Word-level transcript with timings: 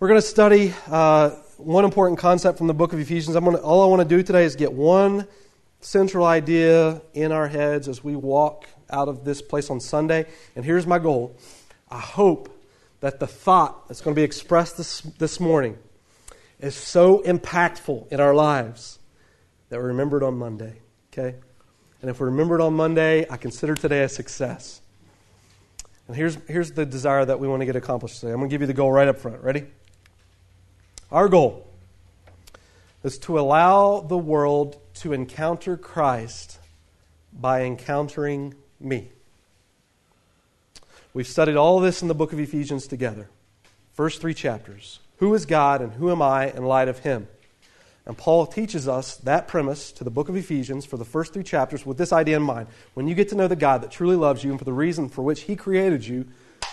We're 0.00 0.08
going 0.08 0.20
to 0.22 0.26
study 0.26 0.72
uh, 0.86 1.28
one 1.58 1.84
important 1.84 2.18
concept 2.18 2.56
from 2.56 2.68
the 2.68 2.72
book 2.72 2.94
of 2.94 2.98
Ephesians. 2.98 3.36
I'm 3.36 3.44
gonna, 3.44 3.58
all 3.58 3.82
I 3.82 3.86
want 3.86 4.00
to 4.00 4.08
do 4.08 4.22
today 4.22 4.44
is 4.44 4.56
get 4.56 4.72
one 4.72 5.28
central 5.82 6.24
idea 6.24 7.02
in 7.12 7.32
our 7.32 7.46
heads 7.46 7.86
as 7.86 8.02
we 8.02 8.16
walk 8.16 8.66
out 8.88 9.08
of 9.08 9.26
this 9.26 9.42
place 9.42 9.68
on 9.68 9.78
Sunday. 9.78 10.24
And 10.56 10.64
here's 10.64 10.86
my 10.86 10.98
goal 10.98 11.36
I 11.90 11.98
hope 11.98 12.48
that 13.00 13.20
the 13.20 13.26
thought 13.26 13.88
that's 13.88 14.00
going 14.00 14.14
to 14.14 14.18
be 14.18 14.24
expressed 14.24 14.78
this, 14.78 15.02
this 15.02 15.38
morning 15.38 15.76
is 16.60 16.74
so 16.74 17.18
impactful 17.18 18.10
in 18.10 18.20
our 18.20 18.34
lives 18.34 19.00
that 19.68 19.80
we 19.80 19.84
remember 19.84 20.16
it 20.16 20.22
on 20.22 20.38
Monday. 20.38 20.78
Okay? 21.12 21.36
And 22.00 22.10
if 22.10 22.20
we 22.20 22.24
remember 22.24 22.58
it 22.58 22.62
on 22.62 22.72
Monday, 22.72 23.26
I 23.28 23.36
consider 23.36 23.74
today 23.74 24.02
a 24.02 24.08
success. 24.08 24.80
And 26.06 26.16
here's, 26.16 26.38
here's 26.48 26.72
the 26.72 26.86
desire 26.86 27.26
that 27.26 27.38
we 27.38 27.48
want 27.48 27.60
to 27.60 27.66
get 27.66 27.76
accomplished 27.76 28.20
today. 28.20 28.32
I'm 28.32 28.38
going 28.38 28.48
to 28.48 28.54
give 28.54 28.62
you 28.62 28.66
the 28.66 28.72
goal 28.72 28.90
right 28.90 29.06
up 29.06 29.18
front. 29.18 29.42
Ready? 29.42 29.66
Our 31.12 31.28
goal 31.28 31.66
is 33.02 33.18
to 33.20 33.38
allow 33.38 34.00
the 34.00 34.18
world 34.18 34.76
to 34.94 35.12
encounter 35.12 35.76
Christ 35.76 36.58
by 37.32 37.62
encountering 37.62 38.54
me. 38.78 39.08
We've 41.12 41.26
studied 41.26 41.56
all 41.56 41.80
this 41.80 42.02
in 42.02 42.08
the 42.08 42.14
book 42.14 42.32
of 42.32 42.38
Ephesians 42.38 42.86
together. 42.86 43.28
First 43.94 44.20
three 44.20 44.34
chapters. 44.34 45.00
Who 45.18 45.34
is 45.34 45.46
God 45.46 45.80
and 45.80 45.92
who 45.92 46.10
am 46.10 46.22
I 46.22 46.50
in 46.50 46.64
light 46.64 46.88
of 46.88 47.00
him? 47.00 47.26
And 48.06 48.16
Paul 48.16 48.46
teaches 48.46 48.88
us 48.88 49.16
that 49.18 49.48
premise 49.48 49.92
to 49.92 50.04
the 50.04 50.10
book 50.10 50.28
of 50.28 50.36
Ephesians 50.36 50.86
for 50.86 50.96
the 50.96 51.04
first 51.04 51.32
three 51.32 51.42
chapters 51.42 51.84
with 51.84 51.98
this 51.98 52.12
idea 52.12 52.36
in 52.36 52.42
mind. 52.42 52.68
When 52.94 53.08
you 53.08 53.14
get 53.14 53.28
to 53.30 53.34
know 53.34 53.48
the 53.48 53.56
God 53.56 53.82
that 53.82 53.90
truly 53.90 54.16
loves 54.16 54.44
you 54.44 54.50
and 54.50 54.58
for 54.58 54.64
the 54.64 54.72
reason 54.72 55.08
for 55.08 55.22
which 55.22 55.42
he 55.42 55.56
created 55.56 56.06
you, 56.06 56.26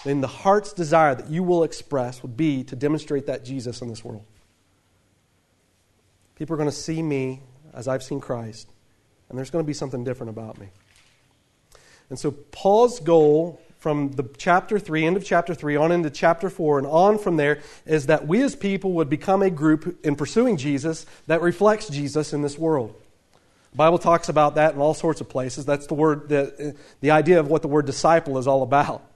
then 0.08 0.22
the 0.22 0.28
heart's 0.28 0.74
desire 0.74 1.16
that 1.16 1.30
you 1.30 1.44
will 1.44 1.64
express 1.64 2.22
would 2.22 2.38
be 2.38 2.64
to 2.66 2.76
demonstrate 2.76 3.26
that 3.28 3.44
Jesus 3.44 3.82
in 3.82 3.90
this 3.90 4.04
world. 4.04 4.24
People 6.36 6.54
are 6.54 6.58
going 6.58 6.70
to 6.70 6.76
see 6.76 7.02
me 7.02 7.42
as 7.74 7.88
I've 7.88 8.04
seen 8.04 8.20
Christ, 8.20 8.70
and 9.30 9.38
there's 9.38 9.50
going 9.50 9.64
to 9.64 9.68
be 9.68 9.74
something 9.74 10.04
different 10.04 10.30
about 10.30 10.60
me. 10.60 10.68
And 12.10 12.18
so, 12.18 12.32
Paul's 12.32 13.00
goal 13.00 13.60
from 13.80 14.12
the 14.12 14.28
chapter 14.38 14.80
3, 14.80 15.06
end 15.06 15.18
of 15.18 15.26
chapter 15.26 15.54
3, 15.54 15.76
on 15.76 15.92
into 15.92 16.10
chapter 16.10 16.50
4, 16.50 16.80
and 16.80 16.88
on 16.88 17.18
from 17.18 17.38
there 17.38 17.60
is 17.86 18.08
that 18.08 18.28
we 18.28 18.42
as 18.42 18.56
people 18.56 18.94
would 18.94 19.10
become 19.10 19.42
a 19.42 19.50
group 19.50 20.06
in 20.06 20.16
pursuing 20.16 20.58
Jesus 20.58 21.06
that 21.28 21.42
reflects 21.42 21.88
Jesus 21.88 22.34
in 22.34 22.42
this 22.42 22.58
world. 22.58 22.96
The 23.72 23.78
Bible 23.78 24.00
talks 24.00 24.30
about 24.30 24.56
that 24.56 24.74
in 24.74 24.80
all 24.80 24.94
sorts 24.94 25.22
of 25.22 25.30
places. 25.30 25.66
That's 25.66 25.88
the 25.88 25.94
word, 25.94 26.30
the, 26.30 26.76
the 27.02 27.12
idea 27.12 27.40
of 27.40 27.48
what 27.48 27.62
the 27.62 27.68
word 27.68 27.86
disciple 27.86 28.38
is 28.38 28.48
all 28.48 28.64
about. 28.64 29.07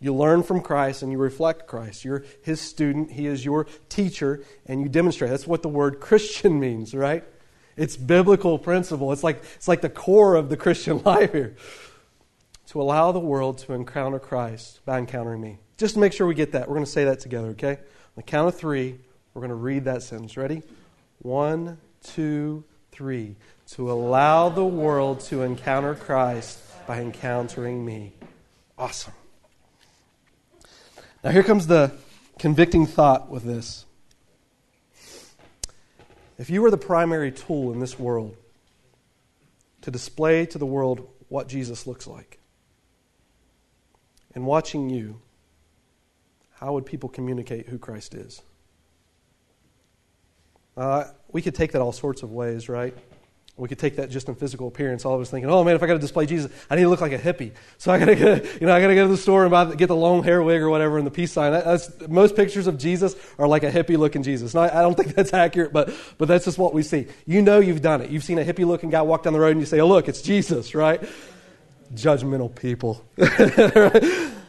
You 0.00 0.14
learn 0.14 0.42
from 0.42 0.62
Christ 0.62 1.02
and 1.02 1.12
you 1.12 1.18
reflect 1.18 1.66
Christ. 1.66 2.04
You're 2.04 2.24
his 2.42 2.60
student, 2.60 3.12
he 3.12 3.26
is 3.26 3.44
your 3.44 3.66
teacher, 3.90 4.42
and 4.66 4.80
you 4.80 4.88
demonstrate. 4.88 5.30
That's 5.30 5.46
what 5.46 5.62
the 5.62 5.68
word 5.68 6.00
Christian 6.00 6.58
means, 6.58 6.94
right? 6.94 7.22
It's 7.76 7.96
biblical 7.96 8.58
principle. 8.58 9.12
It's 9.12 9.22
like, 9.22 9.42
it's 9.56 9.68
like 9.68 9.82
the 9.82 9.90
core 9.90 10.34
of 10.34 10.48
the 10.48 10.56
Christian 10.56 11.02
life 11.04 11.32
here. 11.32 11.54
To 12.68 12.80
allow 12.80 13.12
the 13.12 13.20
world 13.20 13.58
to 13.58 13.72
encounter 13.74 14.18
Christ 14.18 14.80
by 14.84 14.98
encountering 14.98 15.40
me. 15.40 15.58
Just 15.76 15.94
to 15.94 16.00
make 16.00 16.12
sure 16.12 16.26
we 16.26 16.34
get 16.34 16.52
that, 16.52 16.68
we're 16.68 16.74
going 16.74 16.84
to 16.84 16.90
say 16.90 17.04
that 17.04 17.20
together, 17.20 17.48
okay? 17.48 17.72
On 17.72 18.16
the 18.16 18.22
count 18.22 18.48
of 18.48 18.54
three, 18.54 18.98
we're 19.34 19.40
going 19.40 19.50
to 19.50 19.54
read 19.54 19.84
that 19.84 20.02
sentence. 20.02 20.36
Ready? 20.36 20.62
One, 21.20 21.78
two, 22.02 22.64
three. 22.92 23.36
To 23.72 23.90
allow 23.90 24.48
the 24.48 24.64
world 24.64 25.20
to 25.20 25.42
encounter 25.42 25.94
Christ 25.94 26.58
by 26.86 27.00
encountering 27.00 27.84
me. 27.84 28.12
Awesome. 28.78 29.14
Now, 31.22 31.30
here 31.30 31.42
comes 31.42 31.66
the 31.66 31.92
convicting 32.38 32.86
thought 32.86 33.28
with 33.28 33.42
this. 33.44 33.84
If 36.38 36.48
you 36.48 36.62
were 36.62 36.70
the 36.70 36.78
primary 36.78 37.30
tool 37.30 37.72
in 37.72 37.80
this 37.80 37.98
world 37.98 38.36
to 39.82 39.90
display 39.90 40.46
to 40.46 40.56
the 40.56 40.64
world 40.64 41.06
what 41.28 41.46
Jesus 41.46 41.86
looks 41.86 42.06
like, 42.06 42.38
and 44.34 44.46
watching 44.46 44.88
you, 44.88 45.20
how 46.54 46.72
would 46.72 46.86
people 46.86 47.10
communicate 47.10 47.68
who 47.68 47.78
Christ 47.78 48.14
is? 48.14 48.40
Uh, 50.76 51.04
we 51.30 51.42
could 51.42 51.54
take 51.54 51.72
that 51.72 51.82
all 51.82 51.92
sorts 51.92 52.22
of 52.22 52.32
ways, 52.32 52.70
right? 52.70 52.96
We 53.60 53.68
could 53.68 53.78
take 53.78 53.96
that 53.96 54.08
just 54.08 54.28
in 54.28 54.34
physical 54.34 54.68
appearance. 54.68 55.04
All 55.04 55.14
of 55.14 55.20
us 55.20 55.30
thinking, 55.30 55.50
oh 55.50 55.62
man, 55.62 55.76
if 55.76 55.82
I 55.82 55.86
got 55.86 55.92
to 55.92 55.98
display 55.98 56.24
Jesus, 56.24 56.50
I 56.70 56.76
need 56.76 56.82
to 56.82 56.88
look 56.88 57.02
like 57.02 57.12
a 57.12 57.18
hippie. 57.18 57.52
So 57.76 57.92
I 57.92 57.98
got 57.98 58.06
to 58.06 58.16
you 58.60 58.66
know, 58.66 58.74
I 58.74 58.80
got 58.80 58.88
to 58.88 58.94
go 58.94 59.02
to 59.04 59.12
the 59.12 59.18
store 59.18 59.42
and 59.42 59.50
buy, 59.50 59.74
get 59.74 59.88
the 59.88 59.96
long 59.96 60.22
hair 60.22 60.42
wig 60.42 60.62
or 60.62 60.70
whatever 60.70 60.96
and 60.96 61.06
the 61.06 61.10
peace 61.10 61.32
sign. 61.32 61.52
That's, 61.52 61.90
most 62.08 62.34
pictures 62.36 62.66
of 62.66 62.78
Jesus 62.78 63.14
are 63.38 63.46
like 63.46 63.62
a 63.62 63.70
hippie 63.70 63.98
looking 63.98 64.22
Jesus. 64.22 64.54
Now, 64.54 64.62
I 64.62 64.80
don't 64.80 64.94
think 64.94 65.14
that's 65.14 65.32
accurate, 65.34 65.72
but, 65.72 65.94
but 66.16 66.26
that's 66.26 66.46
just 66.46 66.56
what 66.56 66.72
we 66.72 66.82
see. 66.82 67.06
You 67.26 67.42
know 67.42 67.60
you've 67.60 67.82
done 67.82 68.00
it. 68.00 68.10
You've 68.10 68.24
seen 68.24 68.38
a 68.38 68.44
hippie 68.44 68.66
looking 68.66 68.88
guy 68.88 69.02
walk 69.02 69.24
down 69.24 69.34
the 69.34 69.40
road 69.40 69.52
and 69.52 69.60
you 69.60 69.66
say, 69.66 69.80
oh 69.80 69.88
look, 69.88 70.08
it's 70.08 70.22
Jesus, 70.22 70.74
right? 70.74 71.02
Judgmental 71.94 72.54
people. 72.54 73.04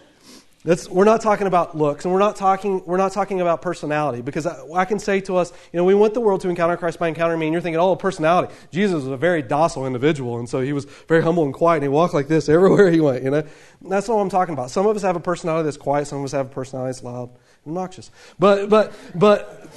That's, 0.63 0.87
we're 0.87 1.05
not 1.05 1.21
talking 1.21 1.47
about 1.47 1.75
looks, 1.75 2.05
and 2.05 2.13
we're 2.13 2.19
not 2.19 2.35
talking, 2.35 2.83
we're 2.85 2.97
not 2.97 3.11
talking 3.13 3.41
about 3.41 3.63
personality, 3.63 4.21
because 4.21 4.45
I, 4.45 4.63
I, 4.75 4.85
can 4.85 4.99
say 4.99 5.19
to 5.21 5.37
us, 5.37 5.51
you 5.73 5.77
know, 5.77 5.83
we 5.83 5.95
want 5.95 6.13
the 6.13 6.21
world 6.21 6.41
to 6.41 6.49
encounter 6.49 6.77
Christ 6.77 6.99
by 6.99 7.07
encountering 7.07 7.39
me, 7.39 7.47
and 7.47 7.53
you're 7.53 7.63
thinking, 7.63 7.79
oh, 7.79 7.95
personality. 7.95 8.53
Jesus 8.69 8.93
was 8.93 9.07
a 9.07 9.17
very 9.17 9.41
docile 9.41 9.87
individual, 9.87 10.37
and 10.37 10.47
so 10.47 10.61
he 10.61 10.71
was 10.71 10.85
very 11.07 11.23
humble 11.23 11.45
and 11.45 11.53
quiet, 11.53 11.77
and 11.77 11.85
he 11.85 11.89
walked 11.89 12.13
like 12.13 12.27
this 12.27 12.47
everywhere 12.49 12.91
he 12.91 13.01
went, 13.01 13.23
you 13.23 13.31
know. 13.31 13.43
That's 13.81 14.07
not 14.07 14.17
what 14.17 14.21
I'm 14.21 14.29
talking 14.29 14.53
about. 14.53 14.69
Some 14.69 14.85
of 14.85 14.95
us 14.95 15.01
have 15.01 15.15
a 15.15 15.19
personality 15.19 15.65
that's 15.65 15.77
quiet, 15.77 16.05
some 16.05 16.19
of 16.19 16.25
us 16.25 16.31
have 16.33 16.45
a 16.45 16.49
personality 16.49 16.89
that's 16.89 17.03
loud 17.03 17.29
and 17.65 17.75
obnoxious. 17.75 18.11
But, 18.37 18.69
but, 18.69 18.93
but, 19.15 19.67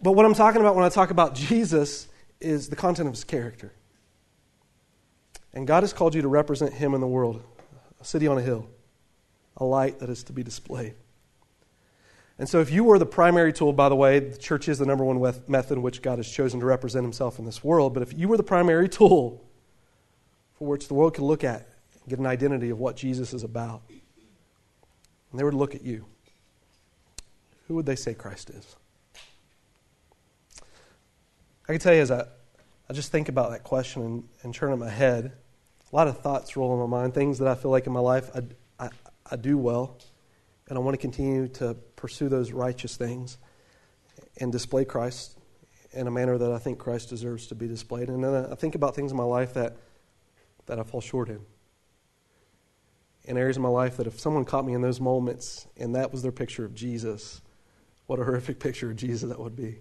but 0.00 0.12
what 0.12 0.24
I'm 0.24 0.34
talking 0.34 0.62
about 0.62 0.76
when 0.76 0.84
I 0.86 0.88
talk 0.88 1.10
about 1.10 1.34
Jesus 1.34 2.08
is 2.40 2.70
the 2.70 2.76
content 2.76 3.06
of 3.06 3.14
his 3.14 3.24
character. 3.24 3.74
And 5.52 5.66
God 5.66 5.82
has 5.82 5.92
called 5.92 6.14
you 6.14 6.22
to 6.22 6.28
represent 6.28 6.72
him 6.72 6.94
in 6.94 7.02
the 7.02 7.06
world, 7.06 7.42
a 8.00 8.04
city 8.04 8.26
on 8.26 8.38
a 8.38 8.42
hill 8.42 8.70
a 9.56 9.64
light 9.64 9.98
that 10.00 10.10
is 10.10 10.22
to 10.24 10.32
be 10.32 10.42
displayed. 10.42 10.94
And 12.38 12.48
so, 12.48 12.60
if 12.60 12.70
you 12.70 12.84
were 12.84 12.98
the 12.98 13.06
primary 13.06 13.52
tool, 13.52 13.72
by 13.72 13.88
the 13.88 13.96
way, 13.96 14.18
the 14.18 14.36
church 14.36 14.68
is 14.68 14.78
the 14.78 14.84
number 14.84 15.04
one 15.04 15.18
method 15.48 15.74
in 15.74 15.82
which 15.82 16.02
God 16.02 16.18
has 16.18 16.30
chosen 16.30 16.60
to 16.60 16.66
represent 16.66 17.02
himself 17.02 17.38
in 17.38 17.46
this 17.46 17.64
world, 17.64 17.94
but 17.94 18.02
if 18.02 18.16
you 18.16 18.28
were 18.28 18.36
the 18.36 18.42
primary 18.42 18.88
tool 18.90 19.42
for 20.58 20.68
which 20.68 20.88
the 20.88 20.94
world 20.94 21.14
could 21.14 21.24
look 21.24 21.44
at 21.44 21.66
and 22.00 22.08
get 22.08 22.18
an 22.18 22.26
identity 22.26 22.70
of 22.70 22.78
what 22.78 22.96
Jesus 22.96 23.32
is 23.32 23.42
about, 23.42 23.82
and 23.88 25.40
they 25.40 25.44
would 25.44 25.54
look 25.54 25.74
at 25.74 25.82
you, 25.82 26.04
who 27.68 27.74
would 27.74 27.86
they 27.86 27.96
say 27.96 28.14
Christ 28.14 28.50
is? 28.50 28.76
I 31.68 31.72
can 31.72 31.80
tell 31.80 31.94
you 31.94 32.02
as 32.02 32.10
I, 32.10 32.24
I 32.88 32.92
just 32.92 33.10
think 33.10 33.28
about 33.28 33.50
that 33.50 33.64
question 33.64 34.02
and, 34.02 34.28
and 34.42 34.54
turn 34.54 34.72
in 34.72 34.78
my 34.78 34.90
head, 34.90 35.32
a 35.92 35.96
lot 35.96 36.06
of 36.06 36.20
thoughts 36.20 36.56
roll 36.56 36.72
in 36.74 36.90
my 36.90 37.00
mind, 37.00 37.14
things 37.14 37.38
that 37.38 37.48
I 37.48 37.54
feel 37.54 37.70
like 37.70 37.86
in 37.86 37.92
my 37.92 38.00
life 38.00 38.30
I, 38.34 38.42
I 39.30 39.36
do 39.36 39.58
well, 39.58 39.98
and 40.68 40.78
I 40.78 40.80
want 40.80 40.94
to 40.94 41.00
continue 41.00 41.48
to 41.48 41.74
pursue 41.96 42.28
those 42.28 42.52
righteous 42.52 42.96
things 42.96 43.38
and 44.38 44.52
display 44.52 44.84
Christ 44.84 45.38
in 45.92 46.06
a 46.06 46.10
manner 46.10 46.36
that 46.38 46.52
I 46.52 46.58
think 46.58 46.78
Christ 46.78 47.08
deserves 47.08 47.46
to 47.48 47.54
be 47.54 47.66
displayed. 47.66 48.08
And 48.08 48.22
then 48.22 48.46
I 48.50 48.54
think 48.54 48.74
about 48.74 48.94
things 48.94 49.10
in 49.10 49.16
my 49.16 49.24
life 49.24 49.54
that, 49.54 49.76
that 50.66 50.78
I 50.78 50.82
fall 50.82 51.00
short 51.00 51.28
in. 51.28 51.40
In 53.24 53.36
areas 53.36 53.56
of 53.56 53.62
my 53.62 53.68
life 53.68 53.96
that 53.96 54.06
if 54.06 54.20
someone 54.20 54.44
caught 54.44 54.64
me 54.64 54.74
in 54.74 54.82
those 54.82 55.00
moments 55.00 55.66
and 55.76 55.94
that 55.96 56.12
was 56.12 56.22
their 56.22 56.32
picture 56.32 56.64
of 56.64 56.74
Jesus, 56.74 57.40
what 58.06 58.20
a 58.20 58.24
horrific 58.24 58.60
picture 58.60 58.90
of 58.90 58.96
Jesus 58.96 59.28
that 59.28 59.40
would 59.40 59.56
be. 59.56 59.80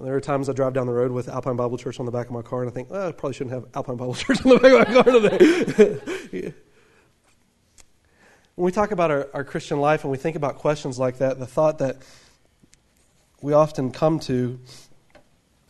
There 0.00 0.16
are 0.16 0.20
times 0.20 0.48
I 0.48 0.54
drive 0.54 0.72
down 0.72 0.86
the 0.86 0.92
road 0.92 1.12
with 1.12 1.28
Alpine 1.28 1.54
Bible 1.54 1.78
Church 1.78 2.00
on 2.00 2.06
the 2.06 2.10
back 2.10 2.26
of 2.26 2.32
my 2.32 2.42
car 2.42 2.62
and 2.62 2.70
I 2.70 2.74
think, 2.74 2.90
well, 2.90 3.08
I 3.08 3.12
probably 3.12 3.34
shouldn't 3.34 3.54
have 3.54 3.66
Alpine 3.74 3.96
Bible 3.96 4.14
Church 4.14 4.44
on 4.44 4.50
the 4.50 4.58
back 4.58 4.72
of 4.72 4.88
my 4.88 5.02
car 5.02 6.30
today. 6.32 6.52
When 8.56 8.66
we 8.66 8.70
talk 8.70 8.92
about 8.92 9.10
our, 9.10 9.28
our 9.34 9.42
Christian 9.42 9.80
life 9.80 10.04
and 10.04 10.12
we 10.12 10.16
think 10.16 10.36
about 10.36 10.58
questions 10.58 10.96
like 10.96 11.18
that, 11.18 11.40
the 11.40 11.46
thought 11.46 11.78
that 11.78 11.96
we 13.42 13.52
often 13.52 13.90
come 13.90 14.20
to 14.20 14.60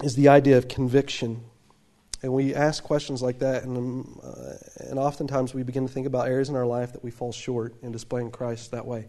is 0.03 0.17
the 0.17 0.29
idea 0.29 0.59
of 0.59 0.69
conviction. 0.69 1.45
And 2.23 2.35
we 2.35 2.55
ask 2.55 2.85
questions 2.85 3.23
like 3.23 3.39
that, 3.39 3.65
and, 3.65 3.77
um, 3.79 4.21
uh, 4.23 4.55
and 4.91 4.99
oftentimes 4.99 5.55
we 5.55 5.63
begin 5.63 5.87
to 5.87 5.93
think 5.93 6.07
about 6.07 6.29
areas 6.29 6.51
in 6.51 6.57
our 6.57 6.67
life 6.67 6.93
that 6.93 7.03
we 7.03 7.11
fall 7.11 7.33
short 7.33 7.75
in 7.83 7.91
displaying 7.91 8.31
Christ 8.31 8.73
that 8.73 8.85
way. 8.85 9.09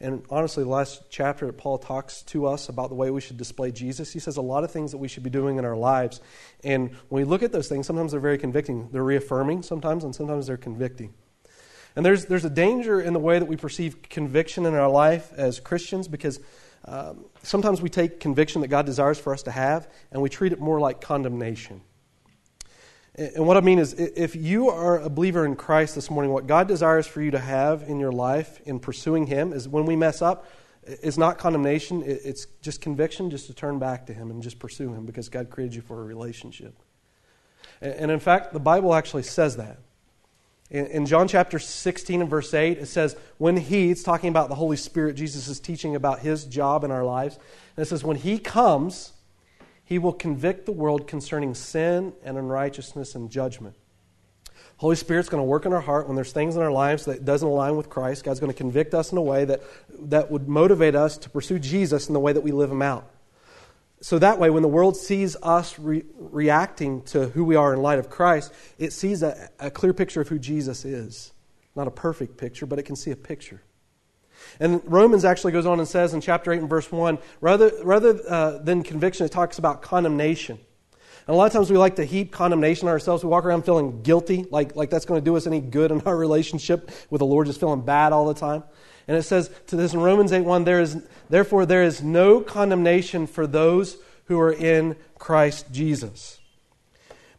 And 0.00 0.24
honestly, 0.28 0.64
the 0.64 0.70
last 0.70 1.04
chapter, 1.08 1.46
that 1.46 1.56
Paul 1.58 1.78
talks 1.78 2.22
to 2.22 2.46
us 2.46 2.68
about 2.68 2.88
the 2.88 2.96
way 2.96 3.10
we 3.10 3.20
should 3.20 3.36
display 3.36 3.70
Jesus. 3.70 4.12
He 4.12 4.18
says 4.18 4.36
a 4.36 4.42
lot 4.42 4.64
of 4.64 4.72
things 4.72 4.90
that 4.90 4.98
we 4.98 5.06
should 5.06 5.22
be 5.22 5.30
doing 5.30 5.58
in 5.58 5.64
our 5.64 5.76
lives. 5.76 6.20
And 6.64 6.90
when 7.08 7.22
we 7.22 7.24
look 7.24 7.44
at 7.44 7.52
those 7.52 7.68
things, 7.68 7.86
sometimes 7.86 8.10
they're 8.10 8.20
very 8.20 8.38
convicting. 8.38 8.88
They're 8.90 9.04
reaffirming 9.04 9.62
sometimes, 9.62 10.02
and 10.02 10.12
sometimes 10.12 10.48
they're 10.48 10.56
convicting. 10.56 11.14
And 11.96 12.04
there's, 12.04 12.26
there's 12.26 12.44
a 12.44 12.50
danger 12.50 13.00
in 13.00 13.12
the 13.12 13.18
way 13.18 13.38
that 13.38 13.46
we 13.46 13.56
perceive 13.56 14.02
conviction 14.02 14.66
in 14.66 14.74
our 14.74 14.88
life 14.88 15.32
as 15.36 15.60
Christians 15.60 16.08
because 16.08 16.40
um, 16.84 17.26
sometimes 17.42 17.80
we 17.80 17.88
take 17.88 18.18
conviction 18.18 18.60
that 18.62 18.68
God 18.68 18.86
desires 18.86 19.18
for 19.18 19.32
us 19.32 19.42
to 19.44 19.50
have 19.50 19.88
and 20.10 20.22
we 20.22 20.28
treat 20.28 20.52
it 20.52 20.60
more 20.60 20.80
like 20.80 21.00
condemnation. 21.00 21.82
And 23.14 23.46
what 23.46 23.58
I 23.58 23.60
mean 23.60 23.78
is, 23.78 23.92
if 23.92 24.34
you 24.34 24.70
are 24.70 24.98
a 24.98 25.10
believer 25.10 25.44
in 25.44 25.54
Christ 25.54 25.94
this 25.94 26.10
morning, 26.10 26.32
what 26.32 26.46
God 26.46 26.66
desires 26.66 27.06
for 27.06 27.20
you 27.20 27.32
to 27.32 27.38
have 27.38 27.82
in 27.82 28.00
your 28.00 28.10
life 28.10 28.58
in 28.64 28.80
pursuing 28.80 29.26
Him 29.26 29.52
is 29.52 29.68
when 29.68 29.84
we 29.84 29.96
mess 29.96 30.22
up, 30.22 30.46
it's 30.84 31.18
not 31.18 31.36
condemnation, 31.36 32.02
it's 32.06 32.46
just 32.62 32.80
conviction 32.80 33.30
just 33.30 33.48
to 33.48 33.54
turn 33.54 33.78
back 33.78 34.06
to 34.06 34.14
Him 34.14 34.30
and 34.30 34.42
just 34.42 34.58
pursue 34.58 34.94
Him 34.94 35.04
because 35.04 35.28
God 35.28 35.50
created 35.50 35.74
you 35.74 35.82
for 35.82 36.00
a 36.00 36.04
relationship. 36.04 36.74
And 37.82 38.10
in 38.10 38.18
fact, 38.18 38.54
the 38.54 38.60
Bible 38.60 38.94
actually 38.94 39.24
says 39.24 39.56
that. 39.58 39.78
In 40.72 41.04
John 41.04 41.28
chapter 41.28 41.58
16 41.58 42.22
and 42.22 42.30
verse 42.30 42.54
8, 42.54 42.78
it 42.78 42.86
says, 42.86 43.14
When 43.36 43.58
He, 43.58 43.90
it's 43.90 44.02
talking 44.02 44.30
about 44.30 44.48
the 44.48 44.54
Holy 44.54 44.78
Spirit, 44.78 45.16
Jesus 45.16 45.46
is 45.46 45.60
teaching 45.60 45.94
about 45.94 46.20
His 46.20 46.46
job 46.46 46.82
in 46.82 46.90
our 46.90 47.04
lives. 47.04 47.38
And 47.76 47.84
it 47.84 47.88
says, 47.90 48.02
When 48.02 48.16
He 48.16 48.38
comes, 48.38 49.12
He 49.84 49.98
will 49.98 50.14
convict 50.14 50.64
the 50.64 50.72
world 50.72 51.06
concerning 51.06 51.54
sin 51.54 52.14
and 52.24 52.38
unrighteousness 52.38 53.14
and 53.14 53.28
judgment. 53.28 53.76
Holy 54.78 54.96
Spirit's 54.96 55.28
going 55.28 55.42
to 55.42 55.46
work 55.46 55.66
in 55.66 55.74
our 55.74 55.80
heart 55.82 56.06
when 56.06 56.16
there's 56.16 56.32
things 56.32 56.56
in 56.56 56.62
our 56.62 56.72
lives 56.72 57.04
that 57.04 57.26
doesn't 57.26 57.46
align 57.46 57.76
with 57.76 57.90
Christ. 57.90 58.24
God's 58.24 58.40
going 58.40 58.50
to 58.50 58.56
convict 58.56 58.94
us 58.94 59.12
in 59.12 59.18
a 59.18 59.22
way 59.22 59.44
that, 59.44 59.60
that 59.90 60.30
would 60.30 60.48
motivate 60.48 60.94
us 60.94 61.18
to 61.18 61.28
pursue 61.28 61.58
Jesus 61.58 62.08
in 62.08 62.14
the 62.14 62.20
way 62.20 62.32
that 62.32 62.40
we 62.40 62.50
live 62.50 62.70
Him 62.70 62.80
out. 62.80 63.10
So 64.02 64.18
that 64.18 64.40
way, 64.40 64.50
when 64.50 64.62
the 64.62 64.68
world 64.68 64.96
sees 64.96 65.36
us 65.44 65.78
re- 65.78 66.02
reacting 66.16 67.02
to 67.02 67.28
who 67.28 67.44
we 67.44 67.54
are 67.54 67.72
in 67.72 67.80
light 67.80 68.00
of 68.00 68.10
Christ, 68.10 68.52
it 68.76 68.92
sees 68.92 69.22
a, 69.22 69.48
a 69.60 69.70
clear 69.70 69.94
picture 69.94 70.20
of 70.20 70.28
who 70.28 70.40
Jesus 70.40 70.84
is. 70.84 71.32
Not 71.76 71.86
a 71.86 71.90
perfect 71.92 72.36
picture, 72.36 72.66
but 72.66 72.80
it 72.80 72.82
can 72.82 72.96
see 72.96 73.12
a 73.12 73.16
picture. 73.16 73.62
And 74.58 74.82
Romans 74.84 75.24
actually 75.24 75.52
goes 75.52 75.66
on 75.66 75.78
and 75.78 75.86
says 75.86 76.14
in 76.14 76.20
chapter 76.20 76.52
8 76.52 76.58
and 76.58 76.68
verse 76.68 76.90
1 76.90 77.16
rather, 77.40 77.70
rather 77.84 78.20
uh, 78.28 78.58
than 78.58 78.82
conviction, 78.82 79.24
it 79.24 79.30
talks 79.30 79.58
about 79.58 79.82
condemnation. 79.82 80.58
And 81.28 81.34
a 81.34 81.36
lot 81.36 81.46
of 81.46 81.52
times 81.52 81.70
we 81.70 81.78
like 81.78 81.96
to 81.96 82.04
heap 82.04 82.32
condemnation 82.32 82.88
on 82.88 82.92
ourselves. 82.92 83.22
We 83.22 83.30
walk 83.30 83.44
around 83.44 83.64
feeling 83.64 84.02
guilty, 84.02 84.46
like, 84.50 84.74
like 84.74 84.90
that's 84.90 85.04
going 85.04 85.20
to 85.20 85.24
do 85.24 85.36
us 85.36 85.46
any 85.46 85.60
good 85.60 85.92
in 85.92 86.00
our 86.00 86.16
relationship 86.26 86.90
with 87.08 87.20
the 87.20 87.26
Lord, 87.26 87.46
just 87.46 87.60
feeling 87.60 87.82
bad 87.82 88.12
all 88.12 88.26
the 88.26 88.34
time. 88.34 88.64
And 89.08 89.16
it 89.16 89.22
says 89.22 89.50
to 89.68 89.76
this 89.76 89.94
in 89.94 90.00
Romans 90.00 90.32
8 90.32 90.42
1, 90.42 90.64
there 90.64 90.80
is, 90.80 91.02
therefore 91.28 91.66
there 91.66 91.82
is 91.82 92.02
no 92.02 92.40
condemnation 92.40 93.26
for 93.26 93.46
those 93.46 93.96
who 94.26 94.38
are 94.38 94.52
in 94.52 94.96
Christ 95.18 95.66
Jesus. 95.72 96.40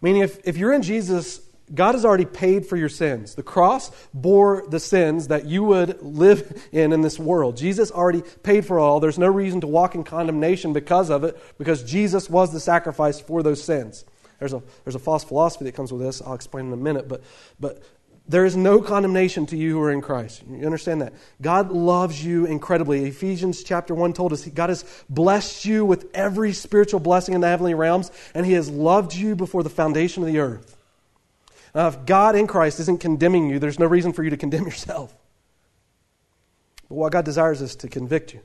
Meaning, 0.01 0.23
if, 0.23 0.39
if 0.45 0.57
you're 0.57 0.73
in 0.73 0.81
Jesus, 0.81 1.39
God 1.73 1.93
has 1.95 2.03
already 2.03 2.25
paid 2.25 2.65
for 2.65 2.75
your 2.75 2.89
sins. 2.89 3.35
The 3.35 3.43
cross 3.43 3.89
bore 4.13 4.65
the 4.67 4.79
sins 4.79 5.29
that 5.29 5.45
you 5.45 5.63
would 5.63 6.01
live 6.01 6.67
in 6.71 6.91
in 6.91 7.01
this 7.01 7.17
world. 7.17 7.57
Jesus 7.57 7.91
already 7.91 8.21
paid 8.43 8.65
for 8.65 8.79
all. 8.79 8.99
There's 8.99 9.17
no 9.17 9.27
reason 9.27 9.61
to 9.61 9.67
walk 9.67 9.95
in 9.95 10.03
condemnation 10.03 10.73
because 10.73 11.09
of 11.09 11.23
it, 11.23 11.41
because 11.57 11.83
Jesus 11.83 12.29
was 12.29 12.51
the 12.51 12.59
sacrifice 12.59 13.19
for 13.19 13.41
those 13.41 13.63
sins. 13.63 14.05
There's 14.39 14.53
a, 14.53 14.61
there's 14.83 14.95
a 14.95 14.99
false 14.99 15.23
philosophy 15.23 15.65
that 15.65 15.73
comes 15.73 15.93
with 15.93 16.01
this. 16.01 16.21
I'll 16.21 16.33
explain 16.33 16.67
in 16.67 16.73
a 16.73 16.77
minute. 16.77 17.07
But, 17.07 17.23
but 17.59 17.81
there 18.27 18.45
is 18.45 18.55
no 18.55 18.81
condemnation 18.81 19.45
to 19.47 19.57
you 19.57 19.71
who 19.73 19.81
are 19.81 19.91
in 19.91 20.01
Christ. 20.01 20.43
You 20.49 20.65
understand 20.65 21.01
that? 21.01 21.13
God 21.41 21.71
loves 21.71 22.23
you 22.23 22.45
incredibly. 22.45 23.05
Ephesians 23.05 23.63
chapter 23.63 23.93
1 23.93 24.13
told 24.13 24.31
us 24.31 24.45
God 24.45 24.69
has 24.69 24.85
blessed 25.09 25.65
you 25.65 25.83
with 25.83 26.09
every 26.13 26.53
spiritual 26.53 27.01
blessing 27.01 27.35
in 27.35 27.41
the 27.41 27.47
heavenly 27.47 27.73
realms, 27.73 28.11
and 28.33 28.45
He 28.45 28.53
has 28.53 28.69
loved 28.69 29.13
you 29.13 29.35
before 29.35 29.61
the 29.61 29.69
foundation 29.69 30.23
of 30.23 30.27
the 30.27 30.39
earth. 30.39 30.77
Now, 31.75 31.87
if 31.87 32.05
God 32.05 32.35
in 32.35 32.47
Christ 32.47 32.79
isn't 32.79 33.01
condemning 33.01 33.49
you, 33.49 33.59
there's 33.59 33.79
no 33.79 33.87
reason 33.87 34.13
for 34.13 34.23
you 34.23 34.29
to 34.29 34.37
condemn 34.37 34.63
yourself. 34.65 35.13
But 36.87 36.95
what 36.95 37.11
God 37.11 37.25
desires 37.25 37.61
is 37.61 37.75
to 37.77 37.89
convict 37.89 38.33
you. 38.33 38.41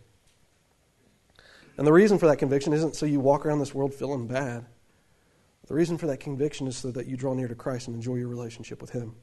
And 1.77 1.87
the 1.87 1.93
reason 1.93 2.19
for 2.19 2.27
that 2.27 2.39
conviction 2.39 2.73
isn't 2.73 2.97
so 2.97 3.07
you 3.07 3.21
walk 3.21 3.47
around 3.47 3.61
this 3.61 3.73
world 3.73 3.95
feeling 3.95 4.27
bad. 4.27 4.65
The 5.69 5.75
reason 5.75 5.99
for 5.99 6.09
that 6.09 6.19
conviction 6.19 6.67
is 6.67 6.77
so 6.77 6.91
that 6.91 7.07
you 7.07 7.17
draw 7.17 7.35
near 7.35 7.47
to 7.47 7.55
Christ 7.55 7.87
and 7.87 7.95
enjoy 7.95 8.17
your 8.17 8.29
relationship 8.29 8.81
with 8.81 8.91
Him. 8.91 9.15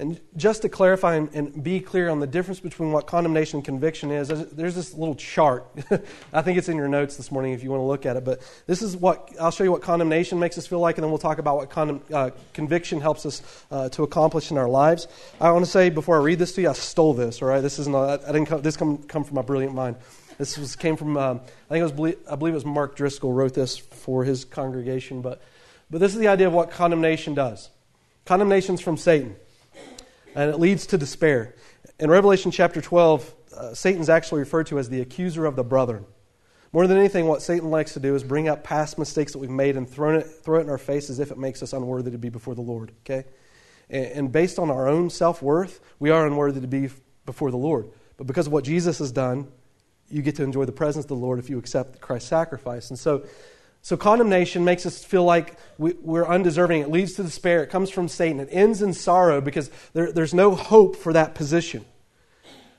And 0.00 0.18
just 0.34 0.62
to 0.62 0.70
clarify 0.70 1.16
and, 1.16 1.62
be 1.62 1.78
clear 1.78 2.08
on 2.08 2.20
the 2.20 2.26
difference 2.26 2.58
between 2.58 2.90
what 2.90 3.06
condemnation 3.06 3.58
and 3.58 3.64
conviction 3.64 4.10
is, 4.10 4.28
there's 4.28 4.74
this 4.74 4.94
little 4.94 5.14
chart. 5.14 5.66
I 6.32 6.40
think 6.40 6.56
it's 6.56 6.70
in 6.70 6.78
your 6.78 6.88
notes 6.88 7.18
this 7.18 7.30
morning 7.30 7.52
if 7.52 7.62
you 7.62 7.68
want 7.68 7.80
to 7.80 7.84
look 7.84 8.06
at 8.06 8.16
it. 8.16 8.24
But 8.24 8.40
this 8.66 8.80
is 8.80 8.96
what 8.96 9.28
I'll 9.38 9.50
show 9.50 9.62
you 9.62 9.70
what 9.70 9.82
condemnation 9.82 10.38
makes 10.38 10.56
us 10.56 10.66
feel 10.66 10.80
like, 10.80 10.96
and 10.96 11.04
then 11.04 11.10
we'll 11.10 11.18
talk 11.18 11.36
about 11.36 11.58
what 11.58 11.68
condom, 11.68 12.00
uh, 12.14 12.30
conviction 12.54 12.98
helps 12.98 13.26
us 13.26 13.42
uh, 13.70 13.90
to 13.90 14.02
accomplish 14.02 14.50
in 14.50 14.56
our 14.56 14.70
lives. 14.70 15.06
I 15.38 15.52
want 15.52 15.66
to 15.66 15.70
say 15.70 15.90
before 15.90 16.16
I 16.16 16.22
read 16.22 16.38
this 16.38 16.54
to 16.54 16.62
you, 16.62 16.70
I 16.70 16.72
stole 16.72 17.12
this. 17.12 17.42
All 17.42 17.48
right, 17.48 17.60
this 17.60 17.78
isn't. 17.78 17.94
I 17.94 18.16
didn't. 18.16 18.46
Come, 18.46 18.62
this 18.62 18.78
come 18.78 19.02
come 19.02 19.22
from 19.22 19.34
my 19.34 19.42
brilliant 19.42 19.74
mind. 19.74 19.96
This 20.38 20.56
was, 20.56 20.76
came 20.76 20.96
from. 20.96 21.18
Um, 21.18 21.40
I 21.68 21.74
think 21.74 21.90
it 21.90 21.94
was. 21.94 22.14
I 22.26 22.36
believe 22.36 22.54
it 22.54 22.56
was 22.56 22.64
Mark 22.64 22.96
Driscoll 22.96 23.34
wrote 23.34 23.52
this 23.52 23.76
for 23.76 24.24
his 24.24 24.46
congregation. 24.46 25.20
But 25.20 25.42
but 25.90 26.00
this 26.00 26.14
is 26.14 26.20
the 26.20 26.28
idea 26.28 26.46
of 26.46 26.54
what 26.54 26.70
condemnation 26.70 27.34
does. 27.34 27.68
Condemnation's 28.24 28.80
from 28.80 28.96
Satan 28.96 29.36
and 30.34 30.50
it 30.50 30.58
leads 30.58 30.86
to 30.86 30.98
despair. 30.98 31.54
In 31.98 32.10
Revelation 32.10 32.50
chapter 32.50 32.80
12, 32.80 33.34
uh, 33.56 33.74
Satan's 33.74 34.08
actually 34.08 34.40
referred 34.40 34.66
to 34.68 34.78
as 34.78 34.88
the 34.88 35.00
accuser 35.00 35.44
of 35.46 35.56
the 35.56 35.64
brethren. 35.64 36.04
More 36.72 36.86
than 36.86 36.98
anything, 36.98 37.26
what 37.26 37.42
Satan 37.42 37.70
likes 37.70 37.94
to 37.94 38.00
do 38.00 38.14
is 38.14 38.22
bring 38.22 38.48
up 38.48 38.62
past 38.62 38.98
mistakes 38.98 39.32
that 39.32 39.38
we've 39.38 39.50
made 39.50 39.76
and 39.76 39.88
throw 39.88 40.16
it, 40.16 40.24
throw 40.24 40.60
it 40.60 40.62
in 40.62 40.70
our 40.70 40.78
face 40.78 41.10
as 41.10 41.18
if 41.18 41.32
it 41.32 41.38
makes 41.38 41.62
us 41.62 41.72
unworthy 41.72 42.12
to 42.12 42.18
be 42.18 42.28
before 42.28 42.54
the 42.54 42.60
Lord. 42.60 42.92
Okay? 43.04 43.26
And, 43.88 44.06
and 44.06 44.32
based 44.32 44.58
on 44.58 44.70
our 44.70 44.88
own 44.88 45.10
self 45.10 45.42
worth, 45.42 45.80
we 45.98 46.10
are 46.10 46.26
unworthy 46.26 46.60
to 46.60 46.68
be 46.68 46.88
before 47.26 47.50
the 47.50 47.56
Lord. 47.56 47.90
But 48.16 48.26
because 48.26 48.46
of 48.46 48.52
what 48.52 48.64
Jesus 48.64 48.98
has 48.98 49.10
done, 49.10 49.48
you 50.08 50.22
get 50.22 50.36
to 50.36 50.44
enjoy 50.44 50.64
the 50.64 50.72
presence 50.72 51.04
of 51.04 51.08
the 51.08 51.16
Lord 51.16 51.38
if 51.38 51.50
you 51.50 51.58
accept 51.58 52.00
Christ's 52.00 52.28
sacrifice. 52.28 52.90
And 52.90 52.98
so 52.98 53.24
so 53.82 53.96
condemnation 53.96 54.64
makes 54.64 54.84
us 54.84 55.02
feel 55.02 55.24
like 55.24 55.56
we, 55.78 55.94
are 56.08 56.26
undeserving. 56.26 56.82
It 56.82 56.90
leads 56.90 57.14
to 57.14 57.22
despair. 57.22 57.62
It 57.62 57.70
comes 57.70 57.90
from 57.90 58.08
Satan. 58.08 58.40
It 58.40 58.48
ends 58.50 58.82
in 58.82 58.92
sorrow 58.92 59.40
because 59.40 59.70
there, 59.94 60.12
there's 60.12 60.34
no 60.34 60.54
hope 60.54 60.96
for 60.96 61.12
that 61.14 61.34
position. 61.34 61.84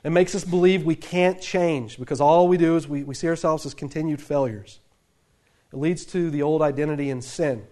It 0.04 0.12
makes 0.12 0.36
us 0.36 0.44
believe 0.44 0.84
we 0.84 0.96
can't 0.96 1.42
change 1.42 1.98
because 1.98 2.22
all 2.22 2.48
we 2.48 2.58
do 2.58 2.76
is 2.76 2.88
we, 2.88 3.04
we 3.04 3.16
see 3.16 3.28
ourselves 3.28 3.66
as 3.66 3.74
continued 3.74 4.22
failures. 4.22 4.80
It 5.74 5.78
leads 5.78 6.06
to 6.08 6.30
the 6.30 6.44
old 6.44 6.62
identity 6.62 7.10
in 7.10 7.22
sin. 7.22 7.66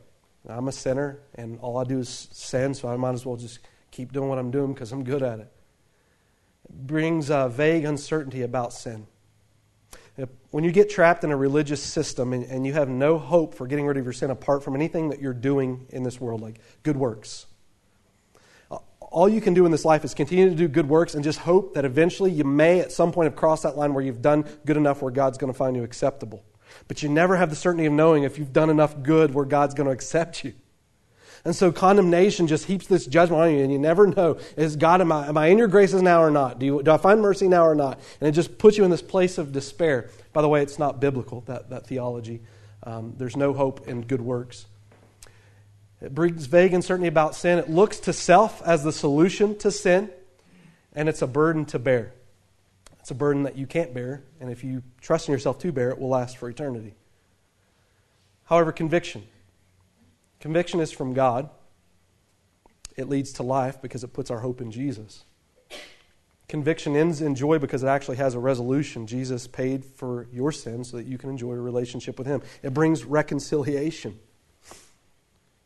I'm 0.47 0.67
a 0.67 0.71
sinner, 0.71 1.19
and 1.35 1.59
all 1.59 1.77
I 1.77 1.83
do 1.83 1.99
is 1.99 2.29
sin, 2.31 2.73
so 2.73 2.87
I 2.87 2.95
might 2.95 3.13
as 3.13 3.25
well 3.25 3.35
just 3.35 3.59
keep 3.91 4.13
doing 4.13 4.29
what 4.29 4.39
I'm 4.39 4.51
doing 4.51 4.73
because 4.73 4.91
I'm 4.91 5.03
good 5.03 5.21
at 5.21 5.39
it. 5.39 5.51
It 6.69 6.87
brings 6.87 7.29
a 7.29 7.49
vague 7.49 7.83
uncertainty 7.83 8.41
about 8.41 8.73
sin. 8.73 9.05
When 10.51 10.63
you 10.63 10.71
get 10.71 10.89
trapped 10.89 11.23
in 11.23 11.31
a 11.31 11.37
religious 11.37 11.81
system 11.81 12.33
and, 12.33 12.43
and, 12.45 12.65
you 12.65 12.73
have 12.73 12.89
no 12.89 13.17
hope 13.17 13.53
for 13.53 13.67
getting 13.67 13.85
rid 13.85 13.97
of 13.97 14.03
your 14.03 14.13
sin 14.13 14.31
apart 14.31 14.63
from 14.63 14.75
anything 14.75 15.09
that 15.09 15.21
you're 15.21 15.33
doing 15.33 15.85
in 15.89 16.03
this 16.03 16.19
world, 16.19 16.41
like 16.41 16.59
good 16.83 16.97
works, 16.97 17.45
all 19.11 19.27
you 19.27 19.41
can 19.41 19.53
do 19.53 19.65
in 19.65 19.71
this 19.71 19.85
life 19.85 20.03
is 20.03 20.13
continue 20.13 20.49
to 20.49 20.55
do 20.55 20.67
good 20.67 20.87
works 20.87 21.15
and 21.15 21.23
just 21.23 21.39
hope 21.39 21.73
that 21.73 21.85
eventually 21.85 22.31
you 22.31 22.43
may 22.43 22.79
at 22.79 22.91
some 22.91 23.11
point 23.11 23.25
have 23.25 23.35
crossed 23.35 23.63
that 23.63 23.77
line 23.77 23.93
where 23.93 24.03
you've 24.03 24.21
done 24.21 24.45
good 24.65 24.77
enough 24.77 25.01
where 25.01 25.11
God's 25.11 25.37
going 25.37 25.51
to 25.51 25.57
find 25.57 25.75
you 25.75 25.83
acceptable. 25.83 26.43
But 26.87 27.01
you 27.01 27.09
never 27.09 27.35
have 27.35 27.49
the 27.49 27.55
certainty 27.55 27.85
of 27.85 27.93
knowing 27.93 28.23
if 28.23 28.37
you've 28.37 28.53
done 28.53 28.69
enough 28.69 29.01
good 29.01 29.33
where 29.33 29.45
God's 29.45 29.73
going 29.73 29.87
to 29.87 29.93
accept 29.93 30.43
you. 30.43 30.53
And 31.45 31.55
so 31.55 31.71
condemnation 31.71 32.47
just 32.47 32.65
heaps 32.65 32.87
this 32.87 33.05
judgment 33.05 33.41
on 33.41 33.51
you, 33.53 33.63
and 33.63 33.71
you 33.71 33.79
never 33.79 34.07
know 34.07 34.39
is 34.57 34.75
God, 34.75 35.01
am 35.01 35.11
I, 35.11 35.27
am 35.27 35.37
I 35.37 35.47
in 35.47 35.57
your 35.57 35.67
graces 35.67 36.01
now 36.01 36.21
or 36.21 36.31
not? 36.31 36.59
Do, 36.59 36.65
you, 36.65 36.83
do 36.83 36.91
I 36.91 36.97
find 36.97 37.21
mercy 37.21 37.47
now 37.47 37.65
or 37.65 37.75
not? 37.75 37.99
And 38.19 38.27
it 38.27 38.33
just 38.33 38.57
puts 38.57 38.77
you 38.77 38.83
in 38.83 38.91
this 38.91 39.01
place 39.01 39.37
of 39.37 39.51
despair. 39.51 40.09
By 40.33 40.41
the 40.41 40.49
way, 40.49 40.61
it's 40.61 40.77
not 40.77 40.99
biblical, 40.99 41.41
that, 41.47 41.69
that 41.69 41.87
theology. 41.87 42.41
Um, 42.83 43.13
there's 43.17 43.37
no 43.37 43.53
hope 43.53 43.87
in 43.87 44.01
good 44.01 44.21
works. 44.21 44.65
It 46.01 46.15
brings 46.15 46.45
vague 46.45 46.73
uncertainty 46.73 47.07
about 47.07 47.35
sin. 47.35 47.59
It 47.59 47.69
looks 47.69 47.99
to 48.01 48.13
self 48.13 48.61
as 48.65 48.83
the 48.83 48.91
solution 48.91 49.57
to 49.59 49.71
sin, 49.71 50.09
and 50.93 51.09
it's 51.09 51.21
a 51.21 51.27
burden 51.27 51.65
to 51.65 51.79
bear. 51.79 52.13
It's 52.99 53.11
a 53.11 53.15
burden 53.15 53.43
that 53.43 53.57
you 53.57 53.65
can't 53.65 53.93
bear, 53.93 54.23
and 54.39 54.49
if 54.49 54.63
you 54.63 54.83
trust 55.01 55.27
in 55.27 55.33
yourself 55.33 55.59
to 55.59 55.71
bear, 55.71 55.89
it 55.89 55.99
will 55.99 56.09
last 56.09 56.37
for 56.37 56.49
eternity. 56.49 56.93
However, 58.45 58.71
conviction. 58.71 59.23
Conviction 60.39 60.79
is 60.79 60.91
from 60.91 61.13
God. 61.13 61.49
It 62.95 63.09
leads 63.09 63.33
to 63.33 63.43
life 63.43 63.81
because 63.81 64.03
it 64.03 64.13
puts 64.13 64.31
our 64.31 64.39
hope 64.39 64.61
in 64.61 64.71
Jesus. 64.71 65.23
Conviction 66.47 66.95
ends 66.95 67.21
in 67.21 67.35
joy 67.35 67.59
because 67.59 67.83
it 67.83 67.87
actually 67.87 68.17
has 68.17 68.33
a 68.33 68.39
resolution. 68.39 69.05
Jesus 69.05 69.47
paid 69.47 69.85
for 69.85 70.27
your 70.31 70.51
sin 70.51 70.83
so 70.83 70.97
that 70.97 71.05
you 71.05 71.17
can 71.17 71.29
enjoy 71.29 71.51
a 71.51 71.61
relationship 71.61 72.17
with 72.17 72.25
Him. 72.25 72.41
It 72.63 72.73
brings 72.73 73.03
reconciliation. 73.03 74.19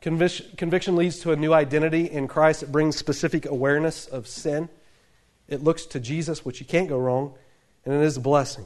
Conviction 0.02 0.98
leads 0.98 1.20
to 1.20 1.32
a 1.32 1.38
new 1.38 1.54
identity 1.54 2.12
in 2.12 2.28
Christ. 2.28 2.64
It 2.64 2.72
brings 2.72 2.98
specific 2.98 3.46
awareness 3.46 4.06
of 4.06 4.28
sin. 4.28 4.68
It 5.48 5.64
looks 5.64 5.86
to 5.88 6.00
Jesus, 6.02 6.44
which 6.44 6.60
you 6.60 6.66
can't 6.66 6.90
go 6.90 6.98
wrong, 6.98 7.36
and 7.86 7.94
it 7.94 8.02
is 8.02 8.18
a 8.18 8.22
blessing. 8.22 8.66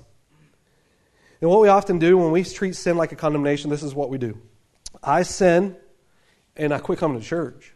And 1.40 1.50
what 1.52 1.62
we 1.62 1.68
often 1.68 2.00
do 2.00 2.18
when 2.18 2.32
we 2.32 2.44
treat 2.44 2.76
sin 2.76 2.98
like 2.98 3.12
a 3.12 3.16
condemnation, 3.16 3.70
this 3.70 3.84
is 3.84 3.94
what 3.94 4.10
we 4.10 4.18
do 4.18 4.36
I 5.04 5.22
sin, 5.22 5.76
and 6.58 6.74
I 6.74 6.80
quit 6.80 7.00
coming 7.00 7.20
to 7.20 7.26
church. 7.26 7.74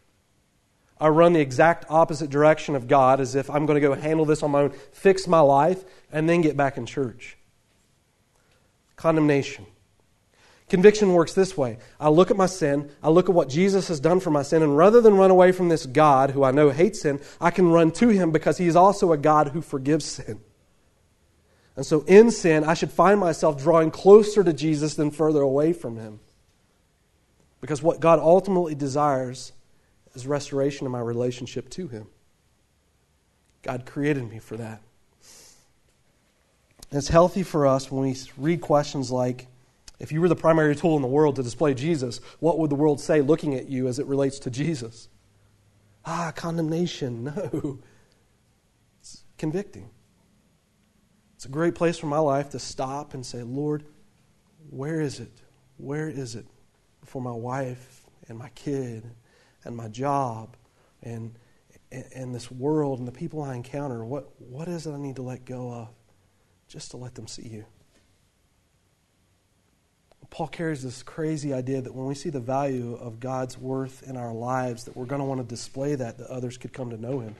I 1.00 1.08
run 1.08 1.34
the 1.34 1.40
exact 1.40 1.86
opposite 1.90 2.30
direction 2.30 2.76
of 2.76 2.88
God 2.88 3.20
as 3.20 3.36
if 3.36 3.50
I'm 3.50 3.66
going 3.66 3.82
to 3.82 3.88
go 3.88 3.96
handle 3.96 4.26
this 4.26 4.44
on 4.44 4.52
my 4.52 4.62
own, 4.62 4.72
fix 4.92 5.28
my 5.28 5.40
life, 5.40 5.84
and 6.12 6.30
then 6.30 6.42
get 6.42 6.56
back 6.56 6.78
in 6.78 6.86
church. 6.86 7.38
Condemnation. 8.98 9.66
Conviction 10.70 11.14
works 11.14 11.34
this 11.34 11.58
way 11.58 11.80
I 12.00 12.10
look 12.10 12.32
at 12.32 12.38
my 12.38 12.46
sin, 12.46 12.92
I 13.04 13.10
look 13.10 13.28
at 13.30 13.36
what 13.36 13.50
Jesus 13.50 13.88
has 13.88 14.00
done 14.00 14.20
for 14.20 14.30
my 14.30 14.44
sin, 14.44 14.62
and 14.62 14.78
rather 14.78 15.02
than 15.02 15.18
run 15.18 15.32
away 15.32 15.52
from 15.52 15.70
this 15.70 15.86
God 15.86 16.32
who 16.32 16.44
I 16.44 16.52
know 16.52 16.70
hates 16.70 17.02
sin, 17.02 17.20
I 17.42 17.52
can 17.52 17.72
run 17.72 17.92
to 17.94 18.10
him 18.10 18.32
because 18.32 18.58
he 18.58 18.68
is 18.68 18.76
also 18.76 19.12
a 19.12 19.18
God 19.18 19.50
who 19.50 19.62
forgives 19.62 20.06
sin. 20.06 20.40
And 21.76 21.86
so 21.86 22.02
in 22.02 22.32
sin, 22.32 22.64
I 22.64 22.74
should 22.74 22.92
find 22.92 23.20
myself 23.20 23.62
drawing 23.62 23.92
closer 23.92 24.44
to 24.44 24.54
Jesus 24.54 24.96
than 24.96 25.10
further 25.10 25.42
away 25.42 25.74
from 25.74 25.98
him. 25.98 26.20
Because 27.62 27.84
what 27.84 28.00
God 28.00 28.20
ultimately 28.20 28.75
desires 28.75 29.53
is 30.15 30.27
restoration 30.27 30.86
of 30.86 30.91
my 30.91 31.00
relationship 31.00 31.70
to 31.70 31.88
him. 31.88 32.08
God 33.62 33.86
created 33.86 34.27
me 34.30 34.39
for 34.39 34.58
that. 34.58 34.82
And 36.89 36.98
it's 36.98 37.08
healthy 37.08 37.44
for 37.44 37.68
us 37.68 37.89
when 37.89 38.03
we 38.03 38.18
read 38.38 38.60
questions 38.60 39.12
like 39.12 39.48
if 40.00 40.12
you 40.12 40.20
were 40.20 40.27
the 40.27 40.36
primary 40.36 40.75
tool 40.75 40.96
in 40.96 41.03
the 41.03 41.08
world 41.08 41.36
to 41.36 41.44
display 41.44 41.75
Jesus, 41.75 42.20
what 42.39 42.58
would 42.58 42.72
the 42.72 42.75
world 42.75 43.00
say 43.00 43.22
looking 43.22 43.53
at 43.53 43.70
you 43.70 43.88
as 43.88 44.00
it 44.00 44.08
relates 44.08 44.39
to 44.39 44.50
Jesus? 44.50 45.08
Ah, 46.06 46.34
condemnation. 46.36 47.24
No. 47.53 47.80
It's 49.00 49.24
convicting. 49.38 49.89
It's 51.36 51.46
a 51.46 51.50
great 51.50 51.75
place 51.75 51.98
for 51.98 52.08
my 52.08 52.20
life 52.20 52.50
to 52.50 52.60
stop 52.60 53.13
and 53.13 53.25
say, 53.25 53.41
Lord, 53.41 53.84
where 54.70 55.01
is 55.01 55.20
it? 55.20 55.32
Where 55.77 56.10
is 56.10 56.36
it 56.36 56.46
for 57.12 57.22
my 57.22 57.32
wife 57.32 58.06
and 58.30 58.38
my 58.38 58.48
kid 58.56 59.03
and 59.65 59.75
my 59.75 59.89
job 59.89 60.56
and, 61.03 61.36
and 61.91 62.34
this 62.34 62.50
world 62.50 63.00
and 63.00 63.08
the 63.08 63.12
people 63.12 63.44
I 63.44 63.53
encounter? 63.53 64.06
What, 64.06 64.30
what 64.39 64.70
is 64.70 64.88
it 64.88 64.94
I 64.94 64.98
need 64.98 65.18
to 65.18 65.22
let 65.22 65.44
go 65.44 65.74
of 65.74 65.89
just 66.70 66.91
to 66.91 66.98
let 66.98 67.15
them 67.15 67.27
see 67.27 67.50
you? 67.50 67.65
Paul 70.30 70.48
carries 70.48 70.82
this 70.82 71.03
crazy 71.03 71.53
idea 71.53 71.82
that 71.82 71.94
when 71.94 72.06
we 72.06 72.15
see 72.15 72.30
the 72.30 72.39
value 72.39 72.94
of 72.94 73.20
God's 73.20 73.58
worth 73.58 74.03
in 74.03 74.15
our 74.15 74.34
lives, 74.34 74.86
that 74.86 74.96
we're 74.96 75.06
going 75.06 75.20
to 75.20 75.25
want 75.25 75.41
to 75.41 75.46
display 75.46 75.96
that, 75.96 76.18
that 76.18 76.27
others 76.27 76.58
could 76.58 76.72
come 76.72 76.89
to 76.91 76.98
know 76.98 77.20
Him. 77.20 77.36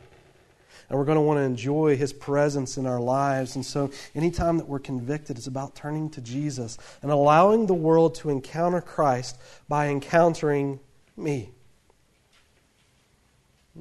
And 0.92 1.00
we're 1.00 1.06
going 1.06 1.16
to 1.16 1.22
want 1.22 1.38
to 1.38 1.44
enjoy 1.44 1.96
His 1.96 2.12
presence 2.12 2.76
in 2.76 2.86
our 2.86 3.00
lives. 3.00 3.56
And 3.56 3.66
so, 3.66 3.92
anytime 4.14 4.58
that 4.58 4.68
we're 4.68 4.80
convicted, 4.80 5.38
it's 5.38 5.48
about 5.48 5.74
turning 5.74 6.10
to 6.10 6.20
Jesus 6.20 6.78
and 7.02 7.10
allowing 7.10 7.66
the 7.66 7.74
world 7.74 8.16
to 8.16 8.30
encounter 8.30 8.82
Christ 8.82 9.38
by 9.70 9.88
encountering 9.88 10.82
me. 11.16 11.52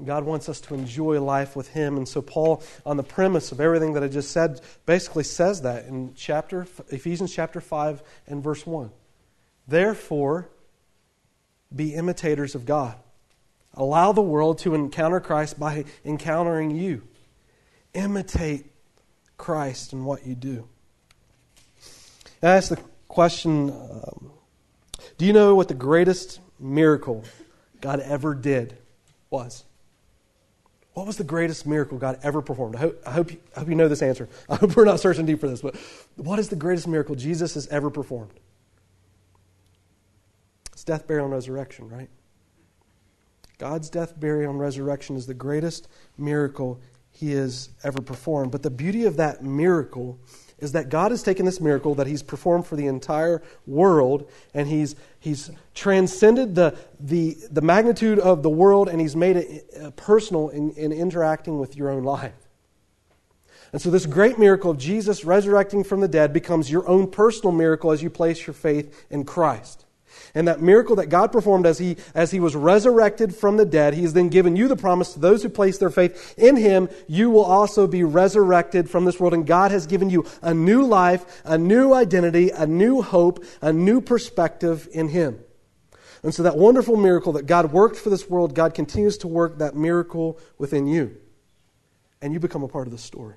God 0.05 0.23
wants 0.23 0.49
us 0.49 0.61
to 0.61 0.75
enjoy 0.75 1.21
life 1.21 1.57
with 1.57 1.67
Him. 1.71 1.97
And 1.97 2.07
so, 2.07 2.23
Paul, 2.23 2.63
on 2.87 2.97
the 2.97 3.03
premise 3.03 3.51
of 3.51 3.61
everything 3.61 3.95
that 3.95 4.05
I 4.05 4.09
just 4.09 4.31
said, 4.31 4.61
basically 4.87 5.25
says 5.25 5.63
that 5.63 5.87
in 5.87 6.15
chapter, 6.15 6.65
Ephesians 6.91 7.35
chapter 7.35 7.61
5 7.61 8.05
and 8.29 8.41
verse 8.41 8.65
1. 8.65 8.89
Therefore, 9.67 10.49
be 11.75 11.93
imitators 11.93 12.55
of 12.55 12.67
God. 12.67 12.95
Allow 13.75 14.13
the 14.13 14.23
world 14.23 14.59
to 14.61 14.75
encounter 14.75 15.21
Christ 15.21 15.59
by 15.59 15.85
encountering 16.05 16.71
you. 16.71 17.03
Imitate 17.95 18.67
Christ 19.37 19.93
in 19.93 20.05
what 20.05 20.27
you 20.27 20.35
do. 20.35 20.69
I 22.43 22.49
ask 22.49 22.69
the 22.69 22.81
question 23.09 23.71
um, 23.71 24.33
Do 25.19 25.27
you 25.27 25.33
know 25.33 25.55
what 25.55 25.69
the 25.69 25.75
greatest 25.75 26.41
miracle 26.59 27.25
God 27.81 28.01
ever 28.01 28.35
did 28.35 28.77
was? 29.29 29.65
What 30.95 31.07
was 31.07 31.17
the 31.17 31.25
greatest 31.25 31.67
miracle 31.67 31.99
God 31.99 32.19
ever 32.23 32.43
performed? 32.43 32.77
I 32.77 32.81
hope, 32.81 33.03
I 33.07 33.11
hope, 33.13 33.33
you, 33.33 33.39
I 33.57 33.61
hope 33.61 33.69
you 33.69 33.75
know 33.75 33.89
this 33.89 34.03
answer. 34.03 34.29
I 34.49 34.57
hope 34.57 34.77
we're 34.77 34.85
not 34.85 35.01
searching 35.01 35.27
deep 35.27 35.41
for 35.41 35.49
this, 35.49 35.63
but 35.63 35.77
what 36.17 36.39
is 36.39 36.49
the 36.49 36.57
greatest 36.57 36.89
miracle 36.89 37.15
Jesus 37.15 37.55
has 37.55 37.67
ever 37.69 37.91
performed? 37.91 38.33
It's 40.73 40.85
death, 40.85 41.07
burial, 41.07 41.27
and 41.27 41.35
resurrection, 41.35 41.89
right? 41.89 42.09
God's 43.61 43.91
death, 43.91 44.19
burial, 44.19 44.51
and 44.51 44.59
resurrection 44.59 45.17
is 45.17 45.27
the 45.27 45.35
greatest 45.35 45.87
miracle 46.17 46.81
he 47.13 47.33
has 47.33 47.69
ever 47.85 48.01
performed. 48.01 48.51
But 48.51 48.63
the 48.63 48.71
beauty 48.71 49.05
of 49.05 49.19
that 49.19 49.45
miracle 49.45 50.19
is 50.61 50.73
that 50.73 50.89
God 50.89 51.11
has 51.11 51.23
taken 51.23 51.45
this 51.45 51.61
miracle 51.61 51.95
that 51.97 52.07
he's 52.07 52.23
performed 52.23 52.67
for 52.67 52.77
the 52.77 52.87
entire 52.87 53.43
world 53.67 54.31
and 54.55 54.67
he's, 54.67 54.97
he's 55.19 55.51
transcended 55.75 56.55
the, 56.55 56.75
the, 56.99 57.37
the 57.51 57.61
magnitude 57.61 58.19
of 58.19 58.43
the 58.43 58.49
world 58.49 58.89
and 58.89 58.99
he's 58.99 59.15
made 59.15 59.37
it 59.37 59.71
uh, 59.79 59.91
personal 59.91 60.49
in, 60.49 60.71
in 60.71 60.91
interacting 60.91 61.59
with 61.59 61.77
your 61.77 61.91
own 61.91 62.03
life. 62.03 62.33
And 63.73 63.83
so, 63.83 63.91
this 63.91 64.07
great 64.07 64.39
miracle 64.39 64.71
of 64.71 64.79
Jesus 64.79 65.23
resurrecting 65.23 65.85
from 65.85 66.01
the 66.01 66.09
dead 66.09 66.33
becomes 66.33 66.71
your 66.71 66.89
own 66.89 67.11
personal 67.11 67.53
miracle 67.53 67.93
as 67.93 68.03
you 68.03 68.09
place 68.09 68.47
your 68.47 68.55
faith 68.55 69.07
in 69.11 69.25
Christ. 69.25 69.85
And 70.35 70.47
that 70.47 70.63
miracle 70.63 70.97
that 70.97 71.07
God 71.07 71.33
performed 71.33 71.67
as 71.67 71.79
he, 71.79 71.97
as 72.15 72.31
he 72.31 72.41
was 72.41 72.55
resurrected 72.55 73.35
from 73.35 73.57
the 73.57 73.65
dead, 73.65 73.95
he 73.95 74.03
has 74.03 74.13
then 74.13 74.29
given 74.29 74.55
you 74.57 74.69
the 74.69 74.77
promise 74.77 75.13
to 75.15 75.19
those 75.19 75.43
who 75.43 75.49
place 75.49 75.79
their 75.79 75.91
faith 75.91 76.35
in 76.39 76.57
him, 76.57 76.89
you 77.09 77.31
will 77.31 77.45
also 77.45 77.87
be 77.87 78.05
resurrected 78.05 78.89
from 78.89 79.05
this 79.05 79.19
world. 79.19 79.35
And 79.35 79.47
God 79.47 79.71
has 79.73 79.87
given 79.87 80.11
you 80.11 80.27
a 80.43 80.55
new 80.55 80.85
life, 80.85 81.43
a 81.45 81.59
new 81.59 81.93
identity, 81.93 82.51
a 82.51 82.67
new 82.67 83.03
hope, 83.03 83.45
a 83.61 83.73
new 83.73 84.01
perspective 84.01 84.89
in 84.93 85.09
him. 85.09 85.41
And 86.23 86.35
so 86.35 86.43
that 86.43 86.57
wonderful 86.57 86.97
miracle 86.97 87.33
that 87.33 87.47
God 87.47 87.73
worked 87.73 87.97
for 87.97 88.11
this 88.11 88.29
world, 88.29 88.55
God 88.55 88.75
continues 88.75 89.19
to 89.19 89.29
work 89.29 89.59
that 89.59 89.75
miracle 89.75 90.39
within 90.59 90.87
you. 90.87 91.17
And 92.23 92.33
you 92.33 92.41
become 92.41 92.63
a 92.63 92.69
part 92.69 92.87
of 92.87 92.93
the 92.93 92.99
story. 92.99 93.37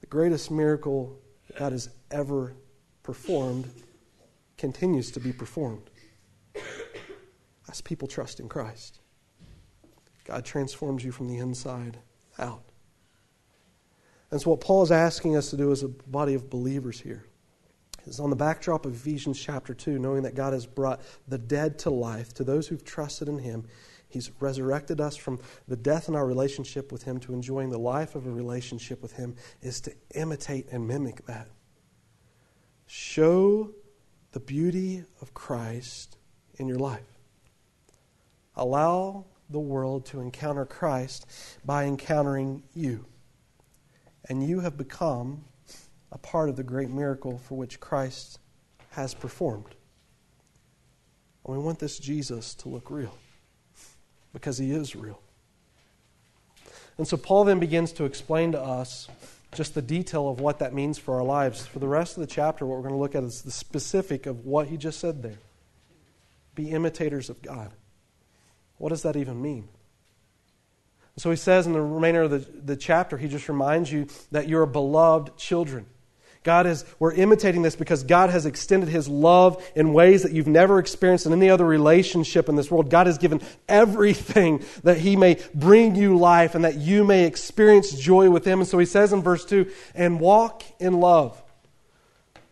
The 0.00 0.06
greatest 0.06 0.50
miracle 0.50 1.18
that 1.46 1.58
God 1.58 1.72
has 1.72 1.90
ever 2.10 2.54
performed 3.02 3.68
continues 4.62 5.10
to 5.10 5.18
be 5.18 5.32
performed 5.32 5.90
as 7.68 7.80
people 7.80 8.06
trust 8.06 8.38
in 8.38 8.48
Christ. 8.48 9.00
God 10.22 10.44
transforms 10.44 11.04
you 11.04 11.10
from 11.10 11.26
the 11.26 11.38
inside 11.38 11.98
out. 12.38 12.62
And 14.30 14.40
so, 14.40 14.50
what 14.50 14.60
Paul 14.60 14.84
is 14.84 14.92
asking 14.92 15.34
us 15.36 15.50
to 15.50 15.56
do 15.56 15.72
as 15.72 15.82
a 15.82 15.88
body 15.88 16.34
of 16.34 16.48
believers 16.48 17.00
here 17.00 17.24
is 18.06 18.20
on 18.20 18.30
the 18.30 18.36
backdrop 18.36 18.86
of 18.86 18.94
Ephesians 18.94 19.36
chapter 19.36 19.74
2, 19.74 19.98
knowing 19.98 20.22
that 20.22 20.36
God 20.36 20.52
has 20.52 20.64
brought 20.64 21.00
the 21.26 21.38
dead 21.38 21.76
to 21.80 21.90
life 21.90 22.32
to 22.34 22.44
those 22.44 22.68
who've 22.68 22.84
trusted 22.84 23.26
in 23.26 23.40
Him. 23.40 23.66
He's 24.08 24.30
resurrected 24.38 25.00
us 25.00 25.16
from 25.16 25.40
the 25.66 25.74
death 25.74 26.08
in 26.08 26.14
our 26.14 26.24
relationship 26.24 26.92
with 26.92 27.02
Him 27.02 27.18
to 27.18 27.34
enjoying 27.34 27.70
the 27.70 27.80
life 27.80 28.14
of 28.14 28.26
a 28.28 28.30
relationship 28.30 29.02
with 29.02 29.14
Him, 29.14 29.34
is 29.60 29.80
to 29.80 29.92
imitate 30.14 30.68
and 30.70 30.86
mimic 30.86 31.26
that. 31.26 31.48
Show 32.86 33.72
the 34.32 34.40
beauty 34.40 35.04
of 35.20 35.34
Christ 35.34 36.16
in 36.56 36.66
your 36.66 36.78
life. 36.78 37.00
Allow 38.56 39.26
the 39.50 39.60
world 39.60 40.06
to 40.06 40.20
encounter 40.20 40.64
Christ 40.64 41.26
by 41.64 41.84
encountering 41.84 42.62
you. 42.74 43.06
And 44.28 44.46
you 44.46 44.60
have 44.60 44.76
become 44.76 45.44
a 46.10 46.18
part 46.18 46.48
of 46.48 46.56
the 46.56 46.62
great 46.62 46.90
miracle 46.90 47.38
for 47.38 47.56
which 47.56 47.80
Christ 47.80 48.38
has 48.90 49.14
performed. 49.14 49.74
And 51.44 51.56
we 51.56 51.62
want 51.62 51.78
this 51.78 51.98
Jesus 51.98 52.54
to 52.56 52.68
look 52.68 52.90
real 52.90 53.16
because 54.32 54.58
he 54.58 54.72
is 54.72 54.94
real. 54.94 55.20
And 56.98 57.08
so 57.08 57.16
Paul 57.16 57.44
then 57.44 57.58
begins 57.58 57.92
to 57.94 58.04
explain 58.04 58.52
to 58.52 58.60
us 58.60 59.08
just 59.52 59.74
the 59.74 59.82
detail 59.82 60.28
of 60.28 60.40
what 60.40 60.58
that 60.60 60.72
means 60.72 60.98
for 60.98 61.14
our 61.16 61.24
lives. 61.24 61.66
For 61.66 61.78
the 61.78 61.88
rest 61.88 62.16
of 62.16 62.22
the 62.22 62.26
chapter, 62.26 62.64
what 62.64 62.76
we're 62.76 62.88
going 62.88 62.94
to 62.94 63.00
look 63.00 63.14
at 63.14 63.22
is 63.22 63.42
the 63.42 63.50
specific 63.50 64.26
of 64.26 64.46
what 64.46 64.68
he 64.68 64.76
just 64.76 64.98
said 64.98 65.22
there. 65.22 65.38
Be 66.54 66.70
imitators 66.70 67.28
of 67.30 67.42
God. 67.42 67.72
What 68.78 68.88
does 68.88 69.02
that 69.02 69.16
even 69.16 69.40
mean? 69.40 69.68
So 71.16 71.30
he 71.30 71.36
says 71.36 71.66
in 71.66 71.74
the 71.74 71.82
remainder 71.82 72.22
of 72.22 72.30
the, 72.30 72.38
the 72.38 72.76
chapter, 72.76 73.18
he 73.18 73.28
just 73.28 73.48
reminds 73.48 73.92
you 73.92 74.06
that 74.30 74.48
you're 74.48 74.64
beloved 74.64 75.36
children. 75.36 75.86
God 76.44 76.66
is, 76.66 76.84
we're 76.98 77.12
imitating 77.12 77.62
this 77.62 77.76
because 77.76 78.02
God 78.02 78.30
has 78.30 78.46
extended 78.46 78.88
His 78.88 79.08
love 79.08 79.64
in 79.76 79.92
ways 79.92 80.24
that 80.24 80.32
you've 80.32 80.48
never 80.48 80.78
experienced 80.80 81.24
in 81.24 81.32
any 81.32 81.48
other 81.48 81.64
relationship 81.64 82.48
in 82.48 82.56
this 82.56 82.70
world. 82.70 82.90
God 82.90 83.06
has 83.06 83.18
given 83.18 83.40
everything 83.68 84.64
that 84.82 84.98
He 84.98 85.14
may 85.14 85.38
bring 85.54 85.94
you 85.94 86.18
life 86.18 86.54
and 86.54 86.64
that 86.64 86.76
you 86.76 87.04
may 87.04 87.24
experience 87.24 87.92
joy 87.92 88.28
with 88.28 88.44
Him. 88.44 88.60
And 88.60 88.68
so 88.68 88.78
He 88.78 88.86
says 88.86 89.12
in 89.12 89.22
verse 89.22 89.44
2 89.44 89.70
and 89.94 90.18
walk 90.18 90.64
in 90.80 90.94
love, 90.94 91.40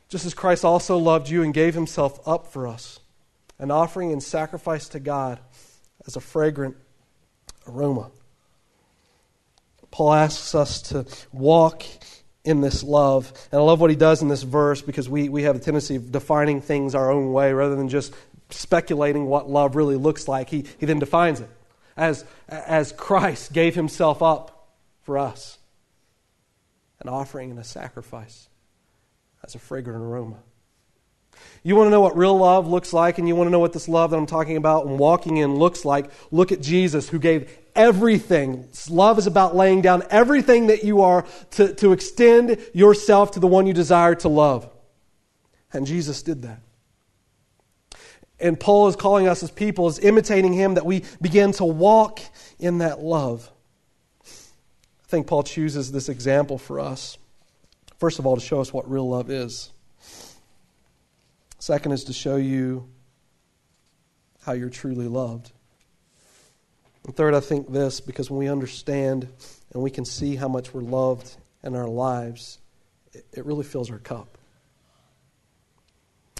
just 0.08 0.24
as 0.24 0.34
Christ 0.34 0.64
also 0.64 0.96
loved 0.96 1.28
you 1.28 1.42
and 1.42 1.52
gave 1.52 1.74
Himself 1.74 2.20
up 2.28 2.46
for 2.46 2.68
us, 2.68 3.00
an 3.58 3.72
offering 3.72 4.12
and 4.12 4.22
sacrifice 4.22 4.88
to 4.90 5.00
God 5.00 5.40
as 6.06 6.14
a 6.14 6.20
fragrant 6.20 6.76
aroma. 7.66 8.10
Paul 9.90 10.14
asks 10.14 10.54
us 10.54 10.80
to 10.82 11.04
walk 11.32 11.82
in 12.44 12.60
this 12.60 12.82
love. 12.82 13.32
And 13.52 13.60
I 13.60 13.64
love 13.64 13.80
what 13.80 13.90
he 13.90 13.96
does 13.96 14.22
in 14.22 14.28
this 14.28 14.42
verse 14.42 14.82
because 14.82 15.08
we, 15.08 15.28
we 15.28 15.42
have 15.42 15.56
a 15.56 15.58
tendency 15.58 15.96
of 15.96 16.10
defining 16.10 16.60
things 16.60 16.94
our 16.94 17.10
own 17.10 17.32
way 17.32 17.52
rather 17.52 17.76
than 17.76 17.88
just 17.88 18.14
speculating 18.50 19.26
what 19.26 19.48
love 19.48 19.76
really 19.76 19.96
looks 19.96 20.26
like. 20.26 20.48
He, 20.48 20.64
he 20.78 20.86
then 20.86 20.98
defines 20.98 21.40
it 21.40 21.50
as, 21.96 22.24
as 22.48 22.92
Christ 22.92 23.52
gave 23.52 23.74
himself 23.74 24.22
up 24.22 24.68
for 25.02 25.18
us, 25.18 25.58
an 27.00 27.08
offering 27.08 27.50
and 27.50 27.58
a 27.58 27.64
sacrifice 27.64 28.48
as 29.44 29.54
a 29.54 29.58
fragrant 29.58 30.02
aroma. 30.02 30.38
You 31.62 31.76
want 31.76 31.88
to 31.88 31.90
know 31.90 32.00
what 32.00 32.16
real 32.16 32.36
love 32.36 32.66
looks 32.66 32.92
like, 32.92 33.18
and 33.18 33.28
you 33.28 33.36
want 33.36 33.48
to 33.48 33.50
know 33.50 33.58
what 33.58 33.72
this 33.72 33.88
love 33.88 34.10
that 34.10 34.16
I'm 34.16 34.26
talking 34.26 34.56
about 34.56 34.86
and 34.86 34.98
walking 34.98 35.36
in 35.36 35.56
looks 35.56 35.84
like? 35.84 36.10
Look 36.30 36.52
at 36.52 36.62
Jesus, 36.62 37.08
who 37.08 37.18
gave 37.18 37.50
everything. 37.74 38.66
Love 38.88 39.18
is 39.18 39.26
about 39.26 39.54
laying 39.54 39.82
down 39.82 40.02
everything 40.10 40.68
that 40.68 40.84
you 40.84 41.02
are 41.02 41.26
to, 41.52 41.74
to 41.74 41.92
extend 41.92 42.58
yourself 42.72 43.32
to 43.32 43.40
the 43.40 43.46
one 43.46 43.66
you 43.66 43.74
desire 43.74 44.14
to 44.16 44.28
love. 44.28 44.68
And 45.72 45.86
Jesus 45.86 46.22
did 46.22 46.42
that. 46.42 46.60
And 48.40 48.58
Paul 48.58 48.88
is 48.88 48.96
calling 48.96 49.28
us 49.28 49.42
as 49.42 49.50
people, 49.50 49.86
is 49.86 49.98
imitating 49.98 50.54
him, 50.54 50.74
that 50.74 50.86
we 50.86 51.04
begin 51.20 51.52
to 51.52 51.64
walk 51.64 52.20
in 52.58 52.78
that 52.78 53.00
love. 53.00 53.50
I 54.24 55.08
think 55.08 55.26
Paul 55.26 55.42
chooses 55.42 55.92
this 55.92 56.08
example 56.08 56.56
for 56.56 56.80
us. 56.80 57.18
First 57.98 58.18
of 58.18 58.26
all, 58.26 58.36
to 58.36 58.40
show 58.40 58.62
us 58.62 58.72
what 58.72 58.90
real 58.90 59.08
love 59.08 59.30
is. 59.30 59.70
Second 61.60 61.92
is 61.92 62.04
to 62.04 62.14
show 62.14 62.36
you 62.36 62.88
how 64.42 64.52
you're 64.52 64.70
truly 64.70 65.06
loved. 65.06 65.52
And 67.04 67.14
third, 67.14 67.34
I 67.34 67.40
think 67.40 67.70
this 67.70 68.00
because 68.00 68.30
when 68.30 68.38
we 68.38 68.48
understand 68.48 69.28
and 69.72 69.82
we 69.82 69.90
can 69.90 70.06
see 70.06 70.36
how 70.36 70.48
much 70.48 70.72
we're 70.72 70.80
loved 70.80 71.36
in 71.62 71.76
our 71.76 71.86
lives, 71.86 72.58
it 73.12 73.44
really 73.44 73.64
fills 73.64 73.90
our 73.90 73.98
cup. 73.98 74.38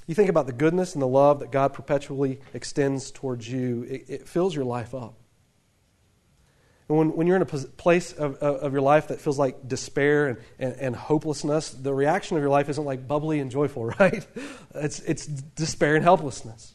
You 0.07 0.15
think 0.15 0.31
about 0.31 0.47
the 0.47 0.55
goodness 0.55 0.95
and 0.95 1.03
the 1.03 1.07
love 1.07 1.41
that 1.41 1.53
God 1.53 1.75
perpetually 1.75 2.41
extends 2.55 3.11
towards 3.11 3.47
you, 3.47 3.83
it, 3.89 4.05
it 4.09 4.29
fills 4.29 4.55
your 4.55 4.65
life 4.65 4.95
up. 4.95 5.20
And 6.91 6.99
when, 6.99 7.17
when 7.17 7.27
you're 7.29 7.37
in 7.37 7.43
a 7.43 7.47
place 7.47 8.13
of, 8.13 8.35
of 8.39 8.73
your 8.73 8.83
life 8.83 9.07
that 9.09 9.21
feels 9.21 9.39
like 9.39 9.69
despair 9.69 10.27
and, 10.27 10.39
and, 10.59 10.75
and, 10.75 10.97
hopelessness, 10.97 11.71
the 11.71 11.95
reaction 11.95 12.37
of 12.37 12.43
your 12.43 12.51
life 12.51 12.69
isn't 12.69 12.85
like 12.85 13.07
bubbly 13.07 13.39
and 13.39 13.49
joyful, 13.49 13.87
right? 14.01 14.27
It's, 14.75 14.99
it's 14.99 15.25
despair 15.25 15.95
and 15.95 16.03
helplessness. 16.03 16.75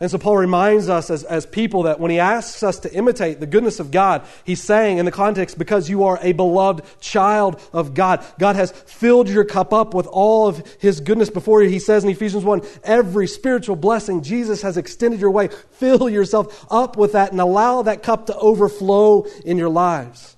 And 0.00 0.08
so 0.08 0.16
Paul 0.16 0.36
reminds 0.36 0.88
us 0.88 1.10
as, 1.10 1.24
as 1.24 1.44
people 1.44 1.82
that 1.82 1.98
when 1.98 2.12
he 2.12 2.20
asks 2.20 2.62
us 2.62 2.78
to 2.80 2.92
imitate 2.94 3.40
the 3.40 3.46
goodness 3.46 3.80
of 3.80 3.90
God, 3.90 4.24
he's 4.44 4.62
saying 4.62 4.98
in 4.98 5.04
the 5.04 5.10
context, 5.10 5.58
because 5.58 5.90
you 5.90 6.04
are 6.04 6.20
a 6.22 6.30
beloved 6.30 6.84
child 7.00 7.60
of 7.72 7.94
God, 7.94 8.24
God 8.38 8.54
has 8.54 8.70
filled 8.70 9.28
your 9.28 9.44
cup 9.44 9.72
up 9.72 9.94
with 9.94 10.06
all 10.06 10.46
of 10.46 10.64
his 10.78 11.00
goodness 11.00 11.30
before 11.30 11.64
you. 11.64 11.68
He 11.68 11.80
says 11.80 12.04
in 12.04 12.10
Ephesians 12.10 12.44
1, 12.44 12.62
every 12.84 13.26
spiritual 13.26 13.74
blessing 13.74 14.22
Jesus 14.22 14.62
has 14.62 14.76
extended 14.76 15.18
your 15.18 15.32
way. 15.32 15.48
Fill 15.48 16.08
yourself 16.08 16.64
up 16.70 16.96
with 16.96 17.12
that 17.12 17.32
and 17.32 17.40
allow 17.40 17.82
that 17.82 18.04
cup 18.04 18.26
to 18.26 18.36
overflow 18.36 19.26
in 19.44 19.58
your 19.58 19.68
lives. 19.68 20.36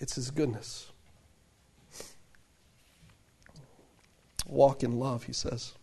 It's 0.00 0.16
his 0.16 0.32
goodness. 0.32 0.90
Walk 4.46 4.82
in 4.82 4.98
love, 4.98 5.24
he 5.24 5.32
says. 5.32 5.74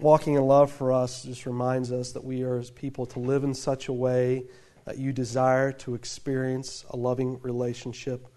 Walking 0.00 0.34
in 0.34 0.42
love 0.42 0.70
for 0.70 0.92
us 0.92 1.24
just 1.24 1.44
reminds 1.44 1.90
us 1.90 2.12
that 2.12 2.24
we 2.24 2.42
are 2.42 2.56
as 2.56 2.70
people 2.70 3.06
to 3.06 3.18
live 3.18 3.42
in 3.42 3.52
such 3.52 3.88
a 3.88 3.92
way 3.92 4.44
that 4.84 4.96
you 4.98 5.12
desire 5.12 5.72
to 5.72 5.94
experience 5.94 6.84
a 6.90 6.96
loving 6.96 7.40
relationship 7.42 8.28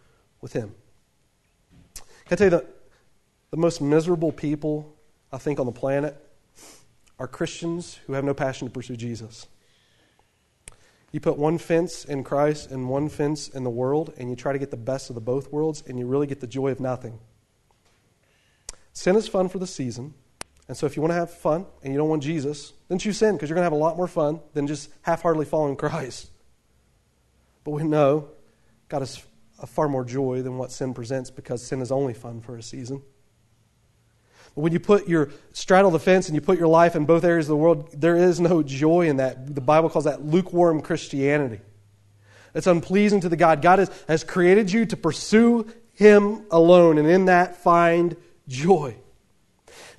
with 0.41 0.53
Him. 0.53 0.73
Can 1.93 2.03
I 2.31 2.35
tell 2.35 2.47
you 2.47 2.51
that 2.51 2.67
the 3.51 3.57
most 3.57 3.81
miserable 3.81 4.31
people, 4.31 4.95
I 5.31 5.37
think, 5.37 5.59
on 5.59 5.65
the 5.65 5.71
planet 5.71 6.15
are 7.19 7.27
Christians 7.27 7.99
who 8.07 8.13
have 8.13 8.23
no 8.23 8.33
passion 8.33 8.67
to 8.67 8.73
pursue 8.73 8.95
Jesus. 8.95 9.45
You 11.11 11.19
put 11.19 11.37
one 11.37 11.57
fence 11.57 12.05
in 12.05 12.23
Christ 12.23 12.71
and 12.71 12.89
one 12.89 13.09
fence 13.09 13.49
in 13.49 13.63
the 13.63 13.69
world, 13.69 14.13
and 14.17 14.29
you 14.29 14.35
try 14.35 14.53
to 14.53 14.59
get 14.59 14.71
the 14.71 14.77
best 14.77 15.09
of 15.09 15.15
the 15.15 15.21
both 15.21 15.51
worlds, 15.51 15.83
and 15.85 15.99
you 15.99 16.07
really 16.07 16.25
get 16.25 16.39
the 16.39 16.47
joy 16.47 16.71
of 16.71 16.79
nothing. 16.79 17.19
Sin 18.93 19.15
is 19.15 19.27
fun 19.27 19.49
for 19.49 19.59
the 19.59 19.67
season. 19.67 20.15
And 20.67 20.77
so 20.77 20.85
if 20.85 20.95
you 20.95 21.01
want 21.01 21.11
to 21.11 21.15
have 21.15 21.31
fun 21.31 21.65
and 21.83 21.93
you 21.93 21.99
don't 21.99 22.09
want 22.09 22.23
Jesus, 22.23 22.73
then 22.87 22.97
choose 22.97 23.17
sin 23.17 23.35
because 23.35 23.49
you're 23.49 23.55
going 23.55 23.63
to 23.63 23.65
have 23.65 23.73
a 23.73 23.75
lot 23.83 23.97
more 23.97 24.07
fun 24.07 24.39
than 24.53 24.67
just 24.67 24.89
half 25.01 25.21
heartedly 25.21 25.45
following 25.45 25.75
Christ. 25.75 26.29
But 27.63 27.71
we 27.71 27.83
know 27.83 28.29
God 28.87 28.99
has 28.99 29.23
a 29.59 29.67
far 29.67 29.87
more 29.87 30.03
joy 30.03 30.41
than 30.41 30.57
what 30.57 30.71
sin 30.71 30.93
presents 30.93 31.29
because 31.29 31.61
sin 31.61 31.81
is 31.81 31.91
only 31.91 32.13
fun 32.13 32.41
for 32.41 32.57
a 32.57 32.63
season. 32.63 33.01
But 34.55 34.61
when 34.61 34.73
you 34.73 34.79
put 34.79 35.07
your 35.07 35.29
straddle 35.53 35.91
the 35.91 35.99
fence 35.99 36.27
and 36.27 36.35
you 36.35 36.41
put 36.41 36.57
your 36.57 36.67
life 36.67 36.95
in 36.95 37.05
both 37.05 37.23
areas 37.23 37.45
of 37.45 37.49
the 37.49 37.57
world, 37.57 37.89
there 37.93 38.17
is 38.17 38.39
no 38.39 38.63
joy 38.63 39.07
in 39.07 39.17
that. 39.17 39.53
The 39.53 39.61
Bible 39.61 39.89
calls 39.89 40.05
that 40.05 40.25
lukewarm 40.25 40.81
Christianity. 40.81 41.61
It's 42.53 42.67
unpleasing 42.67 43.21
to 43.21 43.29
the 43.29 43.37
God. 43.37 43.61
God 43.61 43.79
has, 43.79 43.91
has 44.07 44.23
created 44.23 44.71
you 44.71 44.85
to 44.87 44.97
pursue 44.97 45.71
Him 45.93 46.45
alone, 46.51 46.97
and 46.97 47.07
in 47.07 47.25
that 47.25 47.57
find 47.57 48.17
joy. 48.47 48.97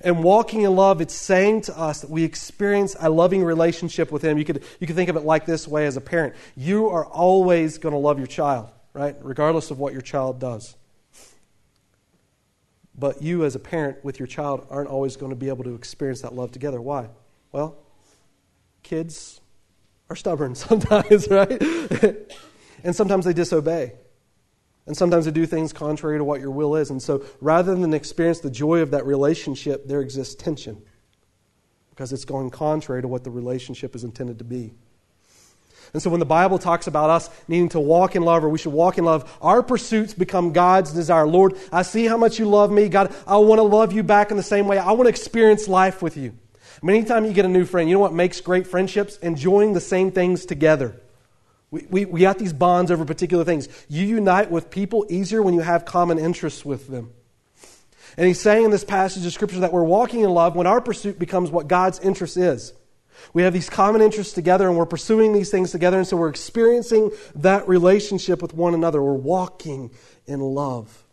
And 0.03 0.21
walking 0.21 0.63
in 0.63 0.75
love, 0.75 0.99
it's 0.99 1.15
saying 1.15 1.61
to 1.61 1.79
us 1.79 2.01
that 2.01 2.09
we 2.09 2.25
experience 2.25 2.95
a 2.99 3.09
loving 3.09 3.41
relationship 3.41 4.11
with 4.11 4.21
Him. 4.21 4.37
You 4.37 4.43
could, 4.43 4.63
you 4.81 4.85
could 4.85 4.97
think 4.97 5.09
of 5.09 5.15
it 5.15 5.23
like 5.23 5.45
this 5.45 5.65
way 5.65 5.85
as 5.85 5.95
a 5.95 6.01
parent. 6.01 6.35
You 6.57 6.89
are 6.89 7.05
always 7.05 7.77
going 7.77 7.93
to 7.93 7.99
love 7.99 8.17
your 8.17 8.27
child, 8.27 8.69
right? 8.91 9.15
Regardless 9.21 9.71
of 9.71 9.79
what 9.79 9.93
your 9.93 10.01
child 10.01 10.41
does. 10.41 10.75
But 12.95 13.21
you, 13.21 13.45
as 13.45 13.55
a 13.55 13.59
parent 13.59 14.03
with 14.03 14.19
your 14.19 14.27
child, 14.27 14.67
aren't 14.69 14.89
always 14.89 15.15
going 15.15 15.31
to 15.31 15.37
be 15.37 15.47
able 15.47 15.63
to 15.63 15.73
experience 15.73 16.21
that 16.21 16.35
love 16.35 16.51
together. 16.51 16.81
Why? 16.81 17.07
Well, 17.53 17.77
kids 18.83 19.39
are 20.09 20.17
stubborn 20.17 20.55
sometimes, 20.55 21.29
right? 21.29 21.61
and 22.83 22.93
sometimes 22.93 23.23
they 23.23 23.33
disobey. 23.33 23.93
And 24.85 24.97
sometimes 24.97 25.25
they 25.25 25.31
do 25.31 25.45
things 25.45 25.71
contrary 25.71 26.17
to 26.17 26.23
what 26.23 26.41
your 26.41 26.51
will 26.51 26.75
is. 26.75 26.89
And 26.89 27.01
so 27.01 27.23
rather 27.39 27.73
than 27.73 27.93
experience 27.93 28.39
the 28.39 28.51
joy 28.51 28.79
of 28.79 28.91
that 28.91 29.05
relationship, 29.05 29.87
there 29.87 30.01
exists 30.01 30.35
tension 30.35 30.81
because 31.91 32.11
it's 32.11 32.25
going 32.25 32.49
contrary 32.49 33.01
to 33.01 33.07
what 33.07 33.23
the 33.23 33.31
relationship 33.31 33.95
is 33.95 34.03
intended 34.03 34.39
to 34.39 34.43
be. 34.43 34.73
And 35.93 36.01
so 36.01 36.09
when 36.09 36.19
the 36.19 36.25
Bible 36.25 36.57
talks 36.57 36.87
about 36.87 37.11
us 37.11 37.29
needing 37.47 37.69
to 37.69 37.79
walk 37.79 38.15
in 38.15 38.23
love 38.23 38.43
or 38.43 38.49
we 38.49 38.57
should 38.57 38.73
walk 38.73 38.97
in 38.97 39.05
love, 39.05 39.31
our 39.41 39.61
pursuits 39.61 40.13
become 40.13 40.51
God's 40.51 40.91
desire. 40.91 41.27
Lord, 41.27 41.55
I 41.71 41.83
see 41.83 42.05
how 42.05 42.17
much 42.17 42.39
you 42.39 42.45
love 42.45 42.71
me. 42.71 42.89
God, 42.89 43.13
I 43.27 43.37
want 43.37 43.59
to 43.59 43.63
love 43.63 43.93
you 43.93 44.01
back 44.01 44.31
in 44.31 44.37
the 44.37 44.43
same 44.43 44.67
way. 44.67 44.79
I 44.79 44.91
want 44.93 45.03
to 45.03 45.09
experience 45.09 45.67
life 45.67 46.01
with 46.01 46.17
you. 46.17 46.33
Anytime 46.81 47.25
you 47.25 47.31
get 47.31 47.45
a 47.45 47.49
new 47.49 47.63
friend, 47.63 47.87
you 47.87 47.95
know 47.95 48.01
what 48.01 48.13
makes 48.13 48.41
great 48.41 48.65
friendships? 48.65 49.17
Enjoying 49.17 49.73
the 49.73 49.79
same 49.79 50.11
things 50.11 50.45
together. 50.45 50.99
We, 51.73 51.87
we, 51.89 52.05
we 52.05 52.21
got 52.21 52.37
these 52.37 52.53
bonds 52.53 52.91
over 52.91 53.03
particular 53.03 53.43
things. 53.43 53.67
You 53.89 54.05
unite 54.05 54.51
with 54.51 54.69
people 54.69 55.07
easier 55.09 55.41
when 55.41 55.55
you 55.55 55.61
have 55.61 55.85
common 55.85 56.19
interests 56.19 56.63
with 56.63 56.87
them. 56.87 57.11
And 58.15 58.27
he's 58.27 58.39
saying 58.39 58.65
in 58.65 58.69
this 58.69 58.83
passage 58.83 59.25
of 59.25 59.33
Scripture 59.33 59.61
that 59.61 59.73
we're 59.73 59.83
walking 59.83 60.19
in 60.19 60.29
love 60.29 60.55
when 60.55 60.67
our 60.67 60.81
pursuit 60.81 61.17
becomes 61.17 61.49
what 61.49 61.67
God's 61.67 61.99
interest 61.99 62.37
is. 62.37 62.73
We 63.33 63.41
have 63.41 63.53
these 63.53 63.71
common 63.71 64.03
interests 64.03 64.33
together 64.33 64.67
and 64.67 64.77
we're 64.77 64.85
pursuing 64.85 65.33
these 65.33 65.49
things 65.49 65.71
together, 65.71 65.97
and 65.97 66.05
so 66.05 66.15
we're 66.15 66.29
experiencing 66.29 67.09
that 67.33 67.67
relationship 67.67 68.39
with 68.39 68.53
one 68.53 68.75
another. 68.75 69.01
We're 69.01 69.13
walking 69.13 69.89
in 70.27 70.41
love. 70.41 71.03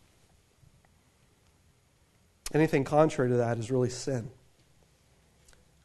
Anything 2.52 2.84
contrary 2.84 3.30
to 3.30 3.38
that 3.38 3.56
is 3.56 3.70
really 3.70 3.88
sin. 3.88 4.30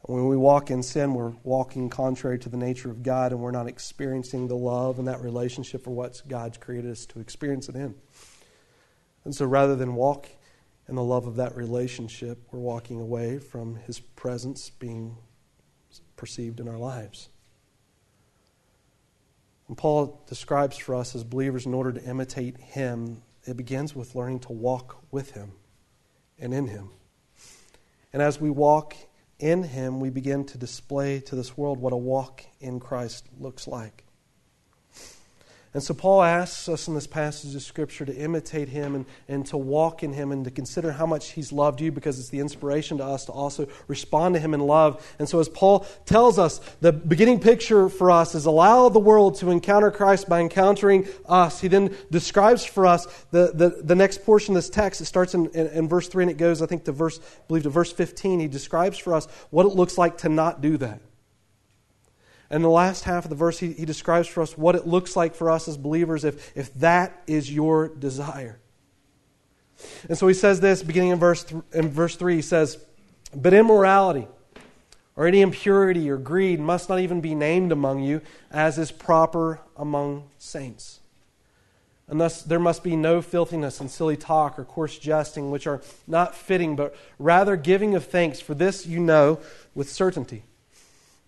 When 0.06 0.28
we 0.28 0.36
walk 0.36 0.70
in 0.70 0.84
sin, 0.84 1.14
we're 1.14 1.32
walking 1.42 1.90
contrary 1.90 2.38
to 2.38 2.48
the 2.48 2.56
nature 2.56 2.90
of 2.90 3.02
God 3.02 3.32
and 3.32 3.40
we're 3.40 3.50
not 3.50 3.66
experiencing 3.66 4.46
the 4.46 4.56
love 4.56 5.00
and 5.00 5.08
that 5.08 5.20
relationship 5.20 5.82
for 5.82 5.90
what 5.90 6.22
God's 6.28 6.58
created 6.58 6.92
us 6.92 7.06
to 7.06 7.18
experience 7.18 7.68
it 7.68 7.74
in. 7.74 7.92
And 9.24 9.34
so 9.34 9.46
rather 9.46 9.74
than 9.74 9.96
walk 9.96 10.28
in 10.88 10.94
the 10.94 11.02
love 11.02 11.26
of 11.26 11.34
that 11.36 11.56
relationship, 11.56 12.38
we're 12.52 12.60
walking 12.60 13.00
away 13.00 13.40
from 13.40 13.74
His 13.74 13.98
presence 13.98 14.70
being 14.70 15.16
perceived 16.14 16.60
in 16.60 16.68
our 16.68 16.78
lives. 16.78 17.28
And 19.66 19.76
Paul 19.76 20.22
describes 20.28 20.76
for 20.76 20.94
us 20.94 21.16
as 21.16 21.24
believers, 21.24 21.66
in 21.66 21.74
order 21.74 21.90
to 21.90 22.04
imitate 22.04 22.58
Him, 22.58 23.22
it 23.44 23.56
begins 23.56 23.96
with 23.96 24.14
learning 24.14 24.38
to 24.40 24.52
walk 24.52 25.02
with 25.10 25.32
Him 25.32 25.50
and 26.38 26.54
in 26.54 26.68
Him. 26.68 26.90
And 28.12 28.22
as 28.22 28.40
we 28.40 28.50
walk 28.50 28.94
in 29.38 29.62
him, 29.62 30.00
we 30.00 30.10
begin 30.10 30.44
to 30.46 30.58
display 30.58 31.20
to 31.20 31.36
this 31.36 31.56
world 31.56 31.78
what 31.78 31.92
a 31.92 31.96
walk 31.96 32.44
in 32.60 32.80
Christ 32.80 33.28
looks 33.38 33.66
like. 33.66 34.05
And 35.76 35.82
so 35.82 35.92
Paul 35.92 36.22
asks 36.22 36.70
us 36.70 36.88
in 36.88 36.94
this 36.94 37.06
passage 37.06 37.54
of 37.54 37.60
Scripture 37.60 38.06
to 38.06 38.16
imitate 38.16 38.70
him 38.70 38.94
and, 38.94 39.04
and 39.28 39.44
to 39.48 39.58
walk 39.58 40.02
in 40.02 40.14
him 40.14 40.32
and 40.32 40.42
to 40.46 40.50
consider 40.50 40.90
how 40.90 41.04
much 41.04 41.32
he's 41.32 41.52
loved 41.52 41.82
you 41.82 41.92
because 41.92 42.18
it's 42.18 42.30
the 42.30 42.40
inspiration 42.40 42.96
to 42.96 43.04
us 43.04 43.26
to 43.26 43.32
also 43.32 43.68
respond 43.86 44.36
to 44.36 44.40
him 44.40 44.54
in 44.54 44.60
love. 44.60 45.06
And 45.18 45.28
so, 45.28 45.38
as 45.38 45.50
Paul 45.50 45.80
tells 46.06 46.38
us, 46.38 46.62
the 46.80 46.94
beginning 46.94 47.40
picture 47.40 47.90
for 47.90 48.10
us 48.10 48.34
is 48.34 48.46
allow 48.46 48.88
the 48.88 48.98
world 48.98 49.36
to 49.40 49.50
encounter 49.50 49.90
Christ 49.90 50.30
by 50.30 50.40
encountering 50.40 51.08
us. 51.28 51.60
He 51.60 51.68
then 51.68 51.94
describes 52.10 52.64
for 52.64 52.86
us 52.86 53.04
the, 53.30 53.52
the, 53.52 53.82
the 53.82 53.94
next 53.94 54.24
portion 54.24 54.56
of 54.56 54.62
this 54.62 54.70
text. 54.70 55.02
It 55.02 55.04
starts 55.04 55.34
in, 55.34 55.50
in, 55.50 55.66
in 55.66 55.88
verse 55.90 56.08
3 56.08 56.24
and 56.24 56.30
it 56.30 56.38
goes, 56.38 56.62
I 56.62 56.66
think, 56.66 56.84
to 56.84 56.92
verse, 56.92 57.18
I 57.20 57.46
believe, 57.48 57.64
to 57.64 57.68
verse 57.68 57.92
15. 57.92 58.40
He 58.40 58.48
describes 58.48 58.96
for 58.96 59.14
us 59.14 59.26
what 59.50 59.66
it 59.66 59.74
looks 59.74 59.98
like 59.98 60.16
to 60.18 60.30
not 60.30 60.62
do 60.62 60.78
that. 60.78 61.02
And 62.50 62.62
the 62.62 62.68
last 62.68 63.04
half 63.04 63.24
of 63.24 63.30
the 63.30 63.36
verse, 63.36 63.58
he, 63.58 63.72
he 63.72 63.84
describes 63.84 64.28
for 64.28 64.42
us 64.42 64.56
what 64.56 64.74
it 64.74 64.86
looks 64.86 65.16
like 65.16 65.34
for 65.34 65.50
us 65.50 65.66
as 65.68 65.76
believers 65.76 66.24
if, 66.24 66.56
if 66.56 66.72
that 66.74 67.22
is 67.26 67.52
your 67.52 67.88
desire. 67.88 68.58
And 70.08 70.16
so 70.16 70.28
he 70.28 70.34
says 70.34 70.60
this 70.60 70.82
beginning 70.82 71.10
in 71.10 71.18
verse, 71.18 71.44
th- 71.44 71.62
in 71.72 71.88
verse 71.88 72.16
3. 72.16 72.36
He 72.36 72.42
says, 72.42 72.78
But 73.34 73.52
immorality 73.52 74.28
or 75.16 75.26
any 75.26 75.40
impurity 75.40 76.08
or 76.08 76.16
greed 76.16 76.60
must 76.60 76.88
not 76.88 77.00
even 77.00 77.20
be 77.20 77.34
named 77.34 77.72
among 77.72 78.02
you, 78.02 78.20
as 78.50 78.78
is 78.78 78.92
proper 78.92 79.60
among 79.76 80.28
saints. 80.38 81.00
And 82.08 82.20
thus 82.20 82.42
there 82.42 82.60
must 82.60 82.84
be 82.84 82.94
no 82.94 83.20
filthiness 83.20 83.80
and 83.80 83.90
silly 83.90 84.16
talk 84.16 84.58
or 84.58 84.64
coarse 84.64 84.96
jesting, 84.96 85.50
which 85.50 85.66
are 85.66 85.82
not 86.06 86.36
fitting, 86.36 86.76
but 86.76 86.94
rather 87.18 87.56
giving 87.56 87.96
of 87.96 88.04
thanks. 88.04 88.40
For 88.40 88.54
this 88.54 88.86
you 88.86 89.00
know 89.00 89.40
with 89.74 89.90
certainty 89.90 90.44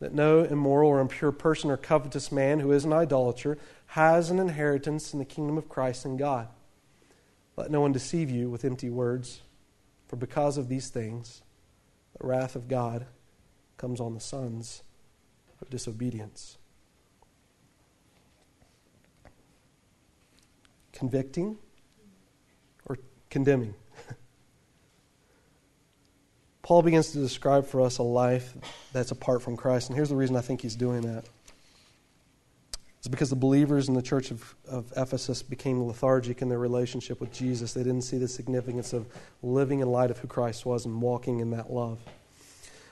that 0.00 0.14
no 0.14 0.44
immoral 0.44 0.90
or 0.90 1.00
impure 1.00 1.32
person 1.32 1.70
or 1.70 1.76
covetous 1.76 2.30
man 2.30 2.60
who 2.60 2.72
is 2.72 2.84
an 2.84 2.92
idolater 2.92 3.58
has 3.86 4.30
an 4.30 4.38
inheritance 4.38 5.12
in 5.12 5.18
the 5.18 5.24
kingdom 5.24 5.58
of 5.58 5.68
Christ 5.68 6.04
and 6.04 6.18
God. 6.18 6.48
Let 7.56 7.70
no 7.70 7.80
one 7.80 7.92
deceive 7.92 8.30
you 8.30 8.48
with 8.48 8.64
empty 8.64 8.90
words, 8.90 9.42
for 10.06 10.16
because 10.16 10.56
of 10.56 10.68
these 10.68 10.88
things, 10.88 11.42
the 12.18 12.26
wrath 12.26 12.54
of 12.54 12.68
God 12.68 13.06
comes 13.76 14.00
on 14.00 14.14
the 14.14 14.20
sons 14.20 14.82
of 15.60 15.68
disobedience. 15.68 16.58
Convicting 20.92 21.56
or 22.86 22.98
condemning? 23.30 23.74
Paul 26.68 26.82
begins 26.82 27.12
to 27.12 27.18
describe 27.18 27.66
for 27.66 27.80
us 27.80 27.96
a 27.96 28.02
life 28.02 28.54
that's 28.92 29.10
apart 29.10 29.40
from 29.40 29.56
Christ. 29.56 29.88
And 29.88 29.96
here's 29.96 30.10
the 30.10 30.16
reason 30.16 30.36
I 30.36 30.42
think 30.42 30.60
he's 30.60 30.76
doing 30.76 31.00
that. 31.00 31.24
It's 32.98 33.08
because 33.08 33.30
the 33.30 33.36
believers 33.36 33.88
in 33.88 33.94
the 33.94 34.02
church 34.02 34.30
of, 34.30 34.54
of 34.68 34.92
Ephesus 34.94 35.42
became 35.42 35.82
lethargic 35.82 36.42
in 36.42 36.50
their 36.50 36.58
relationship 36.58 37.22
with 37.22 37.32
Jesus. 37.32 37.72
They 37.72 37.84
didn't 37.84 38.02
see 38.02 38.18
the 38.18 38.28
significance 38.28 38.92
of 38.92 39.06
living 39.42 39.80
in 39.80 39.90
light 39.90 40.10
of 40.10 40.18
who 40.18 40.28
Christ 40.28 40.66
was 40.66 40.84
and 40.84 41.00
walking 41.00 41.40
in 41.40 41.52
that 41.52 41.72
love. 41.72 42.00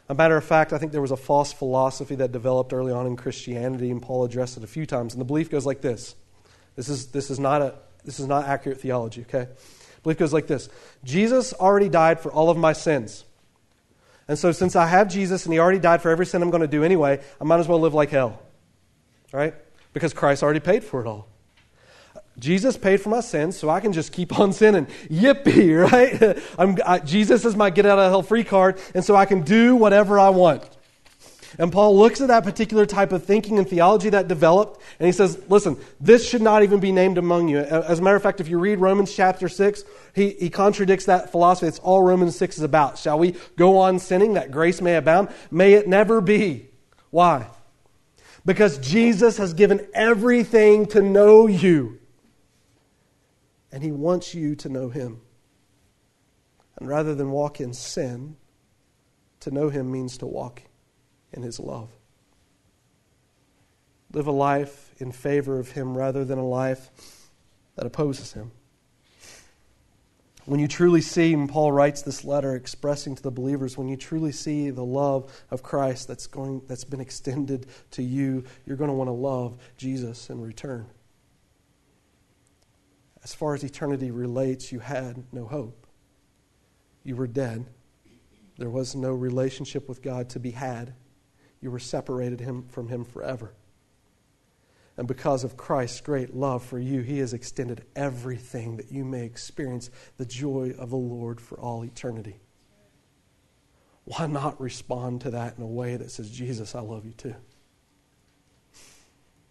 A 0.09 0.15
matter 0.15 0.39
of 0.39 0.45
fact, 0.45 0.73
I 0.73 0.79
think 0.79 0.93
there 0.93 1.03
was 1.03 1.11
a 1.11 1.17
false 1.19 1.53
philosophy 1.53 2.15
that 2.15 2.33
developed 2.33 2.73
early 2.73 2.93
on 2.93 3.07
in 3.07 3.15
Christianity, 3.15 3.91
and 3.91 4.01
Paul 4.01 4.25
addressed 4.25 4.57
it 4.57 4.65
a 4.65 4.67
few 4.67 4.87
times. 4.87 5.13
And 5.13 5.21
the 5.21 5.27
belief 5.27 5.51
goes 5.51 5.67
like 5.67 5.83
this. 5.83 6.15
This 6.77 6.89
is, 6.89 7.09
this 7.09 7.31
is, 7.31 7.39
not, 7.39 7.61
a, 7.61 7.75
this 8.07 8.21
is 8.21 8.27
not 8.27 8.47
accurate 8.47 8.81
theology, 8.81 9.27
okay? 9.29 9.49
Belief 10.03 10.17
goes 10.17 10.33
like 10.33 10.47
this 10.47 10.71
Jesus 11.05 11.53
already 11.53 11.91
died 11.91 12.21
for 12.21 12.33
all 12.33 12.49
of 12.49 12.57
my 12.57 12.73
sins. 12.73 13.27
And 14.29 14.39
so, 14.39 14.51
since 14.53 14.75
I 14.75 14.87
have 14.87 15.09
Jesus 15.09 15.45
and 15.45 15.53
He 15.53 15.59
already 15.59 15.79
died 15.79 16.03
for 16.03 16.11
every 16.11 16.27
sin 16.27 16.43
I'm 16.43 16.51
going 16.51 16.63
to 16.63 16.67
do 16.69 16.83
anyway, 16.83 17.21
I 17.41 17.45
might 17.45 17.61
as 17.61 17.69
well 17.69 17.81
live 17.81 17.95
like 17.95 18.11
hell. 18.11 18.41
Right? 19.33 19.55
Because 19.93 20.13
Christ 20.13 20.43
already 20.43 20.61
paid 20.61 20.85
for 20.85 21.01
it 21.01 21.07
all. 21.07 21.29
Jesus 22.39 22.77
paid 22.77 23.01
for 23.01 23.09
my 23.09 23.21
sins, 23.21 23.57
so 23.57 23.71
I 23.71 23.81
can 23.81 23.93
just 23.93 24.13
keep 24.13 24.39
on 24.39 24.53
sinning. 24.53 24.87
Yippee, 25.09 25.91
right? 26.59 26.79
I, 26.87 26.99
Jesus 26.99 27.45
is 27.45 27.57
my 27.57 27.71
get 27.71 27.87
out 27.87 27.99
of 27.99 28.11
hell 28.11 28.23
free 28.23 28.45
card, 28.45 28.79
and 28.95 29.05
so 29.05 29.17
I 29.17 29.25
can 29.25 29.43
do 29.43 29.75
whatever 29.77 30.19
I 30.19 30.31
want. 30.31 30.76
And 31.59 31.73
Paul 31.73 31.97
looks 31.97 32.21
at 32.21 32.29
that 32.29 32.45
particular 32.45 32.85
type 32.85 33.13
of 33.13 33.25
thinking 33.25 33.59
and 33.59 33.67
theology 33.67 34.11
that 34.11 34.29
developed, 34.29 34.83
and 34.99 35.07
he 35.07 35.13
says, 35.13 35.41
listen, 35.49 35.79
this 36.01 36.29
should 36.29 36.43
not 36.43 36.63
even 36.63 36.81
be 36.81 36.93
named 36.93 37.17
among 37.17 37.49
you. 37.49 37.59
As 37.59 37.99
a 37.99 38.03
matter 38.03 38.17
of 38.17 38.23
fact, 38.23 38.41
if 38.41 38.49
you 38.49 38.59
read 38.59 38.79
Romans 38.79 39.15
chapter 39.15 39.49
6, 39.49 39.85
he, 40.15 40.31
he 40.31 40.51
contradicts 40.51 41.07
that 41.07 41.31
philosophy. 41.31 41.69
It's 41.69 41.79
all 41.79 42.03
Romans 42.03 42.37
6 42.37 42.59
is 42.59 42.63
about. 42.63 42.99
Shall 42.99 43.19
we 43.19 43.37
go 43.57 43.79
on 43.79 43.99
sinning 43.99 44.35
that 44.35 44.51
grace 44.51 44.83
may 44.83 44.97
abound? 44.97 45.29
May 45.51 45.73
it 45.73 45.89
never 45.89 46.21
be. 46.21 46.69
Why? 47.11 47.47
Because 48.45 48.77
Jesus 48.79 49.39
has 49.39 49.55
given 49.55 49.87
everything 49.95 50.87
to 50.87 51.01
know 51.01 51.47
you. 51.47 51.99
And 53.73 53.83
he 53.83 53.93
wants 53.93 54.35
you 54.35 54.55
to 54.57 54.69
know 54.69 54.91
him. 54.91 55.23
And 56.77 56.87
rather 56.87 57.15
than 57.15 57.31
walk 57.31 57.61
in 57.61 57.73
sin, 57.73 58.37
to 59.41 59.51
know 59.51 59.71
him 59.71 59.91
means 59.91 60.19
to 60.19 60.27
walk 60.27 60.63
in 61.37 61.43
his 61.43 61.61
love. 61.61 61.91
Live 64.13 64.27
a 64.27 64.33
life 64.33 64.95
in 64.99 65.13
favor 65.13 65.59
of 65.59 65.73
him 65.73 65.97
rather 65.97 66.25
than 66.25 66.39
a 66.39 66.47
life 66.47 66.91
that 67.75 67.87
opposes 67.87 68.33
him. 68.33 68.51
When 70.47 70.61
you 70.61 70.69
truly 70.69 71.01
see, 71.01 71.35
and 71.35 71.49
Paul 71.49 71.73
writes 71.73 72.03
this 72.03 72.25
letter 72.25 72.55
expressing 72.55 73.17
to 73.17 73.23
the 73.23 73.33
believers, 73.33 73.77
when 73.77 73.89
you 73.89 73.97
truly 73.97 74.31
see 74.31 74.71
the 74.71 74.85
love 74.85 75.33
of 75.51 75.65
Christ 75.65 76.07
that's, 76.07 76.29
going, 76.29 76.63
that's 76.69 76.85
been 76.85 77.01
extended 77.01 77.67
to 77.91 78.03
you, 78.03 78.45
you're 78.65 78.77
going 78.77 78.89
to 78.89 78.95
want 78.95 79.09
to 79.09 79.13
love 79.13 79.59
Jesus 79.77 80.31
in 80.31 80.41
return. 80.41 80.87
As 83.25 83.35
far 83.35 83.55
as 83.55 83.65
eternity 83.65 84.13
relates, 84.13 84.71
you 84.71 84.79
had 84.79 85.25
no 85.33 85.47
hope. 85.47 85.85
You 87.03 87.17
were 87.17 87.27
dead. 87.27 87.67
There 88.57 88.71
was 88.71 88.95
no 88.95 89.13
relationship 89.13 89.89
with 89.89 90.01
God 90.01 90.29
to 90.31 90.39
be 90.39 90.53
had 90.53 90.95
you 91.61 91.71
were 91.71 91.79
separated 91.79 92.41
him, 92.41 92.67
from 92.69 92.89
him 92.89 93.05
forever. 93.05 93.53
And 94.97 95.07
because 95.07 95.45
of 95.45 95.57
Christ's 95.57 96.01
great 96.01 96.35
love 96.35 96.65
for 96.65 96.79
you, 96.79 97.03
he 97.03 97.19
has 97.19 97.35
extended 97.35 97.85
everything 97.95 98.77
that 98.79 98.91
you 98.91 99.05
may 99.05 99.25
experience 99.25 99.91
the 100.17 100.25
joy 100.25 100.75
of 100.79 100.91
the 100.91 100.97
Lord 100.97 101.41
for 101.41 101.59
all 101.59 101.85
eternity. 101.85 102.41
Why 104.05 104.27
not 104.27 104.61
respond 104.61 105.23
to 105.23 105.31
that 105.33 105.57
in 105.59 105.63
a 105.63 105.67
way 105.67 105.97
that 105.97 106.11
says, 106.11 106.31
Jesus, 106.31 106.75
I 106.75 106.81
love 106.81 107.05
you 107.05 107.13
too? 107.13 107.35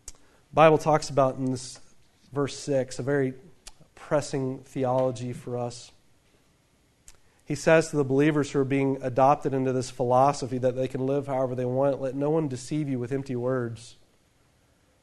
The 0.08 0.14
Bible 0.54 0.78
talks 0.78 1.10
about 1.10 1.38
in 1.38 1.52
this 1.52 1.80
verse 2.32 2.58
6 2.60 3.00
a 3.00 3.04
very 3.04 3.34
pressing 3.94 4.60
theology 4.60 5.34
for 5.34 5.58
us 5.58 5.92
he 7.46 7.54
says 7.54 7.90
to 7.90 7.96
the 7.96 8.04
believers 8.04 8.52
who 8.52 8.60
are 8.60 8.66
being 8.66 8.98
adopted 9.02 9.54
into 9.54 9.72
this 9.72 9.92
philosophy 9.92 10.58
that 10.58 10.76
they 10.76 10.88
can 10.88 11.06
live 11.06 11.28
however 11.28 11.54
they 11.54 11.66
want, 11.66 12.02
let 12.02 12.16
no 12.16 12.32
one 12.32 12.48
deceive 12.48 12.90
you 12.90 12.98
with 12.98 13.12
empty 13.12 13.36
words. 13.36 13.98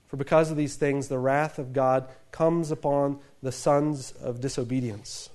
For 0.09 0.17
because 0.17 0.51
of 0.51 0.57
these 0.57 0.75
things, 0.75 1.07
the 1.07 1.21
wrath 1.21 1.59
of 1.59 1.73
God 1.73 2.09
comes 2.33 2.73
upon 2.73 3.21
the 3.43 3.53
sons 3.53 4.13
of 4.21 4.41
disobedience. 4.41 5.31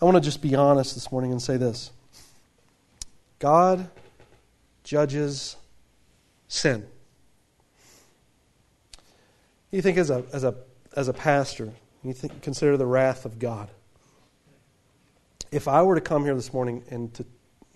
I 0.00 0.04
want 0.04 0.16
to 0.16 0.20
just 0.20 0.42
be 0.42 0.54
honest 0.54 0.94
this 0.94 1.10
morning 1.10 1.32
and 1.32 1.40
say 1.40 1.56
this 1.56 1.90
God 3.38 3.88
judges 4.84 5.56
sin. 6.48 6.86
You 9.70 9.80
think 9.80 9.96
as 9.96 10.10
a, 10.10 10.22
as 10.34 10.44
a, 10.44 10.54
as 10.94 11.08
a 11.08 11.14
pastor, 11.14 11.72
you 12.04 12.12
think, 12.12 12.42
consider 12.42 12.76
the 12.76 12.84
wrath 12.84 13.24
of 13.24 13.38
God 13.38 13.70
if 15.52 15.68
I 15.68 15.82
were 15.82 15.94
to 15.94 16.00
come 16.00 16.24
here 16.24 16.34
this 16.34 16.52
morning 16.52 16.82
and 16.90 17.12
to 17.14 17.26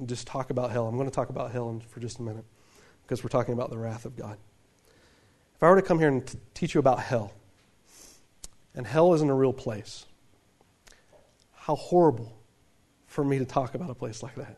just 0.06 0.26
talk 0.26 0.50
about 0.50 0.70
hell, 0.70 0.88
I'm 0.88 0.96
going 0.96 1.08
to 1.08 1.14
talk 1.14 1.28
about 1.28 1.52
hell 1.52 1.80
for 1.90 2.00
just 2.00 2.18
a 2.18 2.22
minute 2.22 2.44
because 3.02 3.22
we're 3.22 3.28
talking 3.28 3.52
about 3.52 3.70
the 3.70 3.78
wrath 3.78 4.06
of 4.06 4.16
God. 4.16 4.38
If 5.54 5.62
I 5.62 5.68
were 5.68 5.76
to 5.76 5.82
come 5.82 5.98
here 5.98 6.08
and 6.08 6.26
t- 6.26 6.38
teach 6.54 6.74
you 6.74 6.80
about 6.80 7.00
hell, 7.00 7.32
and 8.74 8.86
hell 8.86 9.14
isn't 9.14 9.28
a 9.28 9.34
real 9.34 9.52
place, 9.52 10.06
how 11.54 11.76
horrible 11.76 12.36
for 13.06 13.24
me 13.24 13.38
to 13.38 13.44
talk 13.44 13.74
about 13.74 13.90
a 13.90 13.94
place 13.94 14.22
like 14.22 14.34
that. 14.36 14.56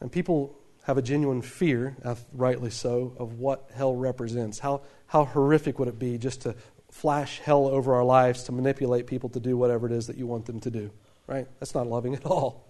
And 0.00 0.10
people 0.10 0.58
have 0.84 0.98
a 0.98 1.02
genuine 1.02 1.42
fear, 1.42 1.96
rightly 2.32 2.70
so, 2.70 3.14
of 3.18 3.38
what 3.38 3.70
hell 3.74 3.94
represents. 3.94 4.58
How, 4.58 4.82
how 5.06 5.24
horrific 5.24 5.78
would 5.78 5.88
it 5.88 5.98
be 5.98 6.16
just 6.16 6.42
to 6.42 6.54
flash 6.96 7.40
hell 7.40 7.68
over 7.68 7.94
our 7.94 8.04
lives 8.04 8.44
to 8.44 8.52
manipulate 8.52 9.06
people 9.06 9.28
to 9.28 9.38
do 9.38 9.54
whatever 9.54 9.86
it 9.86 9.92
is 9.92 10.06
that 10.06 10.16
you 10.16 10.26
want 10.26 10.46
them 10.46 10.58
to 10.60 10.70
do, 10.70 10.90
right? 11.26 11.46
That's 11.60 11.74
not 11.74 11.86
loving 11.86 12.14
at 12.14 12.24
all. 12.24 12.64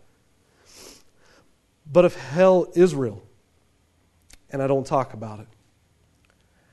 But 1.91 2.05
if 2.05 2.17
hell 2.17 2.67
is 2.75 2.93
real, 2.93 3.23
and 4.51 4.61
I 4.61 4.67
don't 4.67 4.85
talk 4.85 5.15
about 5.15 5.39
it, 5.39 5.47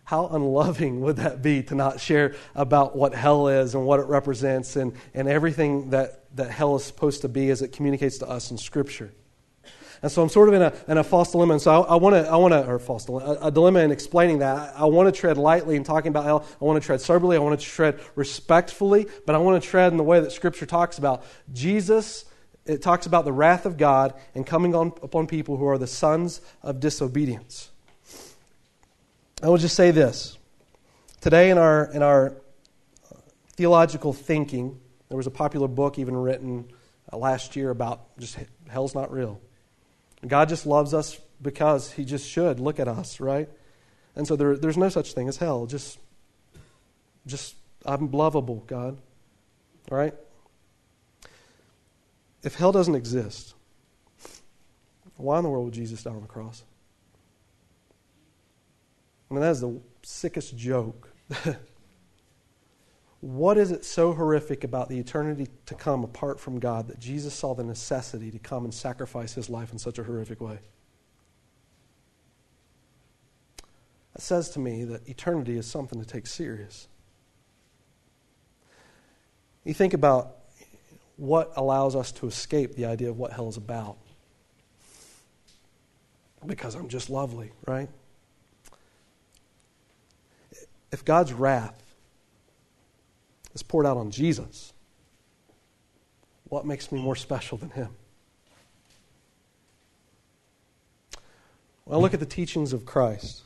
how 0.04 0.28
unloving 0.30 1.02
would 1.02 1.18
that 1.18 1.44
be 1.44 1.62
to 1.64 1.76
not 1.76 2.00
share 2.00 2.36
about 2.56 2.96
what 2.96 3.14
hell 3.14 3.48
is 3.48 3.76
and 3.76 3.86
what 3.86 4.00
it 4.00 4.08
represents 4.08 4.76
and, 4.76 4.94
and 5.14 5.28
everything 5.28 5.92
that, 5.92 6.36
that 6.36 6.50
hell 6.50 6.76
is 6.76 6.84
supposed 6.84 7.22
to 7.22 7.30
be 7.30 7.52
as 7.52 7.62
it 7.62 7.72
communicates 7.72 8.18
to 8.18 8.28
us 8.28 8.50
in 8.50 8.58
Scripture? 8.58 9.14
And 10.04 10.12
so 10.12 10.22
I'm 10.22 10.28
sort 10.28 10.50
of 10.50 10.56
in 10.56 10.62
a, 10.62 10.74
in 10.90 10.98
a 10.98 11.04
false 11.04 11.32
dilemma. 11.32 11.54
And 11.54 11.62
so 11.62 11.82
I, 11.82 11.96
want 11.96 12.14
to, 12.14 12.30
I 12.30 12.36
want 12.36 12.52
to, 12.52 12.68
or 12.68 12.78
false 12.78 13.06
dilemma, 13.06 13.38
a, 13.42 13.48
a, 13.48 13.52
dilemma 13.52 13.80
in 13.80 13.92
explaining 13.92 14.40
that. 14.40 14.76
I, 14.76 14.82
I 14.82 14.86
want 14.86 15.08
to 15.08 15.18
tread 15.18 15.38
lightly 15.38 15.78
in 15.78 15.86
talking 15.86 16.10
about 16.10 16.26
hell. 16.26 16.46
I 16.62 16.66
want 16.66 16.80
to 16.82 16.86
tread 16.86 17.00
soberly. 17.00 17.38
I 17.38 17.40
want 17.40 17.58
to 17.58 17.66
tread 17.66 18.02
respectfully, 18.16 19.08
but 19.26 19.34
I 19.34 19.38
want 19.38 19.64
to 19.64 19.68
tread 19.68 19.94
in 19.94 19.98
the 19.98 20.04
way 20.04 20.20
that 20.20 20.34
Scripture 20.34 20.66
talks 20.66 20.98
about. 20.98 21.24
Jesus, 21.54 22.26
it 22.66 22.82
talks 22.82 23.06
about 23.06 23.24
the 23.24 23.32
wrath 23.32 23.66
of 23.66 23.78
God 23.78 24.14
and 24.36 24.46
coming 24.46 24.76
on, 24.76 24.88
upon 25.02 25.26
people 25.26 25.56
who 25.56 25.66
are 25.68 25.78
the 25.78 25.88
sons 25.88 26.42
of 26.62 26.82
disobedience. 26.82 27.72
I 29.42 29.48
will 29.48 29.58
just 29.58 29.76
say 29.76 29.92
this. 29.92 30.38
Today 31.22 31.50
in 31.50 31.58
our, 31.58 31.86
in 31.94 32.04
our 32.04 32.36
theological 33.54 34.12
thinking, 34.12 34.78
there 35.08 35.16
was 35.16 35.28
a 35.28 35.32
popular 35.32 35.70
book 35.70 35.98
even 35.98 36.14
written 36.14 36.66
uh, 37.12 37.16
last 37.16 37.56
year 37.56 37.70
about 37.70 38.18
just 38.18 38.38
hell's 38.68 38.94
not 38.94 39.10
real. 39.10 39.40
God 40.28 40.50
just 40.50 40.66
loves 40.66 40.94
us 40.94 41.20
because 41.42 41.92
He 41.92 42.06
just 42.06 42.28
should. 42.28 42.60
Look 42.60 42.80
at 42.80 42.88
us, 42.88 43.20
right? 43.20 43.50
And 44.16 44.28
so 44.28 44.36
there, 44.36 44.56
there's 44.56 44.78
no 44.78 44.90
such 44.90 45.14
thing 45.14 45.28
as 45.28 45.38
hell. 45.38 45.66
Just, 45.66 46.00
just 47.26 47.56
I'm 47.86 48.12
lovable, 48.12 48.64
God. 48.68 48.98
All 49.92 49.98
right? 49.98 50.14
If 52.44 52.56
hell 52.56 52.72
doesn't 52.72 52.96
exist, 52.96 53.54
why 55.16 55.38
in 55.38 55.44
the 55.44 55.50
world 55.50 55.66
would 55.66 55.74
Jesus 55.74 56.04
die 56.04 56.12
on 56.12 56.22
the 56.22 56.28
cross? 56.28 56.64
I 59.30 59.34
mean, 59.34 59.42
that 59.42 59.52
is 59.52 59.62
the 59.62 59.80
sickest 60.04 60.56
joke. 60.58 61.10
what 63.24 63.58
is 63.58 63.72
it 63.72 63.86
so 63.86 64.12
horrific 64.12 64.66
about 64.66 64.90
the 64.90 65.00
eternity 65.00 65.48
to 65.68 65.76
come 65.76 66.04
apart 66.04 66.42
from 66.42 66.60
God 66.60 66.90
that 66.90 67.00
Jesus 67.00 67.34
saw 67.34 67.56
the 67.56 67.64
necessity 67.64 68.30
to 68.32 68.38
come 68.38 68.66
and 68.66 68.74
sacrifice 68.74 69.34
his 69.34 69.50
life 69.50 69.72
in 69.72 69.80
such 69.80 69.98
a 69.98 70.04
horrific 70.04 70.42
way? 70.42 70.60
That 74.12 74.22
says 74.22 74.50
to 74.50 74.60
me 74.60 74.84
that 74.84 75.08
eternity 75.08 75.58
is 75.58 75.66
something 75.66 76.02
to 76.02 76.06
take 76.06 76.28
serious. 76.28 76.90
You 79.64 79.74
think 79.74 79.94
about 79.94 80.40
what 81.16 81.54
allows 81.56 81.96
us 81.96 82.12
to 82.12 82.28
escape 82.28 82.76
the 82.76 82.88
idea 82.88 83.10
of 83.10 83.18
what 83.18 83.32
hell 83.32 83.48
is 83.48 83.56
about. 83.56 83.96
Because 86.46 86.76
I'm 86.76 86.90
just 86.90 87.10
lovely, 87.10 87.54
right? 87.66 87.88
If 90.92 91.06
God's 91.06 91.32
wrath 91.32 91.83
is 93.54 93.64
poured 93.64 93.86
out 93.86 93.98
on 93.98 94.12
Jesus, 94.12 94.74
what 96.46 96.66
makes 96.66 96.92
me 96.92 97.02
more 97.02 97.16
special 97.16 97.58
than 97.58 97.70
him? 97.72 97.90
Well, 101.86 102.02
look 102.02 102.14
at 102.14 102.20
the 102.20 102.26
teachings 102.26 102.74
of 102.74 102.86
Christ. 102.86 103.44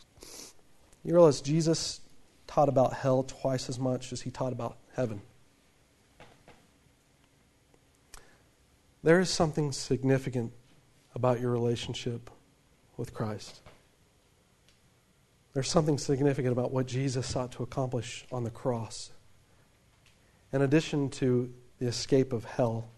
You 1.04 1.14
realize 1.14 1.42
Jesus 1.42 2.02
taught 2.46 2.70
about 2.70 2.94
hell 2.94 3.24
twice 3.24 3.70
as 3.70 3.80
much 3.80 4.14
as 4.14 4.22
he 4.22 4.32
taught 4.32 4.54
about 4.54 4.78
heaven. 4.94 5.22
There 9.04 9.20
is 9.20 9.30
something 9.30 9.72
significant 9.72 10.52
about 11.16 11.40
your 11.40 11.52
relationship 11.52 12.30
with 12.98 13.14
Christ. 13.14 13.62
There's 15.54 15.70
something 15.70 15.98
significant 15.98 16.52
about 16.52 16.72
what 16.72 16.86
Jesus 16.86 17.26
sought 17.26 17.52
to 17.54 17.64
accomplish 17.64 18.26
on 18.32 18.44
the 18.44 18.52
cross. 18.52 19.12
In 20.54 20.62
addition 20.62 21.10
to 21.12 21.54
the 21.80 21.88
escape 21.88 22.34
of 22.34 22.46
hell, 22.46 22.90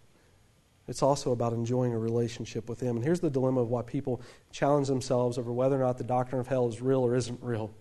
it's 0.87 1.03
also 1.03 1.31
about 1.31 1.53
enjoying 1.53 1.93
a 1.93 1.99
relationship 1.99 2.67
with 2.67 2.79
Him. 2.79 2.95
And 2.95 3.05
here's 3.05 3.19
the 3.19 3.29
dilemma 3.29 3.61
of 3.61 3.69
why 3.69 3.83
people 3.83 4.21
challenge 4.51 4.87
themselves 4.87 5.37
over 5.37 5.51
whether 5.53 5.75
or 5.75 5.85
not 5.85 5.97
the 5.97 6.03
doctrine 6.03 6.41
of 6.41 6.47
hell 6.47 6.67
is 6.67 6.81
real 6.81 7.01
or 7.01 7.15
isn't 7.15 7.39
real. 7.43 7.71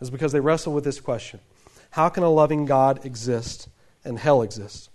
Is 0.00 0.10
because 0.10 0.32
they 0.32 0.40
wrestle 0.40 0.72
with 0.72 0.84
this 0.84 1.00
question 1.00 1.40
How 1.90 2.08
can 2.08 2.22
a 2.22 2.30
loving 2.30 2.64
God 2.64 3.04
exist 3.04 3.68
and 4.04 4.18
hell 4.18 4.42
exist? 4.42 4.90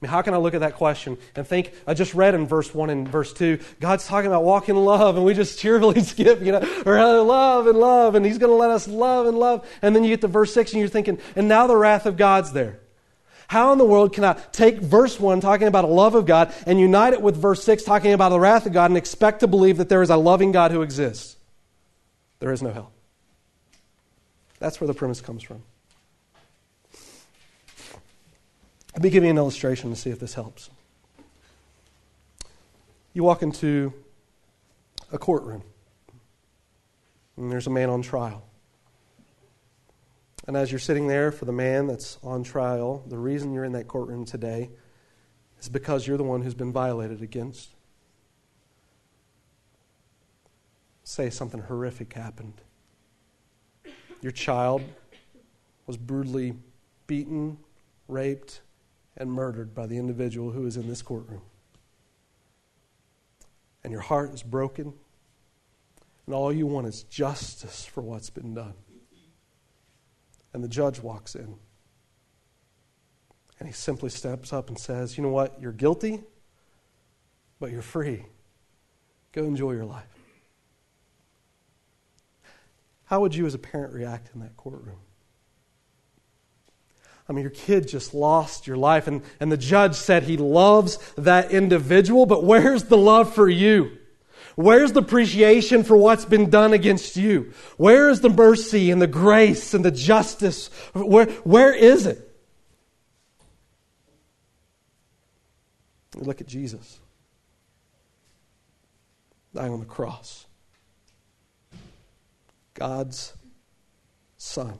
Mean, 0.00 0.10
how 0.10 0.22
can 0.22 0.34
I 0.34 0.38
look 0.38 0.54
at 0.54 0.60
that 0.60 0.74
question 0.74 1.16
and 1.36 1.46
think, 1.46 1.72
I 1.86 1.94
just 1.94 2.14
read 2.14 2.34
in 2.34 2.46
verse 2.46 2.74
1 2.74 2.90
and 2.90 3.08
verse 3.08 3.32
2, 3.32 3.58
God's 3.80 4.06
talking 4.06 4.26
about 4.26 4.44
walking 4.44 4.76
in 4.76 4.84
love, 4.84 5.16
and 5.16 5.24
we 5.24 5.34
just 5.34 5.58
cheerfully 5.60 6.00
skip, 6.02 6.40
you 6.40 6.52
know, 6.52 6.82
or 6.84 6.98
uh, 6.98 7.22
love 7.22 7.66
and 7.66 7.78
love, 7.78 8.14
and 8.14 8.26
He's 8.26 8.38
going 8.38 8.50
to 8.50 8.56
let 8.56 8.70
us 8.70 8.88
love 8.88 9.26
and 9.26 9.38
love. 9.38 9.66
And 9.82 9.94
then 9.94 10.04
you 10.04 10.10
get 10.10 10.20
to 10.22 10.28
verse 10.28 10.52
6 10.52 10.72
and 10.72 10.80
you're 10.80 10.88
thinking, 10.88 11.18
and 11.36 11.48
now 11.48 11.66
the 11.66 11.76
wrath 11.76 12.06
of 12.06 12.16
God's 12.16 12.52
there. 12.52 12.80
How 13.48 13.72
in 13.72 13.78
the 13.78 13.84
world 13.84 14.12
can 14.12 14.24
I 14.24 14.34
take 14.52 14.78
verse 14.78 15.20
1 15.20 15.40
talking 15.40 15.68
about 15.68 15.84
a 15.84 15.88
love 15.88 16.14
of 16.14 16.26
God 16.26 16.52
and 16.66 16.80
unite 16.80 17.12
it 17.12 17.22
with 17.22 17.36
verse 17.36 17.62
6 17.64 17.84
talking 17.84 18.12
about 18.12 18.30
the 18.30 18.40
wrath 18.40 18.66
of 18.66 18.72
God 18.72 18.90
and 18.90 18.96
expect 18.96 19.40
to 19.40 19.46
believe 19.46 19.76
that 19.76 19.88
there 19.88 20.02
is 20.02 20.10
a 20.10 20.16
loving 20.16 20.50
God 20.50 20.70
who 20.70 20.82
exists? 20.82 21.36
There 22.40 22.52
is 22.52 22.62
no 22.62 22.72
hell. 22.72 22.92
That's 24.58 24.80
where 24.80 24.88
the 24.88 24.94
premise 24.94 25.20
comes 25.20 25.42
from. 25.42 25.62
Let 28.94 29.02
me 29.02 29.10
give 29.10 29.24
you 29.24 29.30
an 29.30 29.38
illustration 29.38 29.90
to 29.90 29.96
see 29.96 30.10
if 30.10 30.20
this 30.20 30.34
helps. 30.34 30.70
You 33.12 33.24
walk 33.24 33.42
into 33.42 33.92
a 35.12 35.18
courtroom, 35.18 35.64
and 37.36 37.50
there's 37.50 37.66
a 37.66 37.70
man 37.70 37.90
on 37.90 38.02
trial. 38.02 38.46
And 40.46 40.56
as 40.56 40.70
you're 40.70 40.78
sitting 40.78 41.08
there 41.08 41.32
for 41.32 41.44
the 41.44 41.52
man 41.52 41.88
that's 41.88 42.18
on 42.22 42.44
trial, 42.44 43.02
the 43.08 43.18
reason 43.18 43.52
you're 43.52 43.64
in 43.64 43.72
that 43.72 43.88
courtroom 43.88 44.24
today 44.24 44.70
is 45.60 45.68
because 45.68 46.06
you're 46.06 46.16
the 46.16 46.22
one 46.22 46.42
who's 46.42 46.54
been 46.54 46.72
violated 46.72 47.20
against. 47.20 47.70
Say 51.02 51.30
something 51.30 51.62
horrific 51.62 52.12
happened. 52.12 52.60
Your 54.20 54.32
child 54.32 54.82
was 55.86 55.96
brutally 55.96 56.54
beaten, 57.08 57.58
raped, 58.06 58.60
and 59.16 59.30
murdered 59.30 59.74
by 59.74 59.86
the 59.86 59.96
individual 59.96 60.50
who 60.50 60.66
is 60.66 60.76
in 60.76 60.88
this 60.88 61.02
courtroom. 61.02 61.42
And 63.82 63.92
your 63.92 64.02
heart 64.02 64.32
is 64.32 64.42
broken, 64.42 64.94
and 66.26 66.34
all 66.34 66.52
you 66.52 66.66
want 66.66 66.86
is 66.86 67.02
justice 67.04 67.84
for 67.84 68.00
what's 68.00 68.30
been 68.30 68.54
done. 68.54 68.74
And 70.52 70.64
the 70.64 70.68
judge 70.68 71.00
walks 71.00 71.34
in, 71.34 71.56
and 73.58 73.68
he 73.68 73.72
simply 73.72 74.10
steps 74.10 74.52
up 74.52 74.68
and 74.68 74.78
says, 74.78 75.16
You 75.16 75.22
know 75.22 75.30
what? 75.30 75.60
You're 75.60 75.72
guilty, 75.72 76.22
but 77.60 77.70
you're 77.70 77.82
free. 77.82 78.24
Go 79.32 79.44
enjoy 79.44 79.72
your 79.72 79.84
life. 79.84 80.04
How 83.06 83.20
would 83.20 83.34
you, 83.34 83.46
as 83.46 83.54
a 83.54 83.58
parent, 83.58 83.92
react 83.92 84.30
in 84.34 84.40
that 84.40 84.56
courtroom? 84.56 84.98
I 87.28 87.32
mean, 87.32 87.42
your 87.42 87.50
kid 87.50 87.88
just 87.88 88.12
lost 88.12 88.66
your 88.66 88.76
life. 88.76 89.06
And, 89.06 89.22
and 89.40 89.50
the 89.50 89.56
judge 89.56 89.94
said 89.94 90.24
he 90.24 90.36
loves 90.36 90.98
that 91.16 91.50
individual, 91.50 92.26
but 92.26 92.44
where's 92.44 92.84
the 92.84 92.98
love 92.98 93.34
for 93.34 93.48
you? 93.48 93.96
Where's 94.56 94.92
the 94.92 95.00
appreciation 95.00 95.82
for 95.82 95.96
what's 95.96 96.24
been 96.24 96.50
done 96.50 96.72
against 96.72 97.16
you? 97.16 97.52
Where 97.76 98.08
is 98.08 98.20
the 98.20 98.28
mercy 98.28 98.90
and 98.90 99.02
the 99.02 99.06
grace 99.06 99.74
and 99.74 99.84
the 99.84 99.90
justice? 99.90 100.68
Where, 100.92 101.26
where 101.26 101.74
is 101.74 102.06
it? 102.06 102.30
look 106.16 106.40
at 106.40 106.46
Jesus 106.46 107.00
dying 109.54 109.72
on 109.72 109.80
the 109.80 109.86
cross. 109.86 110.46
God's 112.74 113.32
Son. 114.36 114.78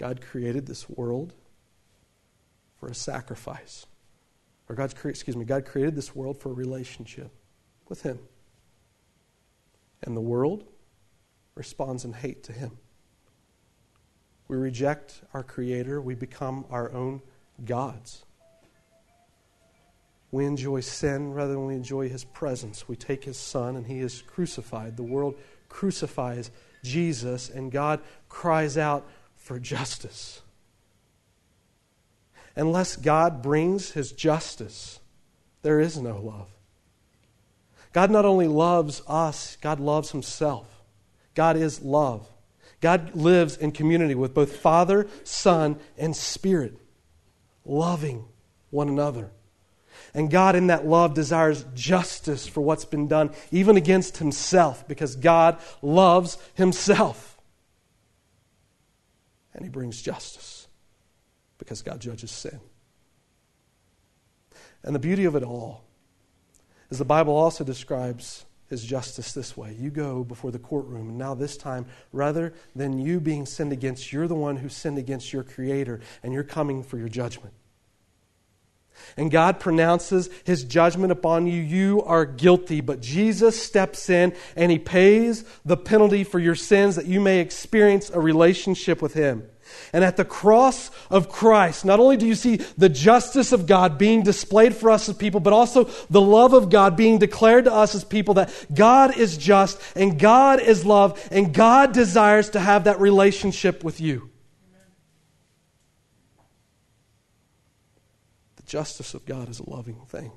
God 0.00 0.22
created 0.22 0.66
this 0.66 0.88
world 0.88 1.34
for 2.78 2.88
a 2.88 2.94
sacrifice. 2.94 3.84
Or 4.66 4.74
God's 4.74 4.94
excuse 5.04 5.36
me, 5.36 5.44
God 5.44 5.66
created 5.66 5.94
this 5.94 6.16
world 6.16 6.38
for 6.38 6.48
a 6.48 6.54
relationship 6.54 7.30
with 7.86 8.00
him. 8.00 8.18
And 10.02 10.16
the 10.16 10.22
world 10.22 10.64
responds 11.54 12.06
in 12.06 12.14
hate 12.14 12.42
to 12.44 12.52
him. 12.54 12.78
We 14.48 14.56
reject 14.56 15.20
our 15.34 15.42
creator, 15.42 16.00
we 16.00 16.14
become 16.14 16.64
our 16.70 16.90
own 16.92 17.20
gods. 17.66 18.24
We 20.30 20.46
enjoy 20.46 20.80
sin 20.80 21.34
rather 21.34 21.52
than 21.52 21.66
we 21.66 21.74
enjoy 21.74 22.08
his 22.08 22.24
presence. 22.24 22.88
We 22.88 22.96
take 22.96 23.24
his 23.24 23.36
son 23.36 23.76
and 23.76 23.86
he 23.86 23.98
is 23.98 24.22
crucified. 24.22 24.96
The 24.96 25.02
world 25.02 25.34
crucifies 25.68 26.50
Jesus 26.82 27.50
and 27.50 27.70
God 27.70 28.00
cries 28.30 28.78
out 28.78 29.06
for 29.50 29.58
justice. 29.58 30.42
Unless 32.54 32.94
God 32.94 33.42
brings 33.42 33.90
his 33.90 34.12
justice, 34.12 35.00
there 35.62 35.80
is 35.80 35.98
no 35.98 36.20
love. 36.20 36.46
God 37.92 38.12
not 38.12 38.24
only 38.24 38.46
loves 38.46 39.02
us, 39.08 39.56
God 39.60 39.80
loves 39.80 40.12
himself. 40.12 40.68
God 41.34 41.56
is 41.56 41.82
love. 41.82 42.28
God 42.80 43.16
lives 43.16 43.56
in 43.56 43.72
community 43.72 44.14
with 44.14 44.34
both 44.34 44.58
Father, 44.58 45.08
Son, 45.24 45.80
and 45.98 46.14
Spirit, 46.14 46.78
loving 47.64 48.26
one 48.70 48.88
another. 48.88 49.32
And 50.14 50.30
God, 50.30 50.54
in 50.54 50.68
that 50.68 50.86
love, 50.86 51.14
desires 51.14 51.64
justice 51.74 52.46
for 52.46 52.60
what's 52.60 52.84
been 52.84 53.08
done, 53.08 53.32
even 53.50 53.76
against 53.76 54.18
himself, 54.18 54.86
because 54.86 55.16
God 55.16 55.58
loves 55.82 56.38
himself 56.54 57.29
and 59.54 59.64
he 59.64 59.70
brings 59.70 60.00
justice 60.00 60.68
because 61.58 61.82
God 61.82 62.00
judges 62.00 62.30
sin. 62.30 62.60
And 64.82 64.94
the 64.94 65.00
beauty 65.00 65.24
of 65.24 65.36
it 65.36 65.42
all 65.42 65.84
is 66.90 66.98
the 66.98 67.04
Bible 67.04 67.34
also 67.34 67.64
describes 67.64 68.46
his 68.68 68.84
justice 68.84 69.32
this 69.32 69.56
way. 69.56 69.76
You 69.78 69.90
go 69.90 70.22
before 70.24 70.52
the 70.52 70.58
courtroom, 70.58 71.08
and 71.10 71.18
now 71.18 71.34
this 71.34 71.56
time, 71.56 71.86
rather 72.12 72.54
than 72.74 72.98
you 72.98 73.20
being 73.20 73.44
sinned 73.44 73.72
against, 73.72 74.12
you're 74.12 74.28
the 74.28 74.34
one 74.34 74.56
who 74.56 74.68
sinned 74.68 74.96
against 74.96 75.32
your 75.32 75.42
Creator, 75.42 76.00
and 76.22 76.32
you're 76.32 76.44
coming 76.44 76.82
for 76.82 76.96
your 76.96 77.08
judgment. 77.08 77.52
And 79.16 79.30
God 79.30 79.60
pronounces 79.60 80.30
his 80.44 80.64
judgment 80.64 81.12
upon 81.12 81.46
you. 81.46 81.60
You 81.60 82.02
are 82.02 82.24
guilty, 82.24 82.80
but 82.80 83.00
Jesus 83.00 83.60
steps 83.60 84.08
in 84.08 84.34
and 84.56 84.70
he 84.70 84.78
pays 84.78 85.44
the 85.64 85.76
penalty 85.76 86.24
for 86.24 86.38
your 86.38 86.54
sins 86.54 86.96
that 86.96 87.06
you 87.06 87.20
may 87.20 87.40
experience 87.40 88.10
a 88.10 88.20
relationship 88.20 89.02
with 89.02 89.14
him. 89.14 89.48
And 89.92 90.04
at 90.04 90.16
the 90.16 90.24
cross 90.24 90.90
of 91.10 91.28
Christ, 91.28 91.84
not 91.84 92.00
only 92.00 92.16
do 92.16 92.26
you 92.26 92.34
see 92.34 92.56
the 92.56 92.88
justice 92.88 93.52
of 93.52 93.66
God 93.66 93.98
being 93.98 94.22
displayed 94.22 94.74
for 94.74 94.90
us 94.90 95.08
as 95.08 95.16
people, 95.16 95.40
but 95.40 95.52
also 95.52 95.84
the 96.08 96.20
love 96.20 96.52
of 96.52 96.70
God 96.70 96.96
being 96.96 97.18
declared 97.18 97.64
to 97.64 97.72
us 97.72 97.94
as 97.94 98.04
people 98.04 98.34
that 98.34 98.52
God 98.72 99.16
is 99.16 99.36
just 99.36 99.80
and 99.96 100.18
God 100.18 100.60
is 100.60 100.84
love 100.84 101.28
and 101.30 101.52
God 101.54 101.92
desires 101.92 102.50
to 102.50 102.60
have 102.60 102.84
that 102.84 103.00
relationship 103.00 103.84
with 103.84 104.00
you. 104.00 104.29
Justice 108.70 109.14
of 109.14 109.26
God 109.26 109.48
is 109.48 109.58
a 109.58 109.68
loving 109.68 110.00
thing. 110.06 110.30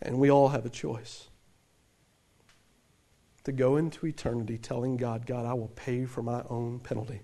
And 0.00 0.18
we 0.18 0.30
all 0.30 0.48
have 0.48 0.64
a 0.64 0.70
choice 0.70 1.28
to 3.44 3.52
go 3.52 3.76
into 3.76 4.06
eternity 4.06 4.56
telling 4.56 4.96
God, 4.96 5.26
God, 5.26 5.44
I 5.44 5.52
will 5.52 5.68
pay 5.68 6.06
for 6.06 6.22
my 6.22 6.42
own 6.48 6.80
penalty. 6.80 7.20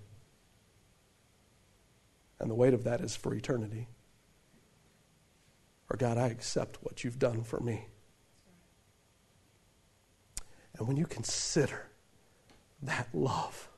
And 2.39 2.51
the 2.51 2.53
weight 2.53 2.75
of 2.75 2.83
that 2.83 3.01
is 3.01 3.15
for 3.15 3.33
eternity. 3.33 3.87
Or, 5.89 5.97
God, 5.97 6.19
I 6.19 6.27
accept 6.27 6.77
what 6.83 7.03
you've 7.03 7.17
done 7.17 7.41
for 7.41 7.59
me. 7.59 7.87
And 10.77 10.87
when 10.87 10.97
you 10.97 11.07
consider 11.07 11.87
that 12.83 13.07
love, 13.11 13.69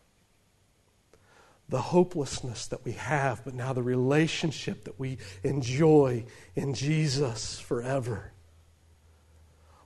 the 1.70 1.82
hopelessness 1.82 2.68
that 2.68 2.86
we 2.86 2.94
have, 2.94 3.44
but 3.44 3.54
now 3.54 3.74
the 3.74 3.84
relationship 3.84 4.86
that 4.86 5.00
we 5.00 5.18
enjoy 5.44 6.26
in 6.56 6.74
Jesus 6.74 7.60
forever. 7.60 8.32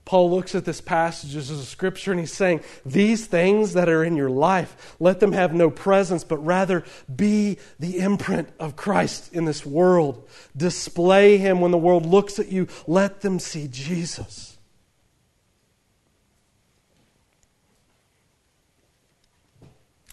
Paul 0.04 0.30
looks 0.30 0.54
at 0.54 0.64
this 0.64 0.80
passage 0.80 1.36
as 1.36 1.48
a 1.50 1.64
scripture 1.64 2.10
and 2.10 2.20
he's 2.20 2.32
saying, 2.32 2.60
These 2.84 3.26
things 3.26 3.74
that 3.74 3.88
are 3.88 4.02
in 4.02 4.16
your 4.16 4.30
life, 4.30 4.96
let 4.98 5.20
them 5.20 5.32
have 5.32 5.54
no 5.54 5.70
presence, 5.70 6.24
but 6.24 6.38
rather 6.38 6.84
be 7.14 7.58
the 7.78 7.98
imprint 7.98 8.48
of 8.58 8.74
Christ 8.74 9.32
in 9.32 9.44
this 9.44 9.64
world. 9.64 10.28
Display 10.56 11.38
him 11.38 11.60
when 11.60 11.70
the 11.70 11.78
world 11.78 12.04
looks 12.04 12.40
at 12.40 12.50
you. 12.50 12.66
Let 12.86 13.20
them 13.20 13.38
see 13.38 13.68
Jesus. 13.68 14.58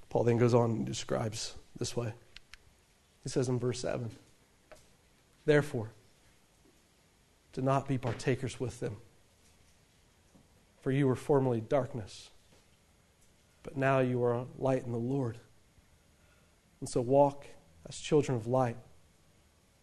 Paul 0.09 0.23
then 0.23 0.37
goes 0.37 0.53
on 0.53 0.71
and 0.71 0.85
describes 0.85 1.55
this 1.79 1.95
way. 1.95 2.13
He 3.23 3.29
says 3.29 3.49
in 3.49 3.57
verse 3.57 3.79
7 3.79 4.11
Therefore, 5.45 5.91
do 7.53 7.61
not 7.61 7.87
be 7.87 7.97
partakers 7.97 8.59
with 8.59 8.79
them, 8.79 8.97
for 10.81 10.91
you 10.91 11.07
were 11.07 11.15
formerly 11.15 11.61
darkness, 11.61 12.29
but 13.63 13.75
now 13.75 13.99
you 13.99 14.23
are 14.23 14.45
light 14.57 14.85
in 14.85 14.91
the 14.91 14.97
Lord. 14.97 15.39
And 16.79 16.87
so 16.87 17.01
walk 17.01 17.45
as 17.87 17.97
children 17.97 18.37
of 18.37 18.47
light. 18.47 18.77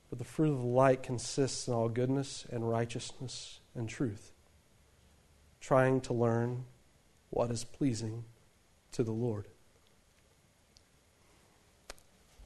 But 0.08 0.18
the 0.18 0.24
fruit 0.24 0.52
of 0.52 0.60
the 0.60 0.66
light 0.66 1.02
consists 1.02 1.66
in 1.66 1.74
all 1.74 1.88
goodness 1.88 2.46
and 2.50 2.68
righteousness 2.68 3.60
and 3.74 3.88
truth, 3.88 4.32
trying 5.60 6.00
to 6.02 6.12
learn 6.12 6.64
what 7.30 7.50
is 7.50 7.64
pleasing 7.64 8.24
to 8.92 9.02
the 9.02 9.12
Lord. 9.12 9.48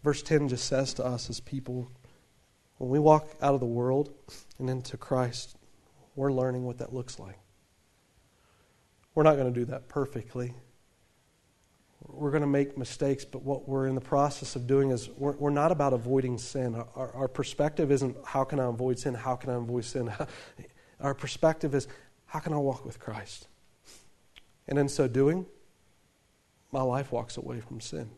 Verse 0.02 0.22
10 0.22 0.48
just 0.48 0.64
says 0.64 0.94
to 0.94 1.04
us 1.04 1.28
as 1.28 1.40
people, 1.40 1.90
when 2.78 2.90
we 2.90 2.98
walk 2.98 3.28
out 3.42 3.54
of 3.54 3.60
the 3.60 3.66
world 3.66 4.10
and 4.58 4.70
into 4.70 4.96
Christ, 4.96 5.56
we're 6.16 6.32
learning 6.32 6.64
what 6.64 6.78
that 6.78 6.94
looks 6.94 7.18
like. 7.18 7.38
We're 9.14 9.24
not 9.24 9.36
going 9.36 9.52
to 9.52 9.60
do 9.60 9.66
that 9.66 9.88
perfectly. 9.88 10.54
We're 12.06 12.30
going 12.30 12.40
to 12.42 12.46
make 12.46 12.78
mistakes, 12.78 13.24
but 13.24 13.42
what 13.42 13.68
we're 13.68 13.86
in 13.86 13.94
the 13.94 14.00
process 14.00 14.56
of 14.56 14.66
doing 14.66 14.90
is 14.90 15.10
we're, 15.10 15.32
we're 15.32 15.50
not 15.50 15.70
about 15.72 15.92
avoiding 15.92 16.38
sin. 16.38 16.74
Our, 16.74 17.12
our, 17.12 17.28
perspective 17.28 17.92
isn't 17.92 18.16
how 18.24 18.44
can 18.44 18.58
I 18.58 18.66
avoid 18.66 18.98
sin? 18.98 19.14
How 19.14 19.36
can 19.36 19.50
I 19.50 19.54
avoid 19.54 19.84
sin? 19.84 20.10
Our 21.00 21.14
perspective 21.14 21.74
is 21.74 21.88
how 22.26 22.40
can 22.40 22.52
I 22.52 22.56
walk 22.56 22.84
with 22.84 22.98
Christ? 22.98 23.48
And 24.68 24.78
in 24.78 24.88
so 24.88 25.08
doing, 25.08 25.46
my 26.72 26.82
life 26.82 27.10
walks 27.10 27.36
away 27.36 27.60
from 27.60 27.80
sin. 27.80 28.10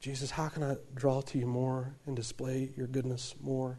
Jesus, 0.00 0.30
how 0.30 0.48
can 0.48 0.62
I 0.62 0.76
draw 0.94 1.20
to 1.20 1.38
you 1.38 1.46
more 1.46 1.94
and 2.06 2.16
display 2.16 2.70
your 2.74 2.86
goodness 2.86 3.34
more? 3.38 3.78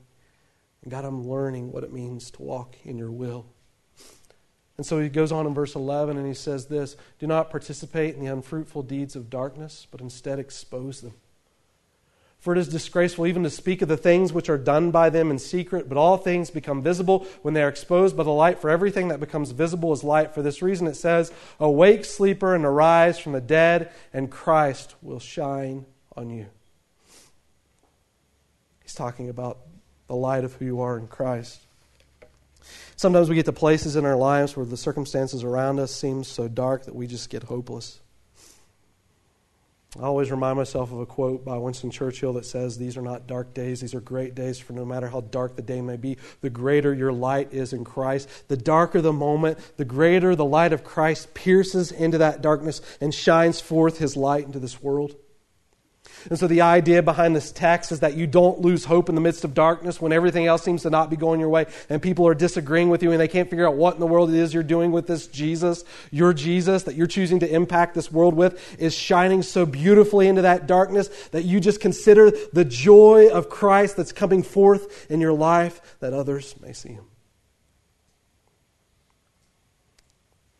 And 0.83 0.91
God, 0.91 1.03
I'm 1.03 1.27
learning 1.27 1.71
what 1.71 1.83
it 1.83 1.91
means 1.91 2.29
to 2.31 2.43
walk 2.43 2.75
in 2.83 2.97
your 2.97 3.11
will. 3.11 3.47
And 4.77 4.85
so 4.85 4.99
he 4.99 5.09
goes 5.09 5.31
on 5.31 5.47
in 5.47 5.53
verse 5.53 5.75
11 5.75 6.17
and 6.17 6.27
he 6.27 6.33
says 6.33 6.67
this 6.67 6.95
Do 7.19 7.27
not 7.27 7.49
participate 7.49 8.15
in 8.15 8.21
the 8.21 8.31
unfruitful 8.31 8.83
deeds 8.83 9.15
of 9.15 9.29
darkness, 9.29 9.87
but 9.89 9.99
instead 9.99 10.37
expose 10.37 11.01
them. 11.01 11.13
For 12.39 12.53
it 12.53 12.57
is 12.57 12.67
disgraceful 12.67 13.27
even 13.27 13.43
to 13.43 13.51
speak 13.51 13.83
of 13.83 13.87
the 13.87 13.97
things 13.97 14.33
which 14.33 14.49
are 14.49 14.57
done 14.57 14.89
by 14.89 15.11
them 15.11 15.29
in 15.29 15.37
secret, 15.37 15.87
but 15.87 15.97
all 15.99 16.17
things 16.17 16.49
become 16.49 16.81
visible 16.81 17.27
when 17.43 17.53
they 17.53 17.61
are 17.61 17.69
exposed 17.69 18.17
by 18.17 18.23
the 18.23 18.31
light. 18.31 18.59
For 18.59 18.71
everything 18.71 19.09
that 19.09 19.19
becomes 19.19 19.51
visible 19.51 19.93
is 19.93 20.03
light. 20.03 20.33
For 20.33 20.41
this 20.41 20.63
reason 20.63 20.87
it 20.87 20.95
says, 20.95 21.31
Awake, 21.59 22.03
sleeper, 22.03 22.55
and 22.55 22.65
arise 22.65 23.19
from 23.19 23.33
the 23.33 23.41
dead, 23.41 23.91
and 24.11 24.31
Christ 24.31 24.95
will 25.03 25.19
shine 25.19 25.85
on 26.15 26.29
you. 26.29 26.47
He's 28.81 28.93
talking 28.93 29.29
about 29.29 29.59
the 30.07 30.15
light 30.15 30.43
of 30.43 30.53
who 30.53 30.65
you 30.65 30.81
are 30.81 30.97
in 30.97 31.07
Christ. 31.07 31.61
Sometimes 32.95 33.29
we 33.29 33.35
get 33.35 33.45
to 33.45 33.53
places 33.53 33.95
in 33.95 34.05
our 34.05 34.17
lives 34.17 34.55
where 34.55 34.65
the 34.65 34.77
circumstances 34.77 35.43
around 35.43 35.79
us 35.79 35.95
seem 35.95 36.23
so 36.23 36.47
dark 36.47 36.85
that 36.85 36.95
we 36.95 37.07
just 37.07 37.29
get 37.29 37.43
hopeless. 37.43 37.99
I 39.99 40.03
always 40.03 40.31
remind 40.31 40.55
myself 40.55 40.93
of 40.93 40.99
a 40.99 41.05
quote 41.05 41.43
by 41.43 41.57
Winston 41.57 41.91
Churchill 41.91 42.33
that 42.33 42.45
says, 42.45 42.77
These 42.77 42.95
are 42.95 43.01
not 43.01 43.27
dark 43.27 43.53
days, 43.53 43.81
these 43.81 43.93
are 43.93 43.99
great 43.99 44.35
days, 44.35 44.57
for 44.57 44.71
no 44.71 44.85
matter 44.85 45.09
how 45.09 45.19
dark 45.19 45.57
the 45.57 45.61
day 45.61 45.81
may 45.81 45.97
be, 45.97 46.17
the 46.39 46.49
greater 46.49 46.93
your 46.93 47.11
light 47.11 47.51
is 47.51 47.73
in 47.73 47.83
Christ. 47.83 48.29
The 48.47 48.55
darker 48.55 49.01
the 49.01 49.11
moment, 49.11 49.57
the 49.75 49.83
greater 49.83 50.33
the 50.33 50.45
light 50.45 50.71
of 50.71 50.85
Christ 50.85 51.33
pierces 51.33 51.91
into 51.91 52.19
that 52.19 52.41
darkness 52.41 52.81
and 53.01 53.13
shines 53.13 53.59
forth 53.59 53.97
his 53.97 54.15
light 54.15 54.45
into 54.45 54.59
this 54.59 54.81
world. 54.81 55.15
And 56.29 56.37
so 56.37 56.47
the 56.47 56.61
idea 56.61 57.01
behind 57.01 57.35
this 57.35 57.51
text 57.51 57.91
is 57.91 58.01
that 58.01 58.15
you 58.15 58.27
don't 58.27 58.59
lose 58.59 58.85
hope 58.85 59.09
in 59.09 59.15
the 59.15 59.21
midst 59.21 59.43
of 59.43 59.53
darkness 59.53 60.01
when 60.01 60.11
everything 60.11 60.45
else 60.45 60.63
seems 60.63 60.83
to 60.83 60.89
not 60.89 61.09
be 61.09 61.15
going 61.15 61.39
your 61.39 61.49
way 61.49 61.65
and 61.89 62.01
people 62.01 62.27
are 62.27 62.35
disagreeing 62.35 62.89
with 62.89 63.01
you 63.01 63.11
and 63.11 63.19
they 63.19 63.27
can't 63.27 63.49
figure 63.49 63.67
out 63.67 63.75
what 63.75 63.93
in 63.93 63.99
the 63.99 64.07
world 64.07 64.29
it 64.29 64.35
is 64.35 64.53
you're 64.53 64.63
doing 64.63 64.91
with 64.91 65.07
this 65.07 65.27
Jesus. 65.27 65.83
Your 66.11 66.33
Jesus 66.33 66.83
that 66.83 66.95
you're 66.95 67.07
choosing 67.07 67.39
to 67.39 67.51
impact 67.51 67.95
this 67.95 68.11
world 68.11 68.35
with 68.35 68.79
is 68.79 68.93
shining 68.93 69.41
so 69.41 69.65
beautifully 69.65 70.27
into 70.27 70.43
that 70.43 70.67
darkness 70.67 71.07
that 71.29 71.43
you 71.43 71.59
just 71.59 71.79
consider 71.79 72.31
the 72.53 72.65
joy 72.65 73.29
of 73.29 73.49
Christ 73.49 73.97
that's 73.97 74.11
coming 74.11 74.43
forth 74.43 75.09
in 75.09 75.21
your 75.21 75.33
life 75.33 75.97
that 75.99 76.13
others 76.13 76.55
may 76.61 76.73
see 76.73 76.89
him. 76.89 77.05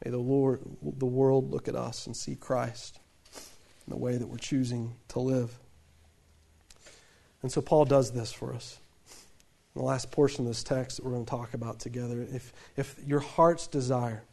May 0.04 0.10
the 0.10 0.18
Lord, 0.18 0.62
the 0.82 1.06
world 1.06 1.52
look 1.52 1.68
at 1.68 1.76
us 1.76 2.08
and 2.08 2.18
see 2.18 2.36
Christ 2.36 3.01
the 3.92 3.98
way 3.98 4.18
that 4.18 4.28
we're 4.28 4.38
choosing 4.38 4.96
to 5.10 5.20
live. 5.20 5.58
And 7.42 7.52
so 7.52 7.62
Paul 7.62 7.86
does 7.86 8.12
this 8.12 8.32
for 8.32 8.54
us. 8.54 8.80
The 9.76 9.82
last 9.82 10.12
portion 10.12 10.46
of 10.46 10.48
this 10.50 10.64
text 10.64 10.98
that 10.98 11.06
we're 11.06 11.12
going 11.12 11.26
to 11.26 11.30
talk 11.30 11.54
about 11.54 11.80
together, 11.80 12.28
if, 12.34 12.54
if 12.76 12.96
your 13.06 13.22
heart's 13.22 13.68
desire 13.68 14.24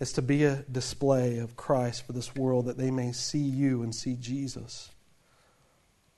is 0.00 0.12
to 0.14 0.22
be 0.22 0.44
a 0.44 0.64
display 0.70 1.38
of 1.38 1.56
Christ 1.56 2.06
for 2.06 2.12
this 2.12 2.34
world, 2.34 2.66
that 2.66 2.76
they 2.76 2.90
may 2.90 3.12
see 3.12 3.38
you 3.38 3.82
and 3.82 3.94
see 3.94 4.16
Jesus. 4.16 4.90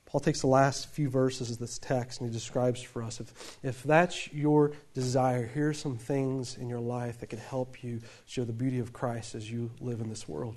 Paul 0.07 0.21
takes 0.21 0.41
the 0.41 0.47
last 0.47 0.89
few 0.89 1.09
verses 1.09 1.51
of 1.51 1.59
this 1.59 1.77
text 1.77 2.21
and 2.21 2.29
he 2.29 2.33
describes 2.33 2.81
for 2.81 3.03
us 3.03 3.19
if, 3.19 3.59
if 3.61 3.83
that's 3.83 4.31
your 4.33 4.71
desire, 4.93 5.45
here 5.45 5.69
are 5.69 5.73
some 5.73 5.97
things 5.97 6.57
in 6.57 6.69
your 6.69 6.79
life 6.79 7.19
that 7.19 7.27
can 7.27 7.39
help 7.39 7.83
you 7.83 7.99
show 8.25 8.45
the 8.45 8.53
beauty 8.53 8.79
of 8.79 8.93
Christ 8.93 9.35
as 9.35 9.51
you 9.51 9.69
live 9.81 9.99
in 9.99 10.09
this 10.09 10.27
world. 10.27 10.55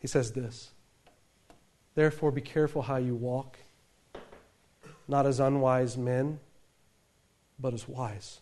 He 0.00 0.08
says 0.08 0.32
this 0.32 0.70
Therefore, 1.94 2.32
be 2.32 2.40
careful 2.40 2.82
how 2.82 2.96
you 2.96 3.14
walk, 3.14 3.58
not 5.06 5.26
as 5.26 5.38
unwise 5.38 5.96
men, 5.96 6.40
but 7.58 7.74
as 7.74 7.86
wise. 7.86 8.40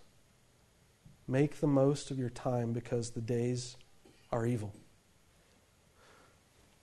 Make 1.26 1.60
the 1.60 1.66
most 1.66 2.10
of 2.10 2.18
your 2.18 2.30
time 2.30 2.72
because 2.72 3.10
the 3.10 3.20
days 3.20 3.76
are 4.32 4.46
evil. 4.46 4.72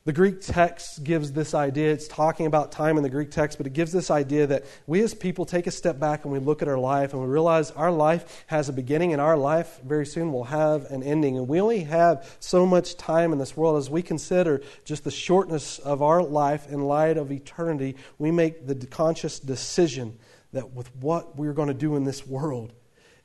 The 0.06 0.14
Greek 0.14 0.39
text 0.39 1.03
gives 1.03 1.32
this 1.32 1.56
idea. 1.56 1.91
It's 1.91 2.08
talking 2.08 2.45
about 2.45 2.72
time 2.72 2.97
in 2.97 3.01
the 3.01 3.10
Greek 3.10 3.32
text, 3.32 3.58
but 3.58 3.66
it 3.66 3.74
gives 3.74 3.91
this 3.91 4.12
idea 4.12 4.45
that 4.45 4.64
we 4.86 5.01
as 5.01 5.16
people 5.16 5.45
take 5.45 5.66
a 5.66 5.72
step 5.72 5.99
back 5.99 6.26
and 6.26 6.32
we 6.32 6.38
look 6.38 6.62
at 6.62 6.68
our 6.68 6.78
life 6.78 7.14
and 7.14 7.22
we 7.24 7.28
realize 7.28 7.72
our 7.72 7.91
life 7.91 8.45
has 8.45 8.70
a 8.70 8.74
beginning 8.74 9.14
and 9.14 9.22
our 9.22 9.36
life 9.36 9.82
very 9.84 10.06
soon 10.06 10.32
will 10.32 10.43
have 10.43 10.86
an 10.91 11.01
ending. 11.01 11.39
And 11.39 11.47
we 11.47 11.60
only 11.60 11.86
have 11.86 12.38
so 12.39 12.68
much 12.68 12.97
time 12.97 13.34
in 13.34 13.39
this 13.39 13.58
world 13.58 13.80
as 13.80 13.89
we 13.89 14.03
consider 14.03 14.62
just 14.84 15.03
the 15.03 15.10
shortness 15.10 15.80
of 15.80 16.03
our 16.03 16.22
life 16.22 16.70
in 16.70 16.82
light 16.82 17.18
of 17.18 17.32
eternity. 17.32 17.95
We 18.20 18.30
make 18.30 18.68
the 18.68 18.76
conscious 18.76 19.39
decision 19.39 20.20
that 20.53 20.72
with 20.72 20.95
what 20.97 21.36
we're 21.36 21.53
going 21.53 21.70
to 21.70 21.74
do 21.74 21.95
in 21.95 22.03
this 22.03 22.28
world 22.28 22.74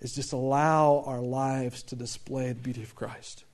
is 0.00 0.14
just 0.14 0.32
allow 0.32 1.04
our 1.04 1.20
lives 1.20 1.82
to 1.82 1.94
display 1.94 2.48
the 2.48 2.54
beauty 2.54 2.82
of 2.82 2.94
Christ. 2.94 3.44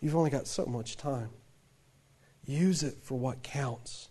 You've 0.00 0.14
only 0.14 0.30
got 0.30 0.46
so 0.46 0.66
much 0.66 0.96
time. 0.96 1.30
Use 2.50 2.82
it 2.82 2.96
for 3.02 3.16
what 3.16 3.44
counts. 3.44 4.08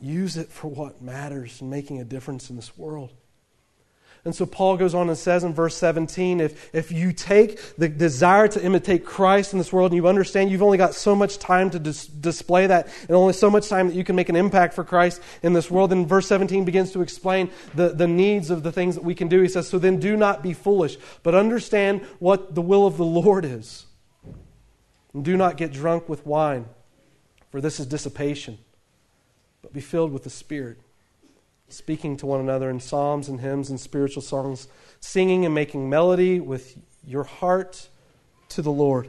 Use 0.00 0.36
it 0.36 0.52
for 0.52 0.68
what 0.68 1.02
matters 1.02 1.60
and 1.60 1.68
making 1.68 2.00
a 2.00 2.04
difference 2.04 2.48
in 2.48 2.54
this 2.54 2.78
world. 2.78 3.12
And 4.24 4.32
so 4.32 4.46
Paul 4.46 4.76
goes 4.76 4.94
on 4.94 5.08
and 5.08 5.18
says 5.18 5.42
in 5.42 5.52
verse 5.52 5.76
17 5.76 6.40
if, 6.40 6.72
if 6.72 6.92
you 6.92 7.12
take 7.12 7.76
the 7.76 7.88
desire 7.88 8.46
to 8.46 8.64
imitate 8.64 9.04
Christ 9.04 9.52
in 9.52 9.58
this 9.58 9.72
world 9.72 9.90
and 9.90 9.96
you 9.96 10.06
understand 10.06 10.48
you've 10.48 10.62
only 10.62 10.78
got 10.78 10.94
so 10.94 11.16
much 11.16 11.38
time 11.38 11.70
to 11.70 11.80
dis- 11.80 12.06
display 12.06 12.68
that 12.68 12.86
and 13.02 13.16
only 13.16 13.32
so 13.32 13.50
much 13.50 13.68
time 13.68 13.88
that 13.88 13.96
you 13.96 14.04
can 14.04 14.14
make 14.14 14.28
an 14.28 14.36
impact 14.36 14.74
for 14.74 14.84
Christ 14.84 15.20
in 15.42 15.52
this 15.52 15.68
world, 15.68 15.90
then 15.90 16.06
verse 16.06 16.28
17 16.28 16.64
begins 16.64 16.92
to 16.92 17.02
explain 17.02 17.50
the, 17.74 17.88
the 17.88 18.06
needs 18.06 18.50
of 18.50 18.62
the 18.62 18.70
things 18.70 18.94
that 18.94 19.02
we 19.02 19.14
can 19.16 19.26
do. 19.26 19.42
He 19.42 19.48
says, 19.48 19.68
So 19.68 19.80
then 19.80 19.98
do 19.98 20.16
not 20.16 20.40
be 20.40 20.52
foolish, 20.52 20.98
but 21.24 21.34
understand 21.34 22.02
what 22.20 22.54
the 22.54 22.62
will 22.62 22.86
of 22.86 22.96
the 22.96 23.04
Lord 23.04 23.44
is. 23.44 23.86
And 25.12 25.24
do 25.24 25.36
not 25.36 25.56
get 25.56 25.72
drunk 25.72 26.08
with 26.08 26.24
wine 26.24 26.66
for 27.50 27.60
this 27.60 27.80
is 27.80 27.86
dissipation, 27.86 28.58
but 29.62 29.72
be 29.72 29.80
filled 29.80 30.12
with 30.12 30.24
the 30.24 30.30
Spirit, 30.30 30.78
speaking 31.68 32.16
to 32.18 32.26
one 32.26 32.40
another 32.40 32.70
in 32.70 32.80
psalms 32.80 33.28
and 33.28 33.40
hymns 33.40 33.70
and 33.70 33.80
spiritual 33.80 34.22
songs, 34.22 34.68
singing 35.00 35.44
and 35.44 35.54
making 35.54 35.88
melody 35.88 36.40
with 36.40 36.78
your 37.04 37.24
heart 37.24 37.88
to 38.48 38.62
the 38.62 38.70
Lord 38.72 39.08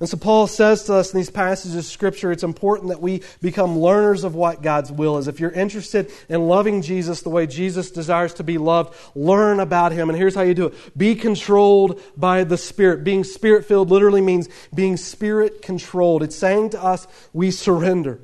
and 0.00 0.08
so 0.08 0.16
Paul 0.16 0.46
says 0.46 0.84
to 0.84 0.94
us 0.94 1.12
in 1.12 1.18
these 1.18 1.30
passages 1.30 1.76
of 1.76 1.84
Scripture, 1.84 2.30
it's 2.30 2.44
important 2.44 2.90
that 2.90 3.00
we 3.00 3.22
become 3.42 3.78
learners 3.78 4.22
of 4.22 4.36
what 4.36 4.62
God's 4.62 4.92
will 4.92 5.18
is. 5.18 5.26
If 5.26 5.40
you're 5.40 5.50
interested 5.50 6.12
in 6.28 6.46
loving 6.46 6.82
Jesus 6.82 7.22
the 7.22 7.30
way 7.30 7.48
Jesus 7.48 7.90
desires 7.90 8.34
to 8.34 8.44
be 8.44 8.58
loved, 8.58 8.94
learn 9.16 9.58
about 9.58 9.90
him. 9.90 10.08
And 10.08 10.16
here's 10.16 10.36
how 10.36 10.42
you 10.42 10.54
do 10.54 10.66
it 10.66 10.98
be 10.98 11.16
controlled 11.16 12.00
by 12.16 12.44
the 12.44 12.56
Spirit. 12.56 13.02
Being 13.02 13.24
spirit 13.24 13.64
filled 13.64 13.90
literally 13.90 14.20
means 14.20 14.48
being 14.72 14.96
spirit 14.96 15.62
controlled. 15.62 16.22
It's 16.22 16.36
saying 16.36 16.70
to 16.70 16.82
us, 16.82 17.08
we 17.32 17.50
surrender. 17.50 18.20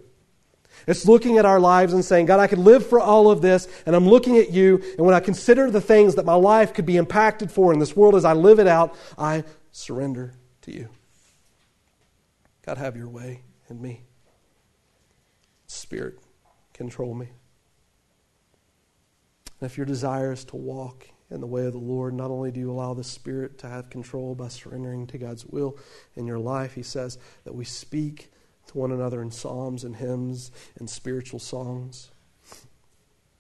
It's 0.86 1.06
looking 1.06 1.38
at 1.38 1.46
our 1.46 1.58
lives 1.58 1.92
and 1.92 2.04
saying, 2.04 2.26
God, 2.26 2.40
I 2.40 2.46
could 2.46 2.58
live 2.58 2.86
for 2.86 3.00
all 3.00 3.30
of 3.30 3.40
this, 3.40 3.66
and 3.86 3.96
I'm 3.96 4.06
looking 4.06 4.36
at 4.36 4.52
you, 4.52 4.82
and 4.98 5.06
when 5.06 5.14
I 5.14 5.20
consider 5.20 5.70
the 5.70 5.80
things 5.80 6.16
that 6.16 6.26
my 6.26 6.34
life 6.34 6.74
could 6.74 6.84
be 6.84 6.98
impacted 6.98 7.50
for 7.50 7.72
in 7.72 7.78
this 7.78 7.96
world 7.96 8.14
as 8.14 8.24
I 8.24 8.34
live 8.34 8.58
it 8.58 8.66
out, 8.66 8.94
I 9.16 9.44
surrender 9.72 10.34
to 10.62 10.72
you. 10.72 10.88
God, 12.64 12.78
have 12.78 12.96
your 12.96 13.08
way 13.08 13.42
in 13.68 13.80
me. 13.80 14.04
Spirit, 15.66 16.18
control 16.72 17.14
me. 17.14 17.28
And 19.60 19.70
if 19.70 19.76
your 19.76 19.86
desire 19.86 20.32
is 20.32 20.44
to 20.46 20.56
walk 20.56 21.08
in 21.30 21.40
the 21.40 21.46
way 21.46 21.66
of 21.66 21.72
the 21.72 21.78
Lord, 21.78 22.14
not 22.14 22.30
only 22.30 22.50
do 22.50 22.60
you 22.60 22.70
allow 22.70 22.94
the 22.94 23.04
Spirit 23.04 23.58
to 23.58 23.68
have 23.68 23.90
control 23.90 24.34
by 24.34 24.48
surrendering 24.48 25.06
to 25.08 25.18
God's 25.18 25.44
will 25.44 25.78
in 26.16 26.26
your 26.26 26.38
life, 26.38 26.74
He 26.74 26.82
says 26.82 27.18
that 27.44 27.54
we 27.54 27.64
speak 27.64 28.30
to 28.68 28.78
one 28.78 28.92
another 28.92 29.20
in 29.20 29.30
psalms 29.30 29.84
and 29.84 29.96
hymns 29.96 30.50
and 30.78 30.88
spiritual 30.88 31.40
songs. 31.40 32.10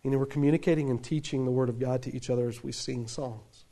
You 0.02 0.10
know, 0.10 0.18
we're 0.18 0.26
communicating 0.26 0.90
and 0.90 1.02
teaching 1.02 1.46
the 1.46 1.50
Word 1.50 1.70
of 1.70 1.78
God 1.78 2.02
to 2.02 2.14
each 2.14 2.28
other 2.28 2.48
as 2.48 2.62
we 2.62 2.72
sing 2.72 3.06
songs. 3.06 3.64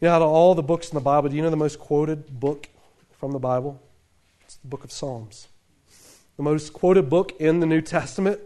You 0.00 0.06
know, 0.06 0.14
out 0.14 0.22
of 0.22 0.28
all 0.28 0.54
the 0.54 0.62
books 0.62 0.88
in 0.90 0.94
the 0.94 1.00
Bible, 1.00 1.28
do 1.28 1.36
you 1.36 1.42
know 1.42 1.50
the 1.50 1.56
most 1.56 1.80
quoted 1.80 2.38
book 2.38 2.68
from 3.10 3.32
the 3.32 3.40
Bible? 3.40 3.82
The 4.62 4.68
book 4.68 4.84
of 4.84 4.92
Psalms. 4.92 5.48
The 6.36 6.42
most 6.42 6.72
quoted 6.72 7.10
book 7.10 7.32
in 7.40 7.60
the 7.60 7.66
New 7.66 7.80
Testament 7.80 8.40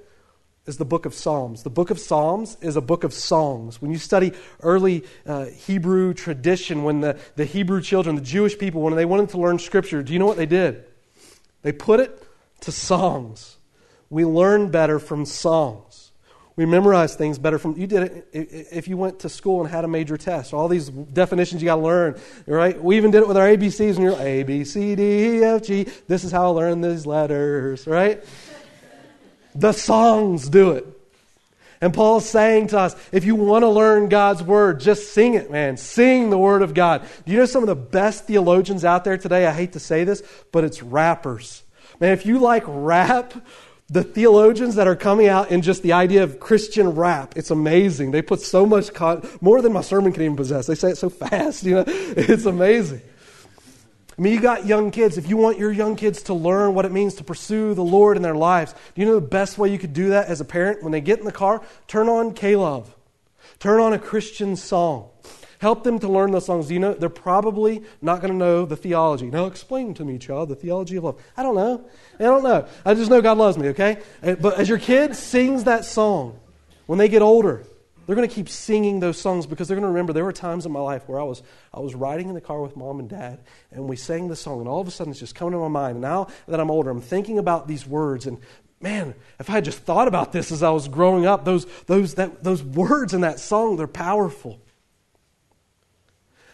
is 0.67 0.77
the 0.77 0.85
book 0.85 1.07
of 1.07 1.15
Psalms. 1.15 1.63
The 1.63 1.71
book 1.71 1.91
of 1.91 1.99
Psalms 1.99 2.57
is 2.61 2.77
a 2.77 2.81
book 2.81 3.05
of 3.05 3.13
songs. 3.13 3.83
When 3.83 3.91
you 3.91 3.99
study 3.99 4.33
early 4.63 5.05
uh, 5.27 5.47
Hebrew 5.47 6.15
tradition, 6.15 6.85
when 6.85 7.01
the, 7.01 7.19
the 7.37 7.45
Hebrew 7.45 7.81
children, 7.81 8.17
the 8.17 8.23
Jewish 8.23 8.59
people, 8.59 8.81
when 8.81 8.95
they 8.95 9.05
wanted 9.05 9.31
to 9.31 9.39
learn 9.39 9.59
Scripture, 9.59 10.03
do 10.03 10.13
you 10.13 10.19
know 10.19 10.27
what 10.27 10.37
they 10.37 10.47
did? 10.47 10.85
They 11.63 11.73
put 11.73 12.01
it 12.01 12.23
to 12.61 12.73
songs. 12.73 13.57
We 14.11 14.25
learn 14.25 14.71
better 14.71 14.99
from 14.99 15.25
songs. 15.25 16.02
We 16.63 16.67
memorize 16.67 17.17
things 17.17 17.41
better 17.41 17.59
from 17.59 17.77
you 17.77 17.89
did 17.89 18.03
it 18.05 18.29
if 18.33 18.87
you 18.87 18.97
went 18.97 19.19
to 19.21 19.29
school 19.29 19.63
and 19.63 19.69
had 19.69 19.85
a 19.85 19.89
major 19.89 20.17
test. 20.17 20.55
All 20.55 20.69
these 20.69 20.91
definitions 20.91 21.61
you 21.61 21.67
got 21.67 21.75
to 21.75 21.81
learn, 21.81 22.21
right? 22.47 22.81
We 22.81 22.97
even 22.99 23.11
did 23.11 23.23
it 23.23 23.27
with 23.27 23.37
our 23.37 23.49
ABCs, 23.49 23.97
and 23.97 24.05
you're 24.05 24.17
A 24.21 24.45
B 24.45 24.63
C 24.63 24.95
D 24.95 25.03
E 25.03 25.43
F 25.43 25.65
G. 25.65 25.89
This 26.07 26.23
is 26.23 26.31
how 26.31 26.45
I 26.45 26.47
learn 26.51 26.81
these 26.81 27.05
letters, 27.05 27.85
right? 27.89 28.25
the 29.57 29.73
songs 29.73 30.49
do 30.49 30.71
it. 30.71 30.87
And 31.81 31.93
Paul's 31.93 32.31
saying 32.31 32.69
to 32.69 32.79
us, 32.79 32.95
if 33.11 33.25
you 33.25 33.35
want 33.35 33.65
to 33.65 33.69
learn 33.69 34.09
God's 34.09 34.41
word, 34.41 34.79
just 34.79 35.15
sing 35.15 35.35
it, 35.35 35.51
man. 35.51 35.77
Sing 35.77 36.31
the 36.31 36.39
word 36.39 36.63
of 36.63 36.75
God. 36.75 37.03
Do 37.27 37.33
you 37.33 37.39
know 37.39 37.45
some 37.45 37.65
of 37.65 37.67
the 37.67 37.75
best 37.75 38.29
theologians 38.29 38.85
out 38.85 39.03
there 39.03 39.19
today? 39.19 39.47
I 39.47 39.53
hate 39.53 39.73
to 39.73 39.81
say 39.81 40.05
this, 40.05 40.23
but 40.53 40.63
it's 40.63 40.81
rappers. 40.81 41.65
Man, 41.99 42.13
if 42.13 42.25
you 42.25 42.39
like 42.39 42.63
rap, 42.69 43.35
the 43.89 44.03
theologians 44.03 44.77
that 44.77 44.87
are 44.87 44.97
coming 44.97 45.29
out 45.29 45.51
in 45.51 45.63
just 45.63 45.83
the 45.83 45.93
idea 45.93 46.23
of 46.23 46.41
Christian 46.41 46.91
rap. 46.91 47.35
It's 47.37 47.51
amazing. 47.51 48.11
They 48.11 48.23
put 48.23 48.41
so 48.41 48.65
much, 48.65 48.95
con- 48.95 49.27
more 49.41 49.61
than 49.61 49.73
my 49.73 49.83
sermon 49.83 50.13
can 50.13 50.23
even 50.23 50.37
possess. 50.37 50.67
They 50.67 50.75
say 50.75 50.91
it 50.91 50.99
so 50.99 51.11
fast, 51.11 51.63
you 51.65 51.75
know. 51.75 51.85
It's 51.87 52.47
amazing. 52.47 53.03
I 54.19 54.23
mean, 54.23 54.35
you 54.35 54.41
got 54.41 54.67
young 54.67 54.91
kids. 54.91 55.19
If 55.19 55.29
you 55.29 55.37
want 55.37 55.59
your 55.59 55.73
young 55.73 55.97
kids 55.97 56.23
to 56.25 56.35
learn 56.35 56.75
what 56.75 56.85
it 56.85 56.93
means 56.93 57.15
to 57.15 57.25
pursue 57.25 57.75
the 57.75 57.85
Lord 57.85 58.17
in 58.17 58.23
their 58.23 58.35
lives, 58.35 58.75
do 58.95 59.01
you 59.01 59.07
know 59.07 59.15
the 59.15 59.27
best 59.27 59.59
way 59.59 59.71
you 59.71 59.79
could 59.79 59.95
do 59.95 60.11
that 60.11 60.29
as 60.29 60.41
a 60.41 60.45
parent? 60.45 60.83
When 60.83 60.93
they 60.93 61.01
get 61.01 61.19
in 61.19 61.25
the 61.25 61.33
car, 61.33 61.63
turn 61.87 62.09
on 62.09 62.35
K-Love. 62.35 62.95
Turn 63.59 63.81
on 63.81 63.93
a 63.93 63.99
Christian 63.99 64.57
song. 64.57 65.09
Help 65.63 65.85
them 65.85 66.01
to 66.01 66.09
learn 66.09 66.33
the 66.33 66.41
songs. 66.41 66.73
You 66.73 66.81
know 66.81 66.93
they're 66.93 67.09
probably 67.09 67.85
not 68.01 68.21
going 68.21 68.33
to 68.33 68.37
know 68.37 68.67
the 68.67 68.75
theology. 68.75 69.31
Now 69.31 69.47
explain 69.47 69.95
to 69.95 70.05
me, 70.05 70.19
child, 70.19 70.49
the 70.49 70.57
theology 70.57 70.97
of 70.97 71.05
love. 71.05 71.23
I 71.37 71.45
don't 71.45 71.55
know. 71.55 71.89
I 72.19 72.25
don't 72.25 72.43
know. 72.43 72.67
I 72.85 72.95
just 72.95 73.09
know 73.09 73.23
God 73.23 73.39
loves 73.39 73.57
me, 73.57 73.69
okay? 73.69 73.99
But 74.21 74.59
as 74.59 74.69
your 74.69 74.79
kid 74.79 75.15
sings 75.15 75.63
that 75.63 75.85
song, 75.85 76.37
when 76.87 76.99
they 76.99 77.09
get 77.09 77.23
older, 77.23 77.63
they're 78.05 78.17
going 78.17 78.29
to 78.29 78.35
keep 78.35 78.49
singing 78.49 78.99
those 78.99 79.19
songs 79.19 79.47
because 79.47 79.69
they're 79.69 79.77
going 79.77 79.85
to 79.85 79.91
remember 79.91 80.13
there 80.13 80.25
were 80.25 80.33
times 80.33 80.67
in 80.67 80.73
my 80.73 80.81
life 80.81 81.05
where 81.07 81.21
I 81.21 81.23
was, 81.23 81.45
I 81.73 81.79
was 81.79 81.95
riding 81.95 82.29
in 82.29 82.35
the 82.35 82.41
car 82.41 82.61
with 82.61 82.77
mom 82.77 82.99
and 82.99 83.09
dad, 83.09 83.39
and 83.71 83.89
we 83.89 83.95
sang 83.95 84.27
the 84.27 84.35
song, 84.35 84.59
and 84.59 84.69
all 84.69 84.81
of 84.81 84.89
a 84.89 84.91
sudden 84.91 85.13
it's 85.13 85.21
just 85.21 85.37
coming 85.37 85.53
to 85.53 85.59
my 85.59 85.69
mind. 85.69 85.93
And 85.93 86.03
now 86.03 86.27
that 86.49 86.59
I'm 86.59 86.73
older, 86.73 86.91
I'm 86.91 87.01
thinking 87.01 87.39
about 87.39 87.69
these 87.69 87.87
words, 87.87 88.27
and 88.27 88.39
man, 88.81 89.15
if 89.39 89.49
I 89.49 89.53
had 89.53 89.65
just 89.65 89.79
thought 89.79 90.09
about 90.09 90.33
this 90.33 90.51
as 90.51 90.65
I 90.65 90.71
was 90.71 90.89
growing 90.89 91.25
up, 91.25 91.45
those, 91.45 91.67
those, 91.87 92.15
that, 92.15 92.43
those 92.43 92.65
words 92.65 93.15
in 93.15 93.21
that 93.21 93.39
song, 93.39 93.77
they're 93.77 93.87
powerful. 93.87 94.59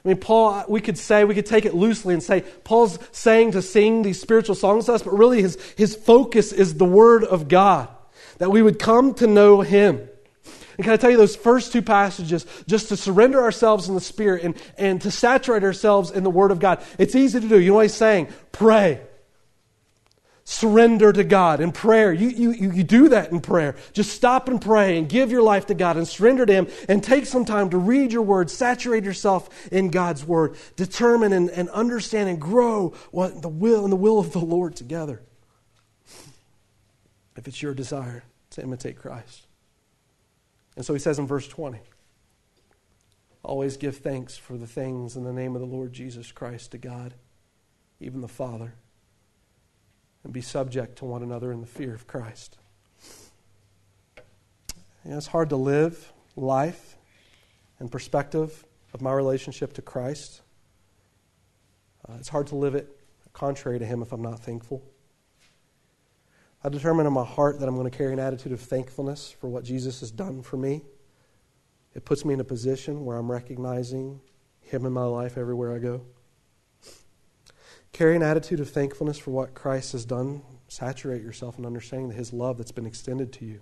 I 0.08 0.12
mean, 0.12 0.20
Paul, 0.20 0.54
uh, 0.54 0.64
we 0.68 0.80
could 0.80 0.96
say, 0.96 1.24
we 1.24 1.34
could 1.34 1.44
take 1.44 1.66
it 1.66 1.74
loosely 1.74 2.14
and 2.14 2.22
say, 2.22 2.40
Paul's 2.64 2.98
saying 3.12 3.52
to 3.52 3.60
sing 3.60 4.00
these 4.00 4.18
spiritual 4.18 4.54
songs 4.54 4.86
to 4.86 4.94
us, 4.94 5.02
but 5.02 5.12
really 5.12 5.42
his, 5.42 5.58
his 5.76 5.94
focus 5.94 6.50
is 6.50 6.76
the 6.76 6.86
Word 6.86 7.24
of 7.24 7.46
God, 7.46 7.90
that 8.38 8.50
we 8.50 8.62
would 8.62 8.78
come 8.78 9.12
to 9.16 9.26
know 9.26 9.60
Him. 9.60 9.96
And 10.78 10.84
can 10.84 10.94
I 10.94 10.96
tell 10.96 11.10
you, 11.10 11.18
those 11.18 11.36
first 11.36 11.74
two 11.74 11.82
passages, 11.82 12.46
just 12.66 12.88
to 12.88 12.96
surrender 12.96 13.42
ourselves 13.42 13.90
in 13.90 13.94
the 13.94 14.00
Spirit 14.00 14.44
and, 14.44 14.56
and 14.78 14.98
to 15.02 15.10
saturate 15.10 15.62
ourselves 15.62 16.10
in 16.10 16.24
the 16.24 16.30
Word 16.30 16.52
of 16.52 16.58
God, 16.58 16.82
it's 16.96 17.14
easy 17.14 17.38
to 17.38 17.46
do. 17.46 17.60
You 17.60 17.72
know 17.72 17.74
what 17.74 17.82
he's 17.82 17.92
saying? 17.92 18.28
Pray 18.50 19.02
surrender 20.48 21.12
to 21.12 21.24
God 21.24 21.60
in 21.60 21.70
prayer. 21.70 22.10
You, 22.10 22.30
you, 22.30 22.72
you 22.72 22.82
do 22.82 23.10
that 23.10 23.30
in 23.30 23.40
prayer. 23.40 23.76
Just 23.92 24.12
stop 24.12 24.48
and 24.48 24.58
pray 24.58 24.96
and 24.96 25.06
give 25.06 25.30
your 25.30 25.42
life 25.42 25.66
to 25.66 25.74
God 25.74 25.98
and 25.98 26.08
surrender 26.08 26.46
to 26.46 26.52
Him 26.52 26.68
and 26.88 27.04
take 27.04 27.26
some 27.26 27.44
time 27.44 27.68
to 27.68 27.76
read 27.76 28.14
your 28.14 28.22
word, 28.22 28.50
saturate 28.50 29.04
yourself 29.04 29.70
in 29.70 29.90
God's 29.90 30.24
word, 30.24 30.56
determine 30.74 31.34
and, 31.34 31.50
and 31.50 31.68
understand 31.68 32.30
and 32.30 32.40
grow 32.40 32.94
what 33.10 33.42
the 33.42 33.48
will 33.48 33.84
and 33.84 33.92
the 33.92 33.96
will 33.96 34.18
of 34.18 34.32
the 34.32 34.38
Lord 34.38 34.74
together. 34.74 35.20
If 37.36 37.46
it's 37.46 37.60
your 37.60 37.74
desire 37.74 38.24
to 38.50 38.62
imitate 38.62 38.96
Christ. 38.96 39.46
And 40.76 40.84
so 40.84 40.94
he 40.94 40.98
says 40.98 41.18
in 41.18 41.26
verse 41.26 41.46
20, 41.46 41.78
always 43.42 43.76
give 43.76 43.98
thanks 43.98 44.38
for 44.38 44.56
the 44.56 44.66
things 44.66 45.14
in 45.14 45.24
the 45.24 45.32
name 45.32 45.54
of 45.54 45.60
the 45.60 45.66
Lord 45.66 45.92
Jesus 45.92 46.32
Christ 46.32 46.70
to 46.70 46.78
God, 46.78 47.12
even 48.00 48.22
the 48.22 48.28
Father 48.28 48.72
and 50.28 50.34
be 50.34 50.42
subject 50.42 50.98
to 50.98 51.06
one 51.06 51.22
another 51.22 51.50
in 51.52 51.62
the 51.62 51.66
fear 51.66 51.94
of 51.94 52.06
Christ. 52.06 52.58
You 55.02 55.12
know, 55.12 55.16
it's 55.16 55.26
hard 55.26 55.48
to 55.48 55.56
live 55.56 56.12
life 56.36 56.98
in 57.80 57.88
perspective 57.88 58.66
of 58.92 59.00
my 59.00 59.10
relationship 59.10 59.72
to 59.72 59.82
Christ. 59.82 60.42
Uh, 62.06 62.16
it's 62.18 62.28
hard 62.28 62.48
to 62.48 62.56
live 62.56 62.74
it 62.74 62.94
contrary 63.32 63.78
to 63.78 63.86
Him 63.86 64.02
if 64.02 64.12
I'm 64.12 64.20
not 64.20 64.40
thankful. 64.40 64.82
I 66.62 66.68
determine 66.68 67.06
in 67.06 67.12
my 67.14 67.24
heart 67.24 67.58
that 67.60 67.66
I'm 67.66 67.76
going 67.76 67.90
to 67.90 67.96
carry 67.96 68.12
an 68.12 68.18
attitude 68.18 68.52
of 68.52 68.60
thankfulness 68.60 69.30
for 69.30 69.48
what 69.48 69.64
Jesus 69.64 70.00
has 70.00 70.10
done 70.10 70.42
for 70.42 70.58
me. 70.58 70.82
It 71.94 72.04
puts 72.04 72.26
me 72.26 72.34
in 72.34 72.40
a 72.40 72.44
position 72.44 73.06
where 73.06 73.16
I'm 73.16 73.32
recognizing 73.32 74.20
Him 74.60 74.84
in 74.84 74.92
my 74.92 75.04
life 75.04 75.38
everywhere 75.38 75.74
I 75.74 75.78
go. 75.78 76.02
Carry 77.92 78.16
an 78.16 78.22
attitude 78.22 78.60
of 78.60 78.70
thankfulness 78.70 79.18
for 79.18 79.30
what 79.30 79.54
Christ 79.54 79.92
has 79.92 80.04
done. 80.04 80.42
Saturate 80.68 81.22
yourself 81.22 81.58
in 81.58 81.66
understanding 81.66 82.08
that 82.08 82.16
His 82.16 82.32
love 82.32 82.58
that's 82.58 82.72
been 82.72 82.86
extended 82.86 83.32
to 83.34 83.44
you. 83.44 83.60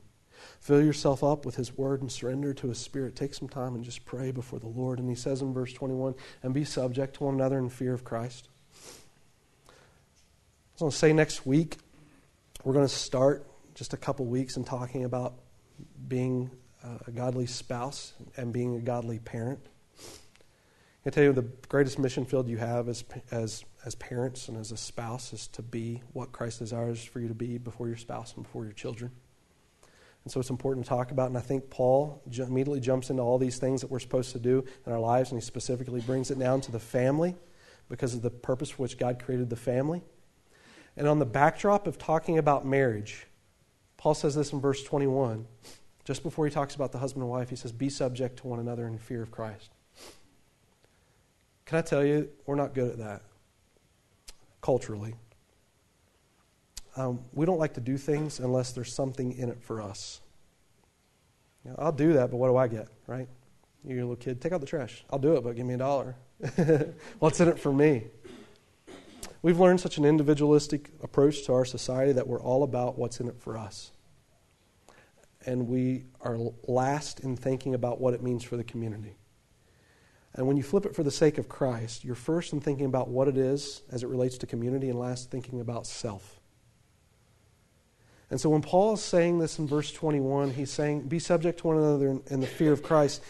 Fill 0.60 0.82
yourself 0.82 1.24
up 1.24 1.46
with 1.46 1.56
His 1.56 1.76
Word 1.76 2.02
and 2.02 2.10
surrender 2.10 2.52
to 2.54 2.68
His 2.68 2.78
Spirit. 2.78 3.16
Take 3.16 3.34
some 3.34 3.48
time 3.48 3.74
and 3.74 3.84
just 3.84 4.04
pray 4.04 4.30
before 4.32 4.58
the 4.58 4.66
Lord. 4.66 4.98
And 4.98 5.08
He 5.08 5.14
says 5.14 5.42
in 5.42 5.54
verse 5.54 5.72
21 5.72 6.14
and 6.42 6.52
be 6.52 6.64
subject 6.64 7.16
to 7.16 7.24
one 7.24 7.34
another 7.34 7.58
in 7.58 7.70
fear 7.70 7.94
of 7.94 8.04
Christ. 8.04 8.48
I 9.66 9.72
was 10.74 10.80
going 10.80 10.90
to 10.90 10.96
say 10.96 11.12
next 11.12 11.46
week, 11.46 11.78
we're 12.64 12.74
going 12.74 12.86
to 12.86 12.94
start 12.94 13.46
just 13.74 13.94
a 13.94 13.96
couple 13.96 14.26
weeks 14.26 14.56
in 14.56 14.64
talking 14.64 15.04
about 15.04 15.34
being 16.08 16.50
a 17.06 17.10
godly 17.10 17.46
spouse 17.46 18.12
and 18.36 18.52
being 18.52 18.76
a 18.76 18.80
godly 18.80 19.18
parent. 19.18 19.60
I 21.04 21.10
tell 21.10 21.22
you, 21.22 21.32
the 21.32 21.46
greatest 21.68 22.00
mission 22.00 22.24
field 22.24 22.48
you 22.48 22.56
have 22.56 22.88
as, 22.88 23.04
as, 23.30 23.64
as 23.86 23.94
parents 23.94 24.48
and 24.48 24.58
as 24.58 24.72
a 24.72 24.76
spouse 24.76 25.32
is 25.32 25.46
to 25.46 25.62
be 25.62 26.02
what 26.12 26.32
Christ 26.32 26.58
desires 26.58 27.04
for 27.04 27.20
you 27.20 27.28
to 27.28 27.34
be 27.34 27.56
before 27.56 27.86
your 27.86 27.96
spouse 27.96 28.34
and 28.34 28.42
before 28.42 28.64
your 28.64 28.72
children. 28.72 29.12
And 30.24 30.32
so 30.32 30.40
it's 30.40 30.50
important 30.50 30.84
to 30.84 30.88
talk 30.88 31.12
about. 31.12 31.28
And 31.28 31.38
I 31.38 31.40
think 31.40 31.70
Paul 31.70 32.20
immediately 32.36 32.80
jumps 32.80 33.10
into 33.10 33.22
all 33.22 33.38
these 33.38 33.58
things 33.58 33.80
that 33.82 33.90
we're 33.90 34.00
supposed 34.00 34.32
to 34.32 34.40
do 34.40 34.64
in 34.84 34.92
our 34.92 34.98
lives, 34.98 35.30
and 35.30 35.40
he 35.40 35.46
specifically 35.46 36.00
brings 36.00 36.32
it 36.32 36.38
down 36.38 36.60
to 36.62 36.72
the 36.72 36.80
family 36.80 37.36
because 37.88 38.12
of 38.12 38.22
the 38.22 38.30
purpose 38.30 38.70
for 38.70 38.82
which 38.82 38.98
God 38.98 39.22
created 39.22 39.50
the 39.50 39.56
family. 39.56 40.02
And 40.96 41.06
on 41.06 41.20
the 41.20 41.26
backdrop 41.26 41.86
of 41.86 41.96
talking 41.96 42.38
about 42.38 42.66
marriage, 42.66 43.28
Paul 43.98 44.14
says 44.14 44.34
this 44.34 44.52
in 44.52 44.60
verse 44.60 44.82
21. 44.82 45.46
Just 46.04 46.24
before 46.24 46.44
he 46.44 46.50
talks 46.50 46.74
about 46.74 46.90
the 46.90 46.98
husband 46.98 47.22
and 47.22 47.30
wife, 47.30 47.50
he 47.50 47.56
says, 47.56 47.70
Be 47.70 47.88
subject 47.88 48.38
to 48.38 48.48
one 48.48 48.58
another 48.58 48.88
in 48.88 48.98
fear 48.98 49.22
of 49.22 49.30
Christ. 49.30 49.70
Can 51.66 51.78
I 51.78 51.82
tell 51.82 52.04
you, 52.04 52.30
we're 52.46 52.56
not 52.56 52.74
good 52.74 52.90
at 52.90 52.98
that 52.98 53.22
culturally. 54.66 55.14
Um, 56.96 57.20
we 57.32 57.46
don't 57.46 57.60
like 57.60 57.74
to 57.74 57.80
do 57.80 57.96
things 57.96 58.40
unless 58.40 58.72
there's 58.72 58.92
something 58.92 59.30
in 59.30 59.48
it 59.48 59.62
for 59.62 59.80
us. 59.80 60.20
You 61.64 61.70
know, 61.70 61.76
I'll 61.78 61.92
do 61.92 62.14
that, 62.14 62.32
but 62.32 62.38
what 62.38 62.48
do 62.48 62.56
I 62.56 62.66
get, 62.66 62.88
right? 63.06 63.28
You're 63.84 63.98
a 63.98 64.02
little 64.02 64.16
kid, 64.16 64.40
take 64.40 64.50
out 64.50 64.60
the 64.60 64.66
trash. 64.66 65.04
I'll 65.08 65.20
do 65.20 65.36
it, 65.36 65.44
but 65.44 65.54
give 65.54 65.66
me 65.66 65.74
a 65.74 65.76
dollar. 65.76 66.16
What's 67.20 67.38
in 67.38 67.46
it 67.46 67.60
for 67.60 67.72
me? 67.72 68.06
We've 69.40 69.60
learned 69.60 69.80
such 69.80 69.98
an 69.98 70.04
individualistic 70.04 70.90
approach 71.00 71.44
to 71.44 71.52
our 71.52 71.64
society 71.64 72.10
that 72.10 72.26
we're 72.26 72.42
all 72.42 72.64
about 72.64 72.98
what's 72.98 73.20
in 73.20 73.28
it 73.28 73.38
for 73.38 73.56
us. 73.56 73.92
And 75.44 75.68
we 75.68 76.06
are 76.22 76.36
last 76.66 77.20
in 77.20 77.36
thinking 77.36 77.74
about 77.74 78.00
what 78.00 78.14
it 78.14 78.22
means 78.22 78.42
for 78.42 78.56
the 78.56 78.64
community. 78.64 79.14
And 80.36 80.46
when 80.46 80.58
you 80.58 80.62
flip 80.62 80.84
it 80.84 80.94
for 80.94 81.02
the 81.02 81.10
sake 81.10 81.38
of 81.38 81.48
Christ, 81.48 82.04
you're 82.04 82.14
first 82.14 82.52
in 82.52 82.60
thinking 82.60 82.84
about 82.84 83.08
what 83.08 83.26
it 83.26 83.38
is 83.38 83.80
as 83.90 84.02
it 84.02 84.08
relates 84.08 84.36
to 84.38 84.46
community, 84.46 84.90
and 84.90 84.98
last 84.98 85.30
thinking 85.30 85.60
about 85.60 85.86
self. 85.86 86.40
And 88.28 88.38
so 88.38 88.50
when 88.50 88.60
Paul 88.60 88.94
is 88.94 89.00
saying 89.00 89.38
this 89.38 89.58
in 89.58 89.66
verse 89.66 89.92
21, 89.92 90.50
he's 90.50 90.70
saying, 90.70 91.02
Be 91.02 91.18
subject 91.18 91.60
to 91.60 91.68
one 91.68 91.78
another 91.78 92.20
in, 92.26 92.40
the 92.40 92.46
fear 92.46 92.72
of 92.72 92.82
Christ. 92.82 93.22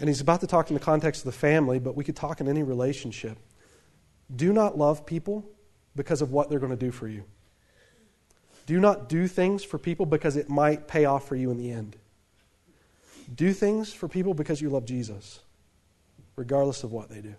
And 0.00 0.08
he's 0.08 0.20
about 0.20 0.40
to 0.40 0.48
talk 0.48 0.70
in 0.70 0.74
the 0.74 0.80
context 0.80 1.20
of 1.20 1.26
the 1.26 1.38
family, 1.38 1.78
but 1.78 1.94
we 1.94 2.02
could 2.02 2.16
talk 2.16 2.40
in 2.40 2.48
any 2.48 2.64
relationship. 2.64 3.38
Do 4.34 4.52
not 4.52 4.76
love 4.76 5.06
people 5.06 5.44
because 5.94 6.20
of 6.20 6.32
what 6.32 6.50
they're 6.50 6.58
going 6.58 6.72
to 6.72 6.76
do 6.76 6.90
for 6.90 7.06
you. 7.06 7.22
Do 8.66 8.80
not 8.80 9.08
do 9.08 9.28
things 9.28 9.62
for 9.62 9.78
people 9.78 10.06
because 10.06 10.36
it 10.36 10.48
might 10.48 10.88
pay 10.88 11.04
off 11.04 11.28
for 11.28 11.36
you 11.36 11.50
in 11.50 11.58
the 11.58 11.70
end. 11.70 11.96
Do 13.32 13.52
things 13.52 13.92
for 13.92 14.08
people 14.08 14.34
because 14.34 14.60
you 14.60 14.70
love 14.70 14.84
Jesus 14.84 15.40
regardless 16.36 16.84
of 16.84 16.92
what 16.92 17.08
they 17.08 17.20
do. 17.20 17.34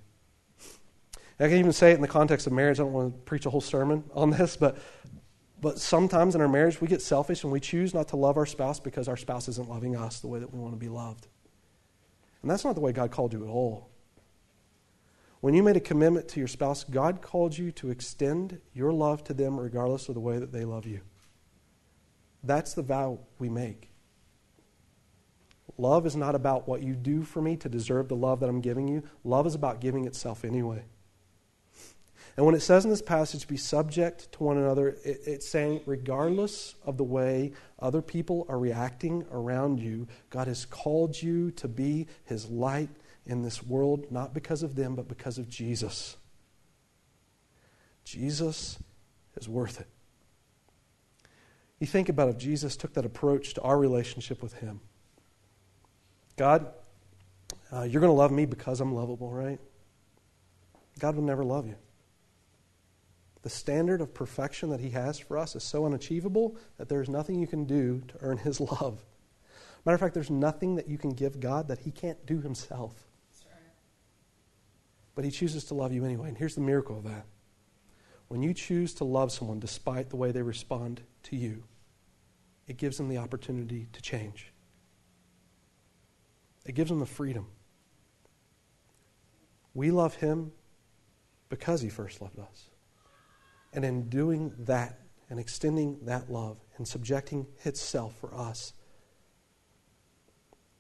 I 1.39 1.49
can 1.49 1.57
even 1.57 1.73
say 1.73 1.91
it 1.91 1.95
in 1.95 2.01
the 2.01 2.07
context 2.07 2.47
of 2.47 2.53
marriage. 2.53 2.79
I 2.79 2.83
don't 2.83 2.93
want 2.93 3.13
to 3.13 3.19
preach 3.21 3.45
a 3.45 3.49
whole 3.49 3.61
sermon 3.61 4.03
on 4.13 4.29
this, 4.29 4.55
but, 4.55 4.77
but 5.61 5.79
sometimes 5.79 6.35
in 6.35 6.41
our 6.41 6.47
marriage 6.47 6.79
we 6.79 6.87
get 6.87 7.01
selfish 7.01 7.43
and 7.43 7.51
we 7.51 7.59
choose 7.59 7.93
not 7.93 8.07
to 8.09 8.15
love 8.15 8.37
our 8.37 8.45
spouse 8.45 8.79
because 8.79 9.07
our 9.07 9.17
spouse 9.17 9.47
isn't 9.49 9.69
loving 9.69 9.95
us 9.95 10.19
the 10.19 10.27
way 10.27 10.39
that 10.39 10.53
we 10.53 10.59
want 10.59 10.73
to 10.73 10.79
be 10.79 10.89
loved. 10.89 11.27
And 12.41 12.49
that's 12.49 12.63
not 12.63 12.75
the 12.75 12.81
way 12.81 12.91
God 12.91 13.11
called 13.11 13.33
you 13.33 13.43
at 13.43 13.49
all. 13.49 13.89
When 15.41 15.53
you 15.53 15.61
made 15.61 15.77
a 15.77 15.81
commitment 15.81 16.27
to 16.29 16.39
your 16.39 16.47
spouse, 16.47 16.83
God 16.83 17.21
called 17.21 17.57
you 17.57 17.71
to 17.73 17.91
extend 17.91 18.59
your 18.73 18.91
love 18.93 19.23
to 19.25 19.33
them 19.33 19.59
regardless 19.59 20.09
of 20.09 20.15
the 20.15 20.21
way 20.21 20.39
that 20.39 20.51
they 20.51 20.65
love 20.65 20.85
you. 20.85 21.01
That's 22.43 22.73
the 22.73 22.81
vow 22.81 23.19
we 23.39 23.49
make. 23.49 23.89
Love 25.77 26.05
is 26.05 26.15
not 26.15 26.35
about 26.35 26.67
what 26.67 26.81
you 26.81 26.93
do 26.93 27.23
for 27.23 27.41
me 27.41 27.57
to 27.57 27.69
deserve 27.69 28.07
the 28.07 28.15
love 28.15 28.39
that 28.39 28.49
I'm 28.49 28.61
giving 28.61 28.87
you. 28.87 29.03
Love 29.23 29.45
is 29.45 29.55
about 29.55 29.81
giving 29.81 30.05
itself 30.05 30.45
anyway. 30.45 30.83
And 32.37 32.45
when 32.45 32.55
it 32.55 32.61
says 32.61 32.83
in 32.83 32.91
this 32.91 33.01
passage, 33.01 33.47
be 33.47 33.55
subject 33.55 34.31
to 34.33 34.43
one 34.43 34.57
another, 34.57 34.89
it, 35.05 35.21
it's 35.25 35.47
saying, 35.47 35.81
regardless 35.85 36.75
of 36.85 36.97
the 36.97 37.03
way 37.03 37.53
other 37.79 38.01
people 38.01 38.45
are 38.49 38.59
reacting 38.59 39.25
around 39.31 39.79
you, 39.79 40.07
God 40.29 40.47
has 40.47 40.65
called 40.65 41.21
you 41.21 41.51
to 41.51 41.67
be 41.67 42.07
his 42.25 42.49
light 42.49 42.89
in 43.25 43.41
this 43.41 43.63
world, 43.63 44.11
not 44.11 44.33
because 44.33 44.63
of 44.63 44.75
them, 44.75 44.95
but 44.95 45.07
because 45.07 45.37
of 45.37 45.47
Jesus. 45.47 46.17
Jesus 48.03 48.77
is 49.35 49.47
worth 49.49 49.79
it. 49.79 49.87
You 51.79 51.87
think 51.87 52.09
about 52.09 52.29
if 52.29 52.37
Jesus 52.37 52.75
took 52.75 52.93
that 52.93 53.05
approach 53.05 53.53
to 53.55 53.61
our 53.61 53.77
relationship 53.77 54.43
with 54.43 54.53
him. 54.55 54.81
God, 56.37 56.67
uh, 57.71 57.83
you're 57.83 58.01
going 58.01 58.11
to 58.11 58.17
love 58.17 58.31
me 58.31 58.45
because 58.45 58.81
I'm 58.81 58.93
lovable, 58.93 59.31
right? 59.31 59.59
God 60.99 61.15
will 61.15 61.23
never 61.23 61.43
love 61.43 61.67
you. 61.67 61.75
The 63.41 63.49
standard 63.49 64.01
of 64.01 64.13
perfection 64.13 64.69
that 64.71 64.79
He 64.79 64.89
has 64.91 65.19
for 65.19 65.37
us 65.37 65.55
is 65.55 65.63
so 65.63 65.85
unachievable 65.85 66.57
that 66.77 66.89
there's 66.89 67.09
nothing 67.09 67.39
you 67.39 67.47
can 67.47 67.65
do 67.65 68.01
to 68.07 68.15
earn 68.21 68.37
His 68.37 68.59
love. 68.81 69.05
Matter 69.85 69.95
of 69.95 69.99
fact, 69.99 70.13
there's 70.15 70.31
nothing 70.31 70.75
that 70.75 70.87
you 70.87 70.97
can 70.97 71.11
give 71.11 71.39
God 71.39 71.67
that 71.67 71.79
He 71.79 71.91
can't 71.91 72.25
do 72.25 72.41
Himself. 72.41 73.07
But 75.13 75.25
He 75.25 75.31
chooses 75.31 75.63
to 75.65 75.73
love 75.73 75.93
you 75.93 76.03
anyway. 76.03 76.27
And 76.27 76.37
here's 76.37 76.55
the 76.55 76.61
miracle 76.61 76.97
of 76.97 77.03
that 77.03 77.25
when 78.27 78.41
you 78.41 78.53
choose 78.53 78.93
to 78.95 79.03
love 79.03 79.31
someone 79.31 79.59
despite 79.59 80.09
the 80.09 80.15
way 80.15 80.31
they 80.31 80.41
respond 80.41 81.01
to 81.23 81.35
you, 81.35 81.63
it 82.67 82.77
gives 82.77 82.97
them 82.97 83.07
the 83.07 83.17
opportunity 83.17 83.87
to 83.93 84.01
change. 84.01 84.51
It 86.65 86.73
gives 86.75 86.89
them 86.89 86.99
the 86.99 87.05
freedom. 87.05 87.47
We 89.73 89.91
love 89.91 90.15
him 90.15 90.51
because 91.49 91.81
he 91.81 91.89
first 91.89 92.21
loved 92.21 92.39
us. 92.39 92.69
And 93.73 93.83
in 93.83 94.09
doing 94.09 94.53
that 94.59 94.99
and 95.29 95.39
extending 95.39 95.99
that 96.03 96.31
love 96.31 96.57
and 96.77 96.87
subjecting 96.87 97.45
itself 97.63 98.15
for 98.19 98.33
us, 98.33 98.73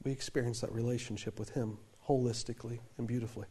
we 0.03 0.11
experience 0.11 0.61
that 0.61 0.71
relationship 0.71 1.39
with 1.39 1.49
him 1.49 1.77
holistically 2.07 2.79
and 2.97 3.07
beautifully. 3.07 3.47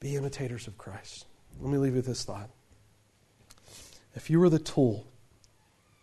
Be 0.00 0.16
imitators 0.16 0.66
of 0.66 0.78
Christ. 0.78 1.26
Let 1.60 1.70
me 1.70 1.78
leave 1.78 1.92
you 1.92 1.96
with 1.98 2.06
this 2.06 2.24
thought. 2.24 2.50
If 4.14 4.30
you 4.30 4.38
were 4.40 4.50
the 4.50 4.58
tool 4.58 5.06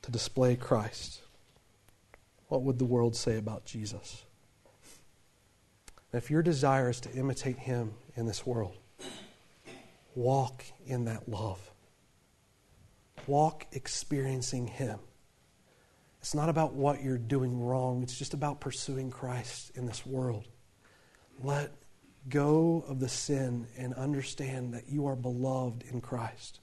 to 0.01 0.11
display 0.11 0.55
Christ, 0.55 1.21
what 2.49 2.63
would 2.63 2.77
the 2.77 2.85
world 2.85 3.15
say 3.15 3.37
about 3.37 3.65
Jesus? 3.65 4.25
if 6.11 6.31
your 6.31 6.41
desire 6.41 6.89
is 6.89 6.99
to 7.01 7.11
imitate 7.11 7.59
him 7.59 7.93
in 8.15 8.25
this 8.25 8.43
world, 8.43 8.75
walk 10.15 10.63
in 10.87 11.05
that 11.05 11.29
love. 11.29 11.59
Walk 13.27 13.67
experiencing 13.73 14.65
him. 14.65 14.99
It's 16.19 16.33
not 16.33 16.49
about 16.49 16.73
what 16.73 17.03
you're 17.03 17.19
doing 17.19 17.61
wrong, 17.61 18.01
it's 18.01 18.17
just 18.17 18.33
about 18.33 18.59
pursuing 18.59 19.11
Christ 19.11 19.71
in 19.75 19.85
this 19.85 20.03
world. 20.03 20.47
Let 21.43 21.71
go 22.27 22.83
of 22.87 22.99
the 22.99 23.07
sin 23.07 23.67
and 23.77 23.93
understand 23.93 24.73
that 24.73 24.89
you 24.89 25.05
are 25.05 25.15
beloved 25.15 25.83
in 25.91 26.01
Christ 26.01 26.59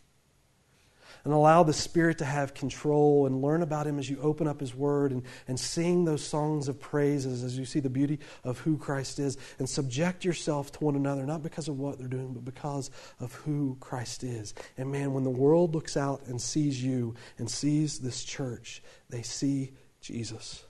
and 1.27 1.35
allow 1.35 1.65
the 1.65 1.73
Spirit 1.73 2.19
to 2.19 2.25
have 2.25 2.55
control 2.55 3.27
and 3.27 3.43
learn 3.43 3.61
about 3.61 3.85
Him 3.85 3.99
as 3.99 4.09
you 4.09 4.17
open 4.21 4.47
up 4.47 4.61
His 4.61 4.77
Word 4.77 5.11
and, 5.11 5.25
and 5.49 5.59
sing 5.59 6.05
those 6.05 6.23
songs 6.23 6.69
of 6.69 6.79
praises 6.79 7.43
as 7.43 7.59
you 7.59 7.65
see 7.65 7.81
the 7.81 7.91
beauty 7.91 8.21
of 8.45 8.61
who 8.61 8.79
Christ 8.79 9.19
is 9.19 9.37
and 9.59 9.69
subject 9.69 10.25
yourself 10.25 10.71
to 10.71 10.85
one 10.85 10.95
another, 10.95 11.27
not 11.27 11.43
because 11.43 11.67
of 11.67 11.81
what 11.81 11.99
they're 11.99 12.07
doing, 12.07 12.33
but 12.33 12.45
because 12.45 12.93
of 13.19 13.35
who 13.35 13.77
Christ 13.81 14.23
is. 14.23 14.55
And 14.79 14.93
man, 14.93 15.15
when 15.15 15.25
the 15.25 15.31
world 15.31 15.75
looks 15.75 15.97
out 15.97 16.25
and 16.29 16.41
sees 16.41 16.81
you 16.81 17.17
and 17.39 17.51
sees 17.51 17.99
this 17.99 18.23
church, 18.23 18.81
they 19.11 19.23
see 19.23 19.73
Jesus. 20.01 20.66